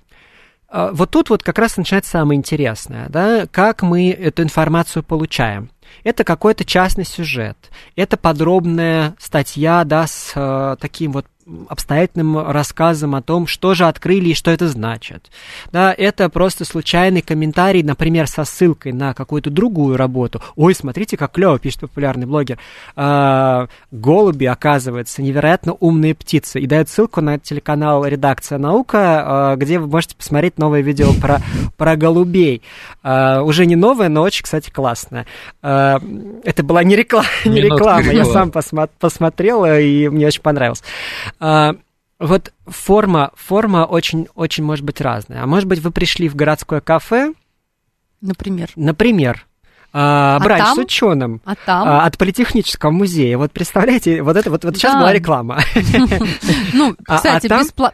вот 0.70 1.12
тут 1.12 1.30
вот 1.30 1.44
как 1.44 1.60
раз 1.60 1.78
начинается 1.78 2.12
самое 2.12 2.38
интересное, 2.38 3.08
да, 3.08 3.46
как 3.52 3.84
мы 3.84 4.10
эту 4.10 4.42
информацию 4.42 5.04
получаем. 5.04 5.70
Это 6.04 6.24
какой-то 6.24 6.66
частный 6.66 7.06
сюжет, 7.06 7.56
это 7.96 8.18
подробная 8.18 9.16
статья, 9.20 9.84
да, 9.84 10.08
с 10.08 10.32
э, 10.34 10.76
таким 10.80 11.12
вот 11.12 11.28
обстоятельным 11.68 12.38
рассказом 12.38 13.16
о 13.16 13.22
том, 13.22 13.48
что 13.48 13.74
же 13.74 13.86
открыли 13.86 14.30
и 14.30 14.34
что 14.34 14.52
это 14.52 14.68
значит. 14.68 15.30
Да, 15.72 15.94
это 15.96 16.30
просто 16.30 16.66
случайный 16.66 17.22
комментарий, 17.22 17.84
например, 17.84 18.28
со 18.28 18.46
ссылкой 18.46 18.94
на 18.94 19.14
какую-то 19.14 19.50
другую 19.50 19.98
работу. 19.98 20.42
Ой, 20.56 20.74
смотрите, 20.74 21.18
как 21.18 21.34
клево, 21.34 21.60
пишет 21.60 21.82
популярный 21.82 22.26
блогер. 22.26 22.60
А, 22.96 23.68
голуби, 23.92 24.46
оказывается, 24.46 25.22
невероятно 25.22 25.74
умные 25.74 26.16
птицы. 26.16 26.60
И 26.60 26.68
дает 26.68 26.90
ссылку 26.90 27.22
на 27.22 27.40
телеканал 27.40 28.06
«Редакция 28.06 28.58
наука», 28.58 29.24
а, 29.26 29.56
где 29.56 29.80
вы 29.80 29.88
можете 29.88 30.16
посмотреть 30.16 30.58
новое 30.58 30.82
видео 30.82 31.14
про, 31.22 31.42
про 31.78 31.96
голубей. 31.96 32.62
А, 33.02 33.42
уже 33.42 33.66
не 33.66 33.76
новое, 33.76 34.10
но 34.10 34.22
очень, 34.22 34.44
кстати, 34.44 34.70
классное. 34.70 35.26
А, 35.62 36.00
это 36.44 36.64
была 36.64 36.84
не 36.84 36.96
реклама, 36.96 37.28
не 37.46 37.62
реклама. 37.62 38.02
я 38.02 38.26
сам 38.26 38.52
посмотрел, 38.52 39.66
и 39.66 40.08
мне 40.08 40.28
очень 40.28 40.42
понравилось. 40.42 40.84
А, 41.40 41.76
вот 42.20 42.54
форма, 42.66 43.32
форма 43.36 43.86
очень, 43.86 44.28
очень 44.36 44.64
может 44.64 44.86
быть 44.86 45.02
разная. 45.02 45.44
А 45.44 45.48
может 45.48 45.68
быть, 45.68 45.80
вы 45.80 45.92
пришли 45.92 46.30
в 46.30 46.36
городское 46.36 46.82
кафе. 46.82 47.34
Например. 48.22 48.70
Например. 48.76 49.46
А, 49.96 50.38
а 50.38 50.40
бранч 50.40 50.64
там? 50.64 50.76
с 50.76 50.80
ученым 50.80 51.42
а 51.46 51.54
там? 51.54 51.88
А, 51.88 52.06
от 52.06 52.18
Политехнического 52.18 52.90
музея. 52.90 53.38
Вот 53.38 53.52
представляете, 53.52 54.24
вот 54.24 54.36
это 54.36 54.50
вот, 54.50 54.64
вот 54.64 54.76
сейчас 54.76 54.96
была 54.96 55.14
реклама. 55.14 55.60
Ну, 56.74 56.96
а, 57.08 57.16
а 57.16 57.18
кстати, 57.18 57.48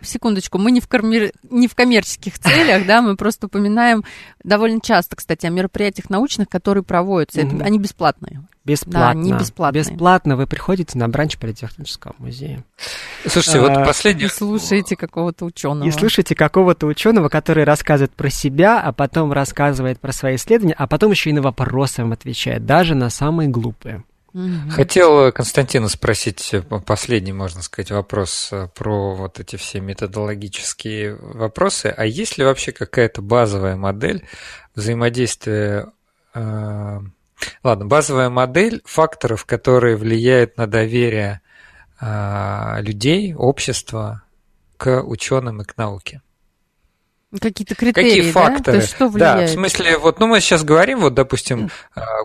секундочку, 0.05 0.57
мы 0.57 0.71
не 0.71 0.79
в 0.79 1.75
коммерческих 1.75 2.39
целях, 2.39 2.85
да, 2.85 3.01
мы 3.01 3.17
просто 3.17 3.47
упоминаем 3.47 4.05
довольно 4.43 4.79
часто, 4.79 5.17
кстати, 5.17 5.45
о 5.45 5.49
мероприятиях 5.49 6.09
научных, 6.09 6.47
которые 6.47 6.83
проводятся. 6.83 7.41
Они 7.41 7.77
бесплатные. 7.77 8.43
Бесплатно. 8.65 8.99
Да, 8.99 9.13
не 9.13 9.33
бесплатно. 9.33 9.77
Бесплатно 9.77 10.35
вы 10.35 10.45
приходите 10.45 10.97
на 10.97 11.07
бранч 11.07 11.37
Политехнического 11.37 12.13
музея. 12.17 12.63
Слушайте, 13.25 13.59
а, 13.59 13.61
вот 13.61 13.85
последний... 13.85 14.25
И 14.25 14.27
слушаете 14.27 14.95
какого-то 14.95 15.45
ученого. 15.45 15.87
И 15.87 15.91
слушаете 15.91 16.35
какого-то 16.35 16.85
ученого, 16.87 17.29
который 17.29 17.63
рассказывает 17.63 18.11
про 18.13 18.29
себя, 18.29 18.81
а 18.81 18.91
потом 18.91 19.31
рассказывает 19.31 19.99
про 19.99 20.11
свои 20.11 20.35
исследования, 20.35 20.75
а 20.77 20.87
потом 20.87 21.11
еще 21.11 21.29
и 21.29 21.33
на 21.33 21.41
вопросы 21.41 22.01
вам 22.01 22.11
отвечает, 22.11 22.65
даже 22.65 22.95
на 22.95 23.09
самые 23.09 23.49
глупые. 23.49 24.03
Хотел 24.69 25.31
Константина 25.31 25.87
спросить 25.89 26.53
э, 26.53 26.61
последний, 26.61 27.33
можно 27.33 27.63
сказать, 27.63 27.89
вопрос 27.89 28.49
э, 28.51 28.67
про 28.75 29.15
вот 29.15 29.39
эти 29.39 29.55
все 29.55 29.79
методологические 29.79 31.15
вопросы. 31.15 31.87
А 31.87 32.05
есть 32.05 32.37
ли 32.37 32.43
вообще 32.43 32.71
какая-то 32.71 33.23
базовая 33.23 33.75
модель 33.75 34.23
взаимодействия 34.75 35.91
э, 36.35 36.99
Ладно, 37.63 37.85
базовая 37.85 38.29
модель 38.29 38.81
факторов, 38.85 39.45
которые 39.45 39.95
влияют 39.95 40.57
на 40.57 40.67
доверие 40.67 41.41
э, 41.99 42.81
людей, 42.81 43.33
общества 43.33 44.23
к 44.77 45.01
ученым 45.03 45.61
и 45.61 45.65
к 45.65 45.77
науке. 45.77 46.21
Какие-то 47.39 47.75
критерии, 47.75 48.07
Какие 48.09 48.31
факторы? 48.31 48.79
Да? 48.79 48.87
что 48.87 49.07
влияет? 49.07 49.39
Да, 49.39 49.45
в 49.45 49.49
смысле, 49.49 49.97
вот, 49.99 50.19
ну, 50.19 50.25
мы 50.25 50.39
сейчас 50.39 50.63
говорим, 50.63 51.01
вот, 51.01 51.13
допустим, 51.13 51.69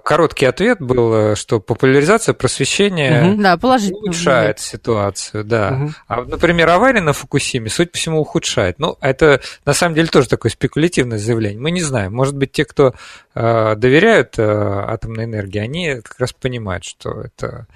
короткий 0.02 0.46
ответ 0.46 0.80
был, 0.80 1.36
что 1.36 1.60
популяризация 1.60 2.32
просвещения 2.32 3.32
угу. 3.32 3.42
да, 3.42 3.58
улучшает 3.62 4.60
ситуацию, 4.60 5.44
да. 5.44 5.72
Угу. 5.72 5.92
А, 6.08 6.24
например, 6.24 6.70
авария 6.70 7.02
на 7.02 7.12
Фукусиме, 7.12 7.68
суть 7.68 7.92
по 7.92 7.98
всему, 7.98 8.18
ухудшает. 8.18 8.78
Ну, 8.78 8.96
это, 9.02 9.42
на 9.66 9.74
самом 9.74 9.94
деле, 9.94 10.08
тоже 10.08 10.26
такое 10.26 10.50
спекулятивное 10.50 11.18
заявление. 11.18 11.60
Мы 11.60 11.70
не 11.70 11.82
знаем. 11.82 12.14
Может 12.14 12.34
быть, 12.34 12.52
те, 12.52 12.64
кто 12.64 12.94
э, 13.34 13.74
доверяют 13.76 14.38
э, 14.38 14.42
атомной 14.42 15.24
энергии, 15.24 15.58
они 15.58 15.96
как 16.02 16.18
раз 16.18 16.32
понимают, 16.32 16.84
что 16.84 17.20
это 17.20 17.66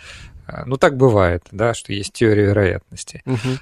ну, 0.64 0.78
так 0.78 0.96
бывает, 0.96 1.42
да, 1.52 1.74
что 1.74 1.92
есть 1.92 2.14
теория 2.14 2.46
вероятности. 2.46 3.22
Угу. 3.26 3.58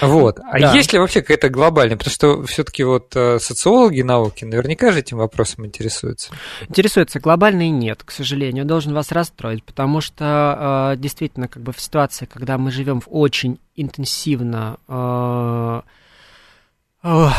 Вот. 0.00 0.38
А 0.40 0.58
да. 0.58 0.74
есть 0.74 0.92
ли 0.92 0.98
вообще 0.98 1.20
какая-то 1.20 1.48
глобальная? 1.48 1.96
Потому 1.96 2.12
что 2.12 2.42
все-таки 2.44 2.84
вот 2.84 3.14
э, 3.16 3.38
социологи 3.38 4.02
науки 4.02 4.44
наверняка 4.44 4.92
же 4.92 5.00
этим 5.00 5.18
вопросом 5.18 5.66
интересуются. 5.66 6.32
Интересуются. 6.68 7.20
Глобальной 7.20 7.70
нет, 7.70 8.02
к 8.04 8.10
сожалению. 8.10 8.64
Должен 8.64 8.94
вас 8.94 9.12
расстроить, 9.12 9.64
потому 9.64 10.00
что 10.00 10.94
э, 10.94 10.96
действительно, 10.98 11.48
как 11.48 11.62
бы 11.62 11.72
в 11.72 11.80
ситуации, 11.80 12.26
когда 12.26 12.58
мы 12.58 12.70
живем 12.70 13.00
в 13.00 13.08
очень 13.08 13.58
интенсивно 13.74 14.78
э, 14.88 15.80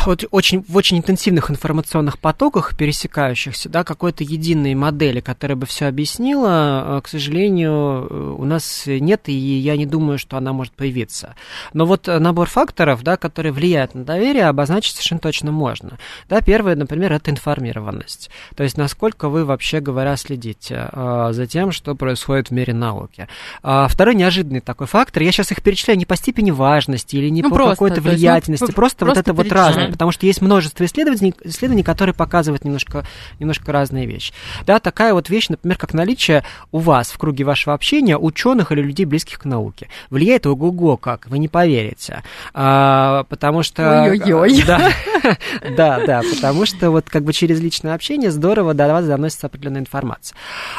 вот 0.06 0.24
очень, 0.30 0.64
в 0.66 0.76
очень 0.76 0.98
интенсивных 0.98 1.50
информационных 1.50 2.18
потоках, 2.18 2.74
пересекающихся, 2.74 3.68
да, 3.68 3.84
какой-то 3.84 4.24
единой 4.24 4.74
модели, 4.74 5.20
которая 5.20 5.56
бы 5.56 5.66
все 5.66 5.86
объяснила, 5.86 7.00
к 7.04 7.08
сожалению, 7.08 8.36
у 8.38 8.44
нас 8.46 8.84
нет, 8.86 9.28
и 9.28 9.32
я 9.32 9.76
не 9.76 9.84
думаю, 9.84 10.18
что 10.18 10.38
она 10.38 10.54
может 10.54 10.72
появиться. 10.72 11.34
Но 11.74 11.84
вот 11.84 12.06
набор 12.06 12.48
факторов, 12.48 13.02
да, 13.02 13.18
которые 13.18 13.52
влияют 13.52 13.94
на 13.94 14.04
доверие, 14.04 14.46
обозначить 14.46 14.94
совершенно 14.94 15.20
точно 15.20 15.52
можно. 15.52 15.98
Да, 16.30 16.40
первое, 16.40 16.74
например, 16.74 17.12
это 17.12 17.30
информированность. 17.30 18.30
То 18.56 18.62
есть, 18.62 18.78
насколько 18.78 19.28
вы, 19.28 19.44
вообще 19.44 19.80
говоря, 19.80 20.16
следите 20.16 20.88
э, 20.90 21.28
за 21.32 21.46
тем, 21.46 21.72
что 21.72 21.94
происходит 21.94 22.48
в 22.48 22.50
мире 22.52 22.72
науки. 22.72 23.28
А 23.62 23.86
второй 23.88 24.14
неожиданный 24.14 24.60
такой 24.60 24.86
фактор, 24.86 25.22
я 25.22 25.32
сейчас 25.32 25.52
их 25.52 25.62
перечисляю 25.62 25.98
не 25.98 26.06
по 26.06 26.16
степени 26.16 26.50
важности 26.50 27.16
или 27.16 27.28
не 27.28 27.42
ну, 27.42 27.50
по 27.50 27.68
какой-то 27.68 28.00
влиятельности, 28.00 28.64
ну, 28.66 28.72
просто, 28.72 29.04
просто 29.04 29.06
вот 29.06 29.16
это 29.18 29.32
вот 29.34 29.57
разные, 29.66 29.88
потому 29.88 30.12
что 30.12 30.26
есть 30.26 30.40
множество 30.40 30.84
исследований, 30.84 31.34
исследований, 31.44 31.82
которые 31.82 32.14
показывают 32.14 32.64
немножко, 32.64 33.04
немножко 33.38 33.72
разные 33.72 34.06
вещи. 34.06 34.32
Да, 34.66 34.80
такая 34.80 35.14
вот 35.14 35.28
вещь, 35.28 35.48
например, 35.48 35.76
как 35.78 35.94
наличие 35.94 36.44
у 36.72 36.78
вас 36.78 37.10
в 37.10 37.18
круге 37.18 37.44
вашего 37.44 37.74
общения 37.74 38.16
ученых 38.16 38.72
или 38.72 38.82
людей, 38.82 39.06
близких 39.06 39.40
к 39.40 39.44
науке. 39.44 39.88
Влияет 40.10 40.46
ого-го 40.46 40.96
как, 40.96 41.26
вы 41.28 41.38
не 41.38 41.48
поверите. 41.48 42.22
А, 42.54 43.24
потому 43.24 43.62
что... 43.62 44.02
Ой-ой-ой. 44.02 44.62
Да, 44.66 44.90
да, 45.76 46.06
да, 46.06 46.22
потому 46.34 46.66
что 46.66 46.90
вот 46.90 47.08
как 47.08 47.24
бы 47.24 47.32
через 47.32 47.60
личное 47.60 47.94
общение 47.94 48.30
здорово 48.30 48.74
до 48.74 48.88
вас 48.88 49.06
доносится 49.06 49.46
определенная 49.46 49.80
информация. 49.80 50.36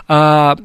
А, 0.08 0.58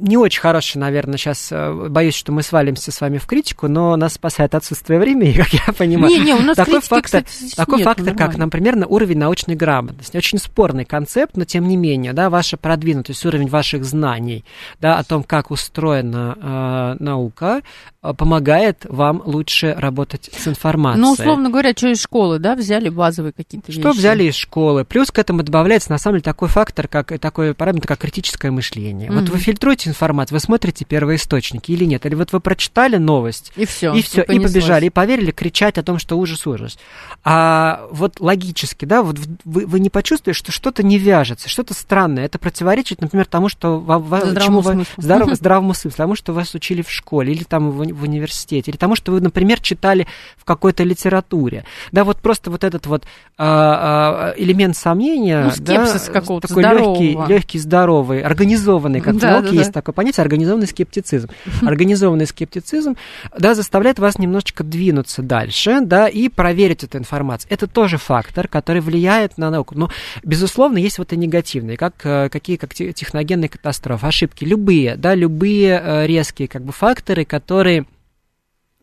не 0.00 0.16
очень 0.16 0.40
хороший, 0.40 0.78
наверное, 0.78 1.18
сейчас 1.18 1.48
э, 1.52 1.88
боюсь, 1.88 2.14
что 2.14 2.32
мы 2.32 2.42
свалимся 2.42 2.90
с 2.90 3.00
вами 3.00 3.18
в 3.18 3.26
критику, 3.26 3.68
но 3.68 3.94
нас 3.96 4.14
спасает 4.14 4.54
отсутствие 4.54 4.98
времени, 4.98 5.32
как 5.36 5.52
я 5.52 5.72
понимаю. 5.72 6.12
Не, 6.12 6.20
не, 6.20 6.34
у 6.34 6.42
нас 6.42 6.56
такой 6.56 6.74
критики, 6.74 6.88
фактор, 6.88 7.22
кстати, 7.24 7.54
такой 7.54 7.78
нет, 7.78 7.84
фактор 7.84 8.14
как, 8.14 8.36
например, 8.36 8.76
на 8.76 8.86
уровень 8.86 9.18
научной 9.18 9.54
грамотности. 9.54 10.16
Очень 10.16 10.38
спорный 10.38 10.84
концепт, 10.84 11.36
но 11.36 11.44
тем 11.44 11.68
не 11.68 11.76
менее, 11.76 12.12
да, 12.12 12.30
ваша 12.30 12.56
продвинутость, 12.56 13.24
уровень 13.26 13.48
ваших 13.48 13.84
знаний, 13.84 14.44
да, 14.80 14.98
о 14.98 15.04
том, 15.04 15.22
как 15.22 15.50
устроена 15.50 16.96
э, 16.98 17.02
наука, 17.02 17.60
э, 18.02 18.14
помогает 18.14 18.86
вам 18.88 19.22
лучше 19.24 19.74
работать 19.76 20.30
с 20.32 20.48
информацией. 20.48 21.02
Ну, 21.02 21.12
условно 21.12 21.50
говоря, 21.50 21.72
что 21.76 21.88
из 21.88 22.00
школы, 22.00 22.38
да, 22.38 22.54
взяли 22.54 22.88
базовые 22.88 23.32
какие-то 23.32 23.70
вещи. 23.70 23.80
Что 23.80 23.92
взяли 23.92 24.24
из 24.24 24.34
школы? 24.34 24.84
Плюс 24.84 25.10
к 25.10 25.18
этому 25.18 25.42
добавляется, 25.42 25.90
на 25.90 25.98
самом 25.98 26.16
деле, 26.16 26.22
такой 26.22 26.48
фактор, 26.48 26.88
как 26.88 27.18
такой 27.18 27.54
параметр, 27.54 27.86
как 27.86 27.98
критическое 28.00 28.50
мышление. 28.50 29.10
Mm-hmm. 29.10 29.20
Вот 29.20 29.28
вы 29.28 29.38
фильтруете 29.38 29.89
информацию, 29.90 30.36
вы 30.36 30.40
смотрите 30.40 30.84
первоисточники 30.84 31.72
или 31.72 31.84
нет, 31.84 32.06
или 32.06 32.14
вот 32.14 32.32
вы 32.32 32.40
прочитали 32.40 32.96
новость 32.96 33.52
и 33.56 33.66
все, 33.66 33.92
и 33.92 34.02
все, 34.02 34.22
и, 34.22 34.40
побежали, 34.40 34.86
и 34.86 34.90
поверили 34.90 35.30
кричать 35.30 35.78
о 35.78 35.82
том, 35.82 35.98
что 35.98 36.18
ужас, 36.18 36.46
ужас. 36.46 36.78
А 37.24 37.86
вот 37.90 38.20
логически, 38.20 38.84
да, 38.84 39.02
вот 39.02 39.18
вы, 39.44 39.66
вы 39.66 39.80
не 39.80 39.90
почувствуете, 39.90 40.38
что 40.38 40.52
что-то 40.52 40.82
не 40.82 40.98
вяжется, 40.98 41.48
что-то 41.48 41.74
странное. 41.74 42.24
Это 42.24 42.38
противоречит, 42.38 43.00
например, 43.00 43.26
тому, 43.26 43.48
что 43.48 43.80
здравому 43.80 44.40
чему 44.40 44.60
вы, 44.60 44.84
здоров, 44.96 45.34
здравому 45.34 45.74
смыслу, 45.74 45.96
тому, 45.96 46.14
что 46.14 46.32
вас 46.32 46.54
учили 46.54 46.82
в 46.82 46.90
школе 46.90 47.32
или 47.32 47.44
там 47.44 47.70
в, 47.70 47.76
в 47.76 48.02
университете, 48.02 48.70
или 48.70 48.78
тому, 48.78 48.96
что 48.96 49.12
вы, 49.12 49.20
например, 49.20 49.60
читали 49.60 50.06
в 50.36 50.44
какой-то 50.44 50.82
литературе. 50.84 51.64
Да, 51.92 52.04
вот 52.04 52.18
просто 52.18 52.50
вот 52.50 52.64
этот 52.64 52.86
вот 52.86 53.04
а, 53.36 54.32
а, 54.32 54.34
элемент 54.36 54.76
сомнения, 54.76 55.44
ну, 55.44 55.50
скепсис 55.50 56.06
да, 56.06 56.12
какого-то 56.12 56.48
такой 56.48 56.62
легкий, 56.62 57.18
легкий, 57.28 57.58
здоровый, 57.58 58.22
организованный, 58.22 59.00
как 59.00 59.16
да, 59.16 59.32
науке 59.32 59.50
да, 59.50 59.56
есть 59.56 59.72
да. 59.72 59.79
Такое 59.80 59.94
понятие, 59.94 60.22
организованный 60.22 60.66
скептицизм. 60.66 61.28
Организованный 61.62 62.26
скептицизм, 62.26 62.96
да, 63.38 63.54
заставляет 63.54 63.98
вас 63.98 64.18
немножечко 64.18 64.64
двинуться 64.64 65.22
дальше, 65.22 65.80
да, 65.82 66.08
и 66.08 66.28
проверить 66.28 66.84
эту 66.84 66.98
информацию. 66.98 67.50
Это 67.52 67.66
тоже 67.66 67.96
фактор, 67.96 68.48
который 68.48 68.80
влияет 68.80 69.38
на 69.38 69.50
науку. 69.50 69.74
Но, 69.76 69.90
безусловно, 70.22 70.78
есть 70.78 70.98
вот 70.98 71.12
и 71.12 71.16
негативные, 71.16 71.76
как 71.76 71.94
э, 72.04 72.28
какие, 72.28 72.56
как 72.56 72.74
техногенные 72.74 73.48
катастрофы, 73.48 74.06
ошибки, 74.06 74.44
любые, 74.44 74.96
да, 74.96 75.14
любые 75.14 75.80
э, 75.82 76.06
резкие, 76.06 76.48
как 76.48 76.62
бы, 76.62 76.72
факторы, 76.72 77.24
которые 77.24 77.86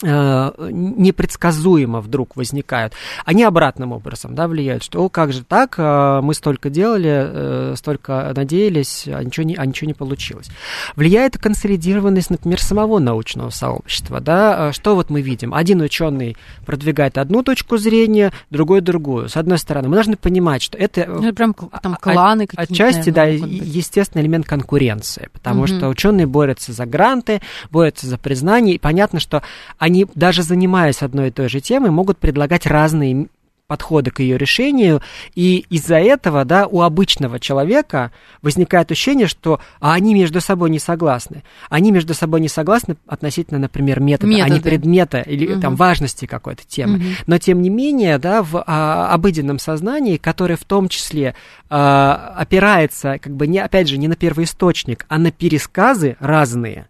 непредсказуемо 0.04 2.02
вдруг 2.02 2.36
возникают, 2.36 2.94
они 3.26 3.44
обратным 3.44 3.94
образом 3.94 4.36
да, 4.36 4.48
влияют, 4.48 4.84
что 4.84 5.04
о, 5.04 5.10
как 5.10 5.34
же 5.34 5.44
так, 5.44 5.76
э, 5.78 6.20
мы 6.22 6.36
столько 6.36 6.70
делали, 6.70 7.10
э, 7.10 7.74
столько 7.76 8.32
надеялись, 8.36 9.06
а 9.08 9.24
ничего 9.24 9.44
не, 9.44 9.56
а 9.56 9.66
ничего 9.66 9.88
не 9.88 9.96
получилось. 9.96 10.50
Влияет 10.96 11.40
консолидированность, 11.40 12.30
например, 12.30 12.62
самого 12.62 13.00
научного 13.00 13.50
сообщества. 13.50 14.20
Да? 14.20 14.72
Что 14.72 14.96
вот 14.96 15.10
мы 15.10 15.22
видим? 15.22 15.54
Один 15.54 15.82
ученый 15.82 16.38
продвигает 16.66 17.18
одну 17.18 17.42
точку 17.42 17.78
зрения, 17.78 18.32
другой 18.52 18.82
другую. 18.82 19.30
С 19.30 19.36
одной 19.36 19.58
стороны, 19.58 19.88
мы 19.90 19.96
должны 19.96 20.16
понимать, 20.16 20.62
что 20.62 20.78
это... 20.78 21.06
Ну, 21.08 21.34
прям 21.34 21.56
там 21.56 21.96
кланы 21.96 22.44
от, 22.44 22.50
какие-то. 22.52 22.74
Отчасти, 22.74 23.10
наверное, 23.10 23.50
да, 23.50 23.66
естественный 23.66 24.24
элемент 24.24 24.46
конкуренции, 24.46 25.30
потому 25.34 25.62
угу. 25.62 25.68
что 25.68 25.88
ученые 25.88 26.28
борются 26.28 26.72
за 26.72 26.86
гранты, 26.86 27.42
борются 27.72 28.06
за 28.06 28.20
признание, 28.20 28.76
и 28.76 28.78
понятно, 28.80 29.20
что 29.20 29.42
они, 29.88 30.06
даже 30.16 30.44
занимаясь 30.44 31.02
одной 31.02 31.30
и 31.30 31.32
той 31.32 31.48
же 31.48 31.62
темой, 31.62 31.92
могут 31.92 32.18
предлагать 32.18 32.66
разные 32.66 33.28
подходы 33.68 34.12
к 34.12 34.22
ее 34.22 34.38
решению, 34.38 35.02
и 35.36 35.66
из-за 35.70 35.98
этого, 35.98 36.46
да, 36.46 36.68
у 36.68 36.82
обычного 36.82 37.40
человека 37.40 38.12
возникает 38.42 38.92
ощущение, 38.92 39.28
что 39.28 39.60
а 39.80 39.94
они 39.94 40.14
между 40.14 40.40
собой 40.40 40.70
не 40.70 40.80
согласны. 40.80 41.44
Они 41.70 41.92
между 41.92 42.14
собой 42.14 42.40
не 42.40 42.48
согласны 42.48 42.96
относительно, 43.08 43.60
например, 43.60 44.00
метода, 44.00 44.32
Методы. 44.32 44.52
а 44.52 44.56
не 44.56 44.62
предмета 44.62 45.20
или 45.20 45.54
угу. 45.54 45.62
там 45.62 45.76
важности 45.76 46.26
какой-то 46.26 46.66
темы. 46.66 46.98
Угу. 46.98 47.06
Но 47.28 47.38
тем 47.38 47.62
не 47.62 47.70
менее, 47.70 48.18
да, 48.18 48.42
в 48.42 48.64
а, 48.66 49.14
обыденном 49.14 49.60
сознании, 49.60 50.18
которое 50.18 50.56
в 50.56 50.64
том 50.64 50.88
числе 50.88 51.36
а, 51.70 52.36
опирается, 52.38 53.20
как 53.20 53.36
бы 53.36 53.48
не, 53.48 53.60
опять 53.60 53.90
же, 53.90 53.98
не 53.98 54.08
на 54.08 54.16
первоисточник, 54.16 55.06
а 55.10 55.18
на 55.18 55.32
пересказы 55.32 56.16
разные, 56.22 56.88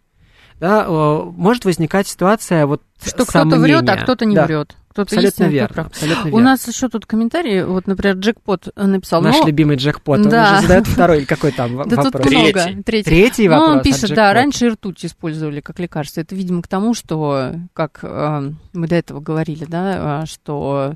да, 0.60 0.88
может 0.90 1.66
возникать 1.66 2.08
ситуация 2.08 2.66
вот 2.66 2.82
что 3.04 3.26
кто-то 3.26 3.60
врет, 3.60 3.88
а 3.90 3.98
кто-то 3.98 4.26
не 4.26 4.36
да. 4.36 4.46
врет. 4.46 4.76
Кто-то 4.90 5.16
абсолютно 5.16 5.44
верно, 5.44 5.84
абсолютно 5.84 6.24
верно. 6.24 6.38
У 6.38 6.40
нас 6.42 6.68
еще 6.68 6.90
тут 6.90 7.06
комментарий, 7.06 7.64
вот, 7.64 7.86
например, 7.86 8.16
Джекпот 8.16 8.70
написал. 8.76 9.22
Наш 9.22 9.36
но... 9.42 9.46
любимый 9.46 9.78
Джекпот, 9.78 10.22
он 10.22 10.30
да. 10.30 10.54
уже 10.54 10.62
задает 10.64 10.88
второй, 10.88 11.26
какой 11.26 11.52
там 11.52 11.78
да 11.78 11.84
вопрос? 11.84 12.06
Тут 12.06 12.26
много. 12.26 12.30
Третий. 12.30 12.84
Третий, 12.84 13.04
Третий 13.04 13.48
вопрос. 13.48 13.68
Ну, 13.68 13.76
он 13.76 13.82
пишет, 13.84 14.16
да, 14.16 14.34
раньше 14.34 14.70
ртуть 14.70 15.06
использовали 15.06 15.62
как 15.62 15.78
лекарство. 15.78 16.22
Это, 16.22 16.34
видимо, 16.34 16.64
к 16.64 16.68
тому, 16.68 16.96
что, 16.96 17.54
как 17.74 18.00
э, 18.02 18.52
мы 18.74 18.88
до 18.88 18.96
этого 18.96 19.20
говорили, 19.20 19.66
да, 19.66 20.26
что 20.26 20.96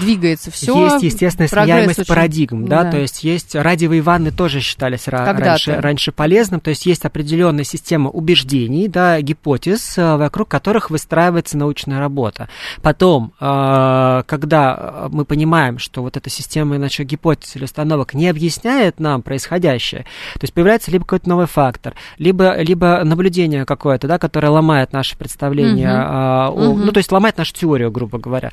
двигается 0.00 0.50
все. 0.50 0.84
Есть 0.84 1.02
естественная 1.02 1.48
сменяемость 1.48 2.00
очень... 2.00 2.08
парадигм, 2.08 2.66
да, 2.66 2.84
да, 2.84 2.92
то 2.92 2.98
есть 2.98 3.24
есть 3.24 3.54
радиовые 3.54 4.02
ванны 4.02 4.30
тоже 4.30 4.60
считались 4.60 5.08
раньше, 5.08 5.74
раньше 5.74 6.12
полезным, 6.12 6.60
то 6.60 6.70
есть 6.70 6.86
есть 6.86 7.04
определенная 7.04 7.64
система 7.64 8.10
убеждений, 8.10 8.88
да, 8.88 9.20
гипотез, 9.20 9.98
э, 9.98 10.16
вокруг 10.16 10.48
которых 10.48 10.90
выстраивается 10.90 11.58
научная 11.58 11.98
работа. 11.98 12.48
Потом, 12.82 13.32
э, 13.40 14.22
когда 14.26 15.08
мы 15.10 15.24
понимаем, 15.24 15.78
что 15.78 16.02
вот 16.02 16.16
эта 16.16 16.30
система 16.30 16.76
иначе 16.76 17.04
гипотез 17.04 17.56
или 17.56 17.64
установок 17.64 18.14
не 18.14 18.28
объясняет 18.28 19.00
нам 19.00 19.22
происходящее, 19.22 20.02
то 20.34 20.40
есть 20.42 20.54
появляется 20.54 20.90
либо 20.90 21.04
какой-то 21.04 21.28
новый 21.28 21.46
фактор, 21.46 21.94
либо, 22.18 22.60
либо 22.60 23.02
наблюдение 23.04 23.64
какое-то, 23.64 24.08
да, 24.08 24.18
которое 24.18 24.48
ломает 24.48 24.92
наше 24.92 25.16
представление, 25.16 25.92
угу. 25.92 26.08
о, 26.08 26.50
угу. 26.50 26.78
ну, 26.78 26.92
то 26.92 26.98
есть 26.98 27.12
ломает 27.12 27.38
нашу 27.38 27.54
теорию, 27.54 27.90
грубо 27.90 28.18
говоря, 28.18 28.52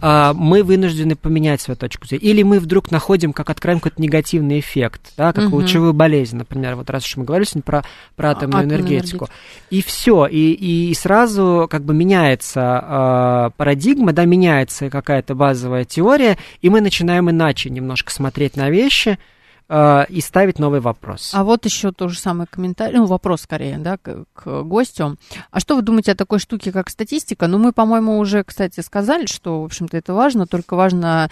мы 0.00 0.57
мы 0.58 0.64
вынуждены 0.64 1.16
поменять 1.16 1.60
свою 1.60 1.76
точку 1.76 2.06
зрения. 2.06 2.24
Или 2.24 2.42
мы 2.42 2.58
вдруг 2.58 2.90
находим, 2.90 3.32
как 3.32 3.50
откроем 3.50 3.80
какой-то 3.80 4.00
негативный 4.02 4.60
эффект, 4.60 5.12
да, 5.16 5.32
как 5.32 5.46
угу. 5.46 5.56
лучевую 5.56 5.92
болезнь, 5.92 6.36
например, 6.36 6.76
вот 6.76 6.90
раз 6.90 7.04
уж 7.04 7.16
мы 7.16 7.24
говорили 7.24 7.46
сегодня 7.46 7.62
про, 7.62 7.84
про 8.16 8.30
атомную, 8.30 8.60
атомную 8.60 8.80
энергетику. 8.80 9.26
энергетику. 9.26 9.28
И 9.70 9.82
все, 9.82 10.26
и, 10.26 10.52
и, 10.52 10.94
сразу 10.94 11.68
как 11.70 11.84
бы 11.84 11.94
меняется 11.94 13.50
э, 13.50 13.50
парадигма, 13.56 14.12
да, 14.12 14.24
меняется 14.24 14.90
какая-то 14.90 15.34
базовая 15.34 15.84
теория, 15.84 16.38
и 16.60 16.70
мы 16.70 16.80
начинаем 16.80 17.30
иначе 17.30 17.70
немножко 17.70 18.12
смотреть 18.12 18.56
на 18.56 18.70
вещи, 18.70 19.18
Э, 19.70 20.06
и 20.08 20.20
ставить 20.22 20.58
новый 20.58 20.80
вопрос. 20.80 21.32
А 21.34 21.44
вот 21.44 21.66
еще 21.66 21.92
тот 21.92 22.10
же 22.10 22.18
самый 22.18 22.46
комментарий, 22.46 22.98
ну, 22.98 23.06
вопрос 23.06 23.42
скорее, 23.42 23.76
да, 23.76 23.98
к, 23.98 24.24
к 24.32 24.62
гостю. 24.62 25.16
А 25.50 25.60
что 25.60 25.76
вы 25.76 25.82
думаете 25.82 26.12
о 26.12 26.14
такой 26.14 26.38
штуке, 26.38 26.72
как 26.72 26.88
статистика? 26.88 27.48
Ну, 27.48 27.58
мы, 27.58 27.72
по-моему, 27.72 28.18
уже, 28.18 28.44
кстати, 28.44 28.80
сказали, 28.80 29.26
что, 29.26 29.60
в 29.60 29.64
общем-то, 29.66 29.96
это 29.96 30.14
важно, 30.14 30.46
только 30.46 30.74
важно 30.74 31.30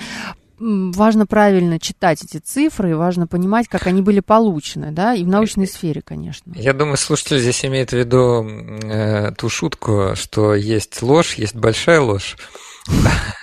важно 0.59 1.27
правильно 1.27 1.79
читать 1.79 2.23
эти 2.25 2.39
цифры, 2.39 2.93
и 2.93 2.95
важно 2.95 3.27
понимать, 3.27 3.69
как 3.69 3.87
они 3.87 4.01
были 4.01 4.21
получены, 4.21 4.91
да, 4.91 5.15
и 5.15 5.23
в 5.23 5.29
научной 5.29 5.67
сфере, 5.67 6.01
конечно. 6.03 6.51
Я 6.57 6.73
думаю, 6.73 6.97
слушатель 6.97 7.39
здесь 7.41 7.63
имеет 7.67 7.91
в 7.91 7.93
виду 7.93 8.43
э, 8.43 9.33
ту 9.33 9.51
шутку, 9.51 10.13
что 10.15 10.55
есть 10.55 11.03
ложь, 11.03 11.35
есть 11.35 11.55
большая 11.55 12.01
ложь. 12.01 12.39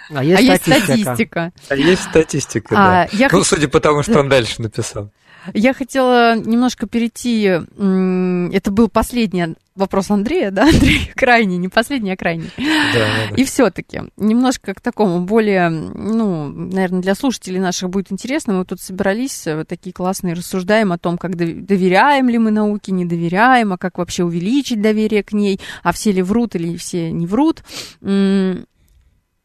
А 0.10 0.24
есть, 0.24 0.42
а 0.42 0.56
статистика. 0.58 0.92
есть 0.92 1.02
статистика. 1.02 1.54
А 1.70 1.76
есть 1.76 2.04
статистика, 2.04 2.76
а, 2.78 3.08
да. 3.08 3.18
Я 3.18 3.30
ну, 3.32 3.40
х... 3.40 3.46
судя 3.46 3.68
по 3.68 3.80
тому, 3.80 4.04
что 4.04 4.20
он 4.20 4.30
дальше 4.30 4.62
написал. 4.62 5.12
Я 5.54 5.74
хотела 5.74 6.36
немножко 6.36 6.88
перейти. 6.88 7.44
Это 7.44 8.72
был 8.72 8.90
последний 8.90 9.56
вопрос 9.76 10.12
Андрея, 10.12 10.52
да, 10.52 10.64
Андрей? 10.70 11.12
Крайний, 11.16 11.58
не 11.58 11.68
последний, 11.68 12.12
а 12.12 12.18
крайний. 12.18 12.50
Да, 12.58 13.08
да, 13.30 13.36
И 13.36 13.44
все-таки 13.44 14.04
немножко 14.18 14.74
к 14.74 14.82
такому 14.82 15.22
более, 15.22 15.70
ну, 15.70 16.48
наверное, 16.48 17.02
для 17.02 17.16
слушателей 17.16 17.60
наших 17.60 17.90
будет 17.90 18.12
интересно. 18.12 18.54
Мы 18.54 18.66
тут 18.66 18.80
собирались 18.80 19.46
вот 19.46 19.68
такие 19.68 19.94
классные, 19.94 20.36
рассуждаем 20.36 20.92
о 20.92 20.98
том, 20.98 21.18
как 21.18 21.36
доверяем 21.36 22.30
ли 22.30 22.38
мы 22.38 22.52
науке, 22.52 22.92
не 22.92 23.06
доверяем, 23.06 23.74
а 23.74 23.78
как 23.78 23.98
вообще 23.98 24.24
увеличить 24.24 24.82
доверие 24.82 25.24
к 25.24 25.34
ней, 25.34 25.60
а 25.82 25.92
все 25.92 26.12
ли 26.12 26.22
врут 26.22 26.56
или 26.56 26.78
все 26.78 27.12
не 27.12 27.26
врут. 27.26 27.64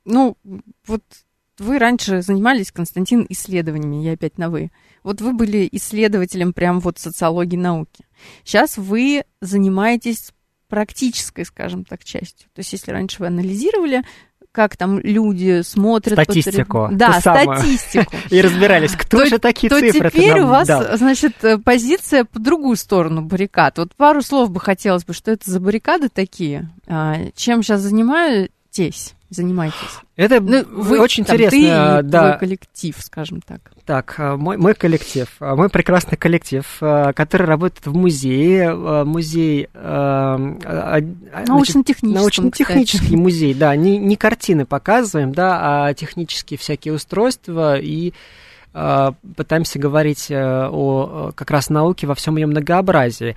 Ну, 0.08 0.36
вот 0.86 1.02
вы 1.58 1.78
раньше 1.78 2.22
занимались, 2.22 2.72
Константин, 2.72 3.26
исследованиями, 3.28 4.02
я 4.02 4.12
опять 4.12 4.38
на 4.38 4.48
«вы». 4.48 4.70
Вот 5.02 5.20
вы 5.20 5.32
были 5.32 5.68
исследователем 5.72 6.52
прям 6.52 6.80
вот 6.80 6.98
социологии 6.98 7.56
науки. 7.56 8.04
Сейчас 8.44 8.78
вы 8.78 9.24
занимаетесь 9.40 10.32
практической, 10.68 11.44
скажем 11.44 11.84
так, 11.84 12.04
частью. 12.04 12.48
То 12.54 12.60
есть 12.60 12.72
если 12.72 12.90
раньше 12.90 13.16
вы 13.20 13.26
анализировали, 13.26 14.02
как 14.52 14.76
там 14.76 14.98
люди 15.00 15.62
смотрят... 15.62 16.14
Статистику. 16.14 16.82
Потреб... 16.84 16.98
Да, 16.98 17.20
статистику. 17.20 18.16
И 18.30 18.40
разбирались, 18.40 18.92
кто 18.92 19.24
же 19.24 19.38
такие 19.38 19.68
цифры 19.70 20.10
То 20.10 20.16
теперь 20.16 20.40
у 20.40 20.46
вас, 20.46 20.68
значит, 20.98 21.34
позиция 21.64 22.24
по 22.24 22.38
другую 22.38 22.76
сторону 22.76 23.22
баррикад. 23.22 23.78
Вот 23.78 23.94
пару 23.94 24.22
слов 24.22 24.50
бы 24.50 24.60
хотелось 24.60 25.04
бы, 25.04 25.12
что 25.12 25.30
это 25.30 25.50
за 25.50 25.60
баррикады 25.60 26.08
такие, 26.08 26.70
а, 26.86 27.16
чем 27.34 27.62
сейчас 27.62 27.82
занимаетесь? 27.82 29.14
Занимаетесь? 29.30 29.76
Это 30.16 30.40
ну, 30.40 30.64
вы, 30.68 31.00
очень 31.00 31.24
там, 31.24 31.36
интересно. 31.36 32.02
Ты 32.02 32.08
да. 32.08 32.32
коллектив, 32.34 32.96
скажем 32.98 33.40
так. 33.40 33.60
Так, 33.84 34.16
а, 34.18 34.36
мой, 34.36 34.56
мой 34.56 34.74
коллектив, 34.74 35.28
а, 35.40 35.54
мой 35.54 35.68
прекрасный 35.68 36.16
коллектив, 36.16 36.64
а, 36.80 37.12
который 37.12 37.46
работает 37.46 37.86
в 37.86 37.94
музее, 37.94 38.74
музей... 39.04 39.68
Научно-технический. 39.74 42.14
Научно-технический 42.14 43.16
музей, 43.16 43.54
да, 43.54 43.76
не, 43.76 43.98
не 43.98 44.16
картины 44.16 44.66
показываем, 44.66 45.32
да, 45.32 45.86
а 45.86 45.94
технические 45.94 46.58
всякие 46.58 46.92
устройства 46.94 47.78
и 47.78 48.12
пытаемся 48.72 49.78
говорить 49.78 50.30
о 50.30 51.32
как 51.34 51.50
раз 51.50 51.70
науке 51.70 52.06
во 52.06 52.14
всем 52.14 52.36
ее 52.36 52.46
многообразии. 52.46 53.34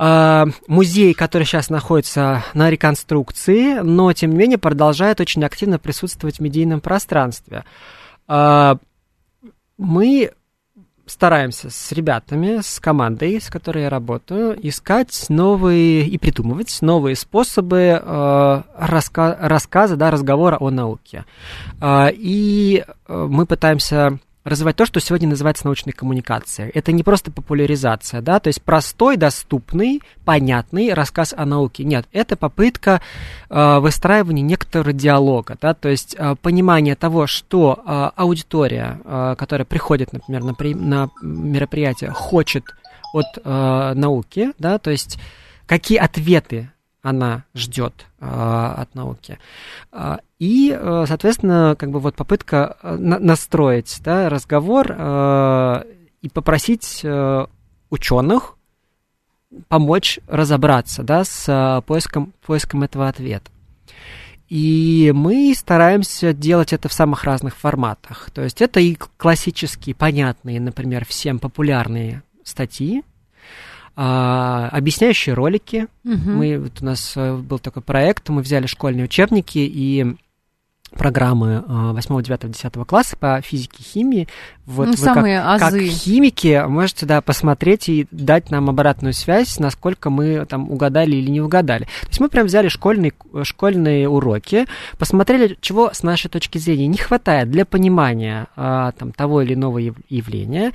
А, 0.00 0.46
музей, 0.68 1.12
который 1.12 1.42
сейчас 1.42 1.70
находится 1.70 2.44
на 2.54 2.70
реконструкции, 2.70 3.80
но, 3.80 4.12
тем 4.12 4.30
не 4.30 4.36
менее, 4.36 4.58
продолжает 4.58 5.20
очень 5.20 5.44
активно 5.44 5.80
присутствовать 5.80 6.36
в 6.36 6.40
медийном 6.40 6.80
пространстве. 6.80 7.64
А, 8.28 8.78
мы 9.76 10.30
стараемся 11.06 11.70
с 11.70 11.90
ребятами, 11.90 12.60
с 12.62 12.78
командой, 12.78 13.40
с 13.40 13.48
которой 13.48 13.84
я 13.84 13.90
работаю, 13.90 14.56
искать 14.62 15.26
новые 15.28 16.06
и 16.06 16.16
придумывать 16.18 16.78
новые 16.82 17.16
способы 17.16 17.98
э, 17.98 18.62
раска 18.76 19.38
рассказа, 19.40 19.96
да, 19.96 20.10
разговора 20.10 20.58
о 20.60 20.68
науке. 20.68 21.24
Э, 21.80 22.08
и 22.12 22.84
мы 23.08 23.46
пытаемся 23.46 24.18
развивать 24.48 24.76
то, 24.76 24.86
что 24.86 25.00
сегодня 25.00 25.28
называется 25.28 25.66
научной 25.66 25.92
коммуникацией. 25.92 26.70
Это 26.74 26.92
не 26.92 27.02
просто 27.02 27.30
популяризация, 27.30 28.20
да, 28.20 28.40
то 28.40 28.48
есть 28.48 28.62
простой, 28.62 29.16
доступный, 29.16 30.02
понятный 30.24 30.92
рассказ 30.92 31.34
о 31.36 31.44
науке. 31.44 31.84
Нет, 31.84 32.06
это 32.12 32.36
попытка 32.36 33.00
э, 33.48 33.78
выстраивания 33.78 34.42
некоторого 34.42 34.92
диалога, 34.92 35.56
да, 35.60 35.74
то 35.74 35.88
есть 35.88 36.16
э, 36.18 36.36
понимание 36.40 36.96
того, 36.96 37.26
что 37.26 37.82
э, 37.84 38.10
аудитория, 38.16 39.00
э, 39.04 39.34
которая 39.38 39.64
приходит, 39.64 40.12
например, 40.12 40.44
на, 40.44 40.54
при, 40.54 40.74
на 40.74 41.10
мероприятие, 41.22 42.10
хочет 42.10 42.64
от 43.12 43.26
э, 43.42 43.92
науки, 43.94 44.52
да, 44.58 44.78
то 44.78 44.90
есть 44.90 45.18
какие 45.66 45.98
ответы 45.98 46.70
она 47.02 47.44
ждет 47.54 48.06
э, 48.20 48.26
от 48.26 48.94
науки. 48.94 49.38
А, 49.92 50.20
и, 50.38 50.76
э, 50.78 51.04
соответственно, 51.06 51.76
как 51.78 51.90
бы 51.90 52.00
вот 52.00 52.14
попытка 52.14 52.76
э, 52.82 52.96
на 52.96 53.18
настроить 53.18 54.00
да, 54.04 54.28
разговор 54.28 54.86
э, 54.90 55.82
и 56.22 56.28
попросить 56.28 57.06
ученых 57.90 58.56
помочь 59.68 60.18
разобраться 60.26 61.04
да, 61.04 61.24
с 61.24 61.82
поиском, 61.86 62.34
поиском 62.44 62.82
этого 62.82 63.08
ответа. 63.08 63.50
И 64.48 65.12
мы 65.14 65.54
стараемся 65.56 66.32
делать 66.32 66.72
это 66.72 66.88
в 66.88 66.92
самых 66.92 67.24
разных 67.24 67.56
форматах. 67.56 68.30
То 68.32 68.42
есть 68.42 68.60
это 68.60 68.80
и 68.80 68.96
классические, 69.16 69.94
понятные, 69.94 70.60
например, 70.60 71.04
всем 71.06 71.38
популярные 71.38 72.22
статьи, 72.42 73.04
а, 74.00 74.68
объясняющие 74.70 75.34
ролики. 75.34 75.88
Угу. 76.04 76.30
Мы, 76.30 76.56
вот 76.60 76.80
у 76.80 76.84
нас 76.84 77.14
э, 77.16 77.34
был 77.34 77.58
такой 77.58 77.82
проект, 77.82 78.28
мы 78.28 78.42
взяли 78.42 78.66
школьные 78.66 79.06
учебники 79.06 79.58
и 79.58 80.14
программы 80.96 81.62
8, 81.66 82.22
9, 82.22 82.50
10 82.50 82.72
класса 82.86 83.16
по 83.16 83.40
физике 83.40 83.76
и 83.80 83.82
химии. 83.82 84.28
Вот 84.68 84.84
ну, 84.86 84.92
вы 84.92 84.98
самые 84.98 85.40
как, 85.40 85.62
азы. 85.62 85.86
как 85.86 85.88
химики 85.88 86.62
можете 86.68 87.06
да, 87.06 87.22
посмотреть 87.22 87.88
и 87.88 88.06
дать 88.10 88.50
нам 88.50 88.68
обратную 88.68 89.14
связь, 89.14 89.58
насколько 89.58 90.10
мы 90.10 90.44
там 90.44 90.70
угадали 90.70 91.16
или 91.16 91.30
не 91.30 91.40
угадали. 91.40 91.84
То 92.02 92.08
есть 92.08 92.20
мы 92.20 92.28
прям 92.28 92.46
взяли 92.46 92.68
школьные, 92.68 93.14
школьные 93.44 94.10
уроки, 94.10 94.66
посмотрели, 94.98 95.56
чего 95.62 95.90
с 95.94 96.02
нашей 96.02 96.28
точки 96.28 96.58
зрения 96.58 96.86
не 96.86 96.98
хватает 96.98 97.50
для 97.50 97.64
понимания 97.64 98.48
а, 98.56 98.92
там, 98.92 99.12
того 99.12 99.40
или 99.40 99.54
иного 99.54 99.78
явления, 99.78 100.72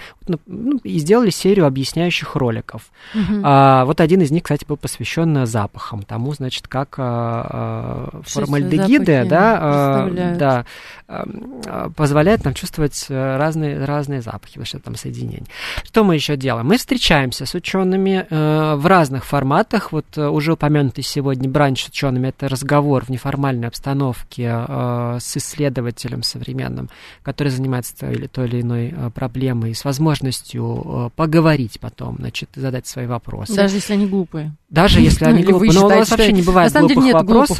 ну, 0.47 0.77
и 0.83 0.97
сделали 0.97 1.29
серию 1.29 1.67
объясняющих 1.67 2.35
роликов. 2.35 2.91
Угу. 3.13 3.41
А, 3.43 3.85
вот 3.85 4.01
один 4.01 4.21
из 4.21 4.31
них, 4.31 4.41
кстати, 4.41 4.65
был 4.65 4.77
посвящен 4.77 5.45
запахам, 5.45 6.01
тому, 6.01 6.33
значит, 6.33 6.67
как 6.67 6.95
а, 6.97 8.09
а, 8.11 8.21
формальдегиды, 8.23 9.25
да, 9.29 10.02
а, 10.05 10.35
да, 10.35 10.65
а, 11.07 11.89
позволяют 11.95 12.43
нам 12.43 12.53
чувствовать 12.53 13.05
э, 13.09 13.37
разные, 13.37 13.83
разные 13.83 14.21
запахи, 14.21 14.57
вообще 14.57 14.79
там 14.79 14.95
соединения. 14.95 15.45
Что 15.83 16.03
мы 16.03 16.15
еще 16.15 16.35
делаем? 16.35 16.67
Мы 16.67 16.77
встречаемся 16.77 17.45
с 17.45 17.53
учеными 17.53 18.25
э, 18.29 18.75
в 18.75 18.85
разных 18.85 19.25
форматах. 19.25 19.91
Вот 19.91 20.05
э, 20.15 20.27
уже 20.27 20.53
упомянутый 20.53 21.03
сегодня 21.03 21.49
бранч 21.49 21.85
с 21.85 21.89
учеными 21.89 22.29
это 22.29 22.47
разговор 22.47 23.05
в 23.05 23.09
неформальной 23.09 23.67
обстановке 23.67 24.49
с 25.19 25.37
исследователем 25.37 26.23
современным, 26.23 26.89
который 27.21 27.49
занимается 27.49 27.95
той 27.97 28.13
или, 28.13 28.27
той 28.27 28.47
или 28.47 28.61
иной 28.61 28.93
проблемой, 29.13 29.75
с 29.75 29.85
возможностью 29.85 31.11
поговорить 31.15 31.79
потом, 31.79 32.17
значит, 32.19 32.49
задать 32.55 32.87
свои 32.87 33.05
вопросы. 33.05 33.55
Даже 33.55 33.75
если 33.75 33.93
они 33.93 34.07
глупые. 34.07 34.53
Даже 34.69 35.01
если 35.01 35.25
они 35.25 35.43
глупые. 35.43 35.71
Но 35.73 35.85
у 35.85 35.89
нас 35.89 36.09
вообще 36.09 36.31
не 36.31 36.41
бывает 36.41 36.73
глупых 36.73 37.13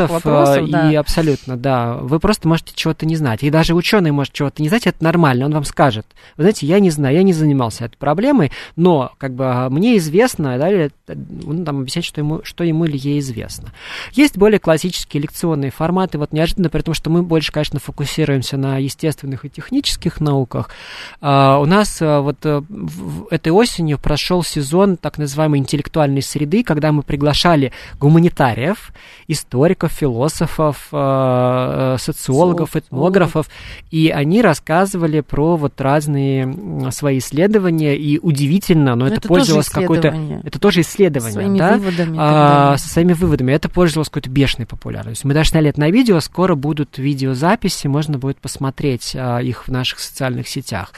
вопросов. 0.09 0.67
И 0.67 0.95
абсолютно, 0.95 1.57
да. 1.57 1.95
Вы 1.97 2.19
просто 2.19 2.32
можете 2.43 2.73
чего-то 2.75 3.05
не 3.05 3.15
знать. 3.15 3.43
И 3.43 3.49
даже 3.49 3.73
ученый 3.73 4.11
может 4.11 4.33
чего-то 4.33 4.61
не 4.61 4.69
знать, 4.69 4.87
это 4.87 5.03
нормально, 5.03 5.45
он 5.45 5.53
вам 5.53 5.63
скажет. 5.63 6.05
Вы 6.37 6.43
знаете, 6.43 6.65
я 6.65 6.79
не 6.79 6.89
знаю, 6.89 7.15
я 7.15 7.23
не 7.23 7.33
занимался 7.33 7.85
этой 7.85 7.97
проблемой, 7.97 8.51
но 8.75 9.11
как 9.17 9.33
бы 9.33 9.45
а, 9.45 9.69
мне 9.69 9.97
известно, 9.97 10.57
да, 10.57 10.69
или, 10.69 10.91
он 11.45 11.65
там 11.65 11.81
объясняет, 11.81 12.05
что 12.05 12.21
ему, 12.21 12.41
что 12.43 12.63
ему 12.63 12.85
или 12.85 12.97
ей 12.97 13.19
известно. 13.19 13.71
Есть 14.11 14.37
более 14.37 14.59
классические 14.59 15.21
лекционные 15.23 15.71
форматы, 15.71 16.17
вот 16.17 16.31
неожиданно, 16.33 16.69
при 16.69 16.81
том, 16.81 16.93
что 16.93 17.09
мы 17.09 17.23
больше, 17.23 17.51
конечно, 17.51 17.79
фокусируемся 17.79 18.57
на 18.57 18.77
естественных 18.77 19.45
и 19.45 19.49
технических 19.49 20.19
науках. 20.19 20.69
Uh, 21.21 21.61
у 21.61 21.65
нас 21.65 22.01
uh, 22.01 22.21
вот 22.21 22.45
uh, 22.45 22.65
в, 22.69 23.27
этой 23.31 23.51
осенью 23.51 23.97
прошел 23.99 24.43
сезон 24.43 24.97
так 24.97 25.17
называемой 25.17 25.59
интеллектуальной 25.59 26.21
среды, 26.21 26.63
когда 26.63 26.91
мы 26.91 27.03
приглашали 27.03 27.71
гуманитариев, 27.99 28.91
историков, 29.27 29.91
философов, 29.91 30.87
социологов, 30.89 32.22
этнографов, 32.29 33.49
и 33.91 34.09
они 34.09 34.41
рассказывали 34.41 35.21
про 35.21 35.55
вот 35.55 35.79
разные 35.79 36.91
свои 36.91 37.19
исследования, 37.19 37.95
и 37.97 38.19
удивительно, 38.19 38.95
но, 38.95 39.05
но 39.05 39.07
это, 39.07 39.15
это 39.15 39.27
пользовалось 39.27 39.69
какой-то... 39.69 40.15
Это 40.43 40.59
тоже 40.59 40.81
исследование, 40.81 41.33
своими 41.33 41.57
да? 41.57 41.77
Выводами 41.77 42.17
а, 42.19 42.77
со 42.77 42.89
своими 42.89 43.13
выводами. 43.13 43.51
Это 43.51 43.69
пользовалось 43.69 44.09
какой-то 44.09 44.29
бешеной 44.29 44.65
популярностью. 44.65 45.27
Мы 45.27 45.33
даже 45.33 45.49
сняли 45.49 45.69
это 45.69 45.79
на 45.79 45.89
видео, 45.89 46.19
скоро 46.19 46.55
будут 46.55 46.97
видеозаписи, 46.97 47.87
можно 47.87 48.17
будет 48.17 48.37
посмотреть 48.37 49.15
а, 49.15 49.39
их 49.39 49.67
в 49.67 49.71
наших 49.71 49.99
социальных 49.99 50.47
сетях. 50.47 50.93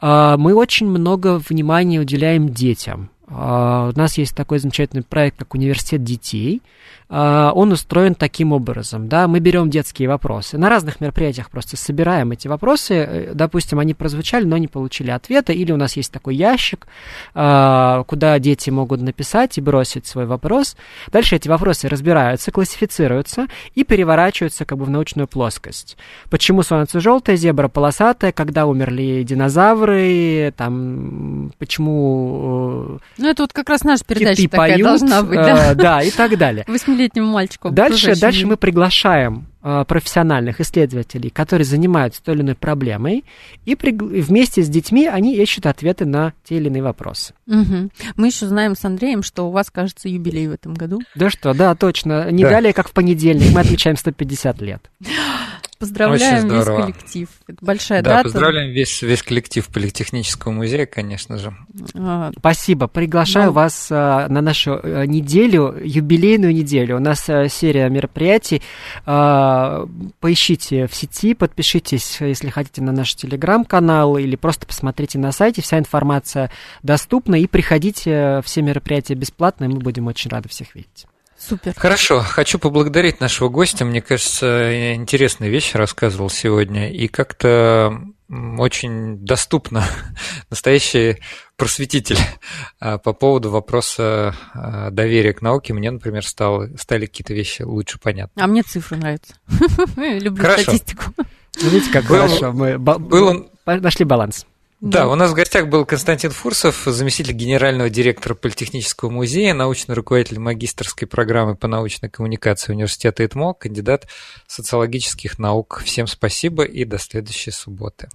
А, 0.00 0.36
мы 0.36 0.54
очень 0.54 0.86
много 0.86 1.40
внимания 1.48 2.00
уделяем 2.00 2.48
детям. 2.48 3.10
А, 3.28 3.90
у 3.94 3.98
нас 3.98 4.18
есть 4.18 4.36
такой 4.36 4.58
замечательный 4.58 5.02
проект, 5.02 5.38
как 5.38 5.54
Университет 5.54 6.04
детей, 6.04 6.62
он 7.08 7.72
устроен 7.72 8.14
таким 8.14 8.52
образом, 8.52 9.08
да, 9.08 9.28
мы 9.28 9.40
берем 9.40 9.70
детские 9.70 10.08
вопросы, 10.08 10.58
на 10.58 10.68
разных 10.68 11.00
мероприятиях 11.00 11.50
просто 11.50 11.76
собираем 11.76 12.32
эти 12.32 12.48
вопросы, 12.48 12.94
э, 12.94 13.32
допустим, 13.34 13.78
они 13.78 13.94
прозвучали, 13.94 14.44
но 14.44 14.56
не 14.56 14.68
получили 14.68 15.10
ответа, 15.10 15.52
или 15.52 15.72
у 15.72 15.76
нас 15.76 15.96
есть 15.96 16.12
такой 16.12 16.34
ящик, 16.36 16.86
а, 17.34 18.04
куда 18.04 18.38
дети 18.38 18.70
могут 18.70 19.00
написать 19.00 19.58
и 19.58 19.60
бросить 19.60 20.06
свой 20.06 20.26
вопрос, 20.26 20.76
дальше 21.12 21.36
эти 21.36 21.48
вопросы 21.48 21.88
разбираются, 21.88 22.50
классифицируются 22.50 23.46
и 23.74 23.84
переворачиваются 23.84 24.64
как 24.64 24.78
бы 24.78 24.84
в 24.84 24.90
научную 24.90 25.28
плоскость. 25.28 25.96
Почему 26.30 26.62
солнце 26.62 27.00
желтое, 27.00 27.36
зебра 27.36 27.68
полосатая, 27.68 28.32
когда 28.32 28.66
умерли 28.66 29.22
динозавры, 29.22 30.52
там, 30.56 31.52
почему... 31.58 32.98
Э, 32.98 32.98
ну, 33.18 33.28
это 33.28 33.42
вот 33.42 33.52
как 33.52 33.68
раз 33.68 33.84
наша 33.84 34.04
передача 34.04 34.48
такая 34.48 34.72
поют, 34.72 34.88
должна 34.88 35.22
быть, 35.22 35.36
да? 35.36 35.72
Э, 35.72 35.74
да, 35.74 36.02
и 36.02 36.10
так 36.10 36.38
далее 36.38 36.64
восьмилетнему 36.94 37.32
мальчику. 37.32 37.70
Дальше, 37.70 38.18
дальше 38.18 38.46
мы 38.46 38.56
приглашаем 38.56 39.46
э, 39.62 39.84
профессиональных 39.86 40.60
исследователей, 40.60 41.30
которые 41.30 41.64
занимаются 41.64 42.22
той 42.22 42.34
или 42.34 42.42
иной 42.42 42.54
проблемой, 42.54 43.24
и 43.64 43.74
при, 43.74 43.92
вместе 43.92 44.62
с 44.62 44.68
детьми 44.68 45.06
они 45.06 45.36
ищут 45.36 45.66
ответы 45.66 46.04
на 46.04 46.32
те 46.44 46.56
или 46.56 46.68
иные 46.68 46.82
вопросы. 46.82 47.34
Угу. 47.46 47.90
Мы 48.16 48.26
еще 48.26 48.46
знаем 48.46 48.74
с 48.74 48.84
Андреем, 48.84 49.22
что 49.22 49.48
у 49.48 49.50
вас, 49.50 49.70
кажется, 49.70 50.08
юбилей 50.08 50.48
в 50.48 50.52
этом 50.52 50.74
году. 50.74 51.00
Да 51.14 51.30
что, 51.30 51.54
да, 51.54 51.74
точно. 51.74 52.30
Не 52.30 52.44
да. 52.44 52.50
далее, 52.50 52.72
как 52.72 52.88
в 52.88 52.92
понедельник, 52.92 53.52
мы 53.52 53.60
отмечаем 53.60 53.96
150 53.96 54.60
лет. 54.62 54.90
Поздравляем 55.84 56.48
весь 56.48 56.64
коллектив. 56.64 57.28
Это 57.46 57.58
большая 57.60 58.02
да, 58.02 58.10
дата. 58.10 58.22
поздравляем 58.24 58.70
весь, 58.70 59.02
весь 59.02 59.22
коллектив 59.22 59.66
Политехнического 59.66 60.52
музея, 60.52 60.86
конечно 60.86 61.36
же. 61.36 61.54
А, 61.94 62.32
Спасибо. 62.38 62.86
Приглашаю 62.86 63.46
ну... 63.46 63.52
вас 63.52 63.88
а, 63.90 64.26
на 64.28 64.40
нашу 64.40 64.80
а, 64.82 65.04
неделю, 65.04 65.76
юбилейную 65.84 66.54
неделю. 66.54 66.96
У 66.96 67.00
нас 67.00 67.28
а, 67.28 67.48
серия 67.48 67.88
мероприятий. 67.90 68.62
А, 69.04 69.86
поищите 70.20 70.86
в 70.86 70.94
сети, 70.94 71.34
подпишитесь, 71.34 72.18
если 72.20 72.48
хотите, 72.48 72.80
на 72.80 72.92
наш 72.92 73.14
телеграм-канал 73.14 74.16
или 74.16 74.36
просто 74.36 74.66
посмотрите 74.66 75.18
на 75.18 75.32
сайте. 75.32 75.60
Вся 75.60 75.78
информация 75.78 76.50
доступна. 76.82 77.34
И 77.34 77.46
приходите, 77.46 78.40
все 78.44 78.62
мероприятия 78.62 79.14
бесплатные, 79.14 79.68
мы 79.68 79.80
будем 79.80 80.06
очень 80.06 80.30
рады 80.30 80.48
всех 80.48 80.74
видеть. 80.74 81.06
Супер. 81.46 81.74
Хорошо. 81.76 82.20
Хочу 82.20 82.58
поблагодарить 82.58 83.20
нашего 83.20 83.48
гостя. 83.48 83.84
Мне 83.84 84.00
кажется, 84.00 84.94
интересные 84.94 85.50
вещи 85.50 85.76
рассказывал 85.76 86.30
сегодня. 86.30 86.90
И 86.90 87.06
как-то 87.08 88.00
очень 88.58 89.18
доступно 89.18 89.84
настоящий 90.50 91.18
просветитель 91.56 92.18
а, 92.80 92.98
по 92.98 93.12
поводу 93.12 93.50
вопроса 93.50 94.34
а, 94.54 94.90
доверия 94.90 95.34
к 95.34 95.42
науке. 95.42 95.74
Мне, 95.74 95.90
например, 95.90 96.26
стало, 96.26 96.70
стали 96.78 97.06
какие-то 97.06 97.34
вещи 97.34 97.62
лучше 97.62 97.98
понятны. 97.98 98.40
А 98.40 98.46
мне 98.46 98.62
цифры 98.62 98.96
нравятся. 98.96 99.34
Люблю 99.96 100.44
статистику. 100.44 101.04
Видите, 101.60 101.90
как 101.92 102.06
хорошо. 102.06 102.52
Мы 102.52 102.78
нашли 103.66 104.04
баланс. 104.04 104.46
Да, 104.84 105.08
у 105.08 105.14
нас 105.14 105.30
в 105.30 105.34
гостях 105.34 105.68
был 105.68 105.86
Константин 105.86 106.30
Фурсов, 106.30 106.82
заместитель 106.84 107.32
генерального 107.32 107.88
директора 107.88 108.34
Политехнического 108.34 109.08
музея, 109.08 109.54
научный 109.54 109.94
руководитель 109.94 110.38
магистрской 110.38 111.08
программы 111.08 111.56
по 111.56 111.66
научной 111.66 112.10
коммуникации 112.10 112.72
университета 112.72 113.24
ИТМО, 113.24 113.54
кандидат 113.54 114.06
социологических 114.46 115.38
наук. 115.38 115.80
Всем 115.86 116.06
спасибо 116.06 116.64
и 116.64 116.84
до 116.84 116.98
следующей 116.98 117.50
субботы. 117.50 118.10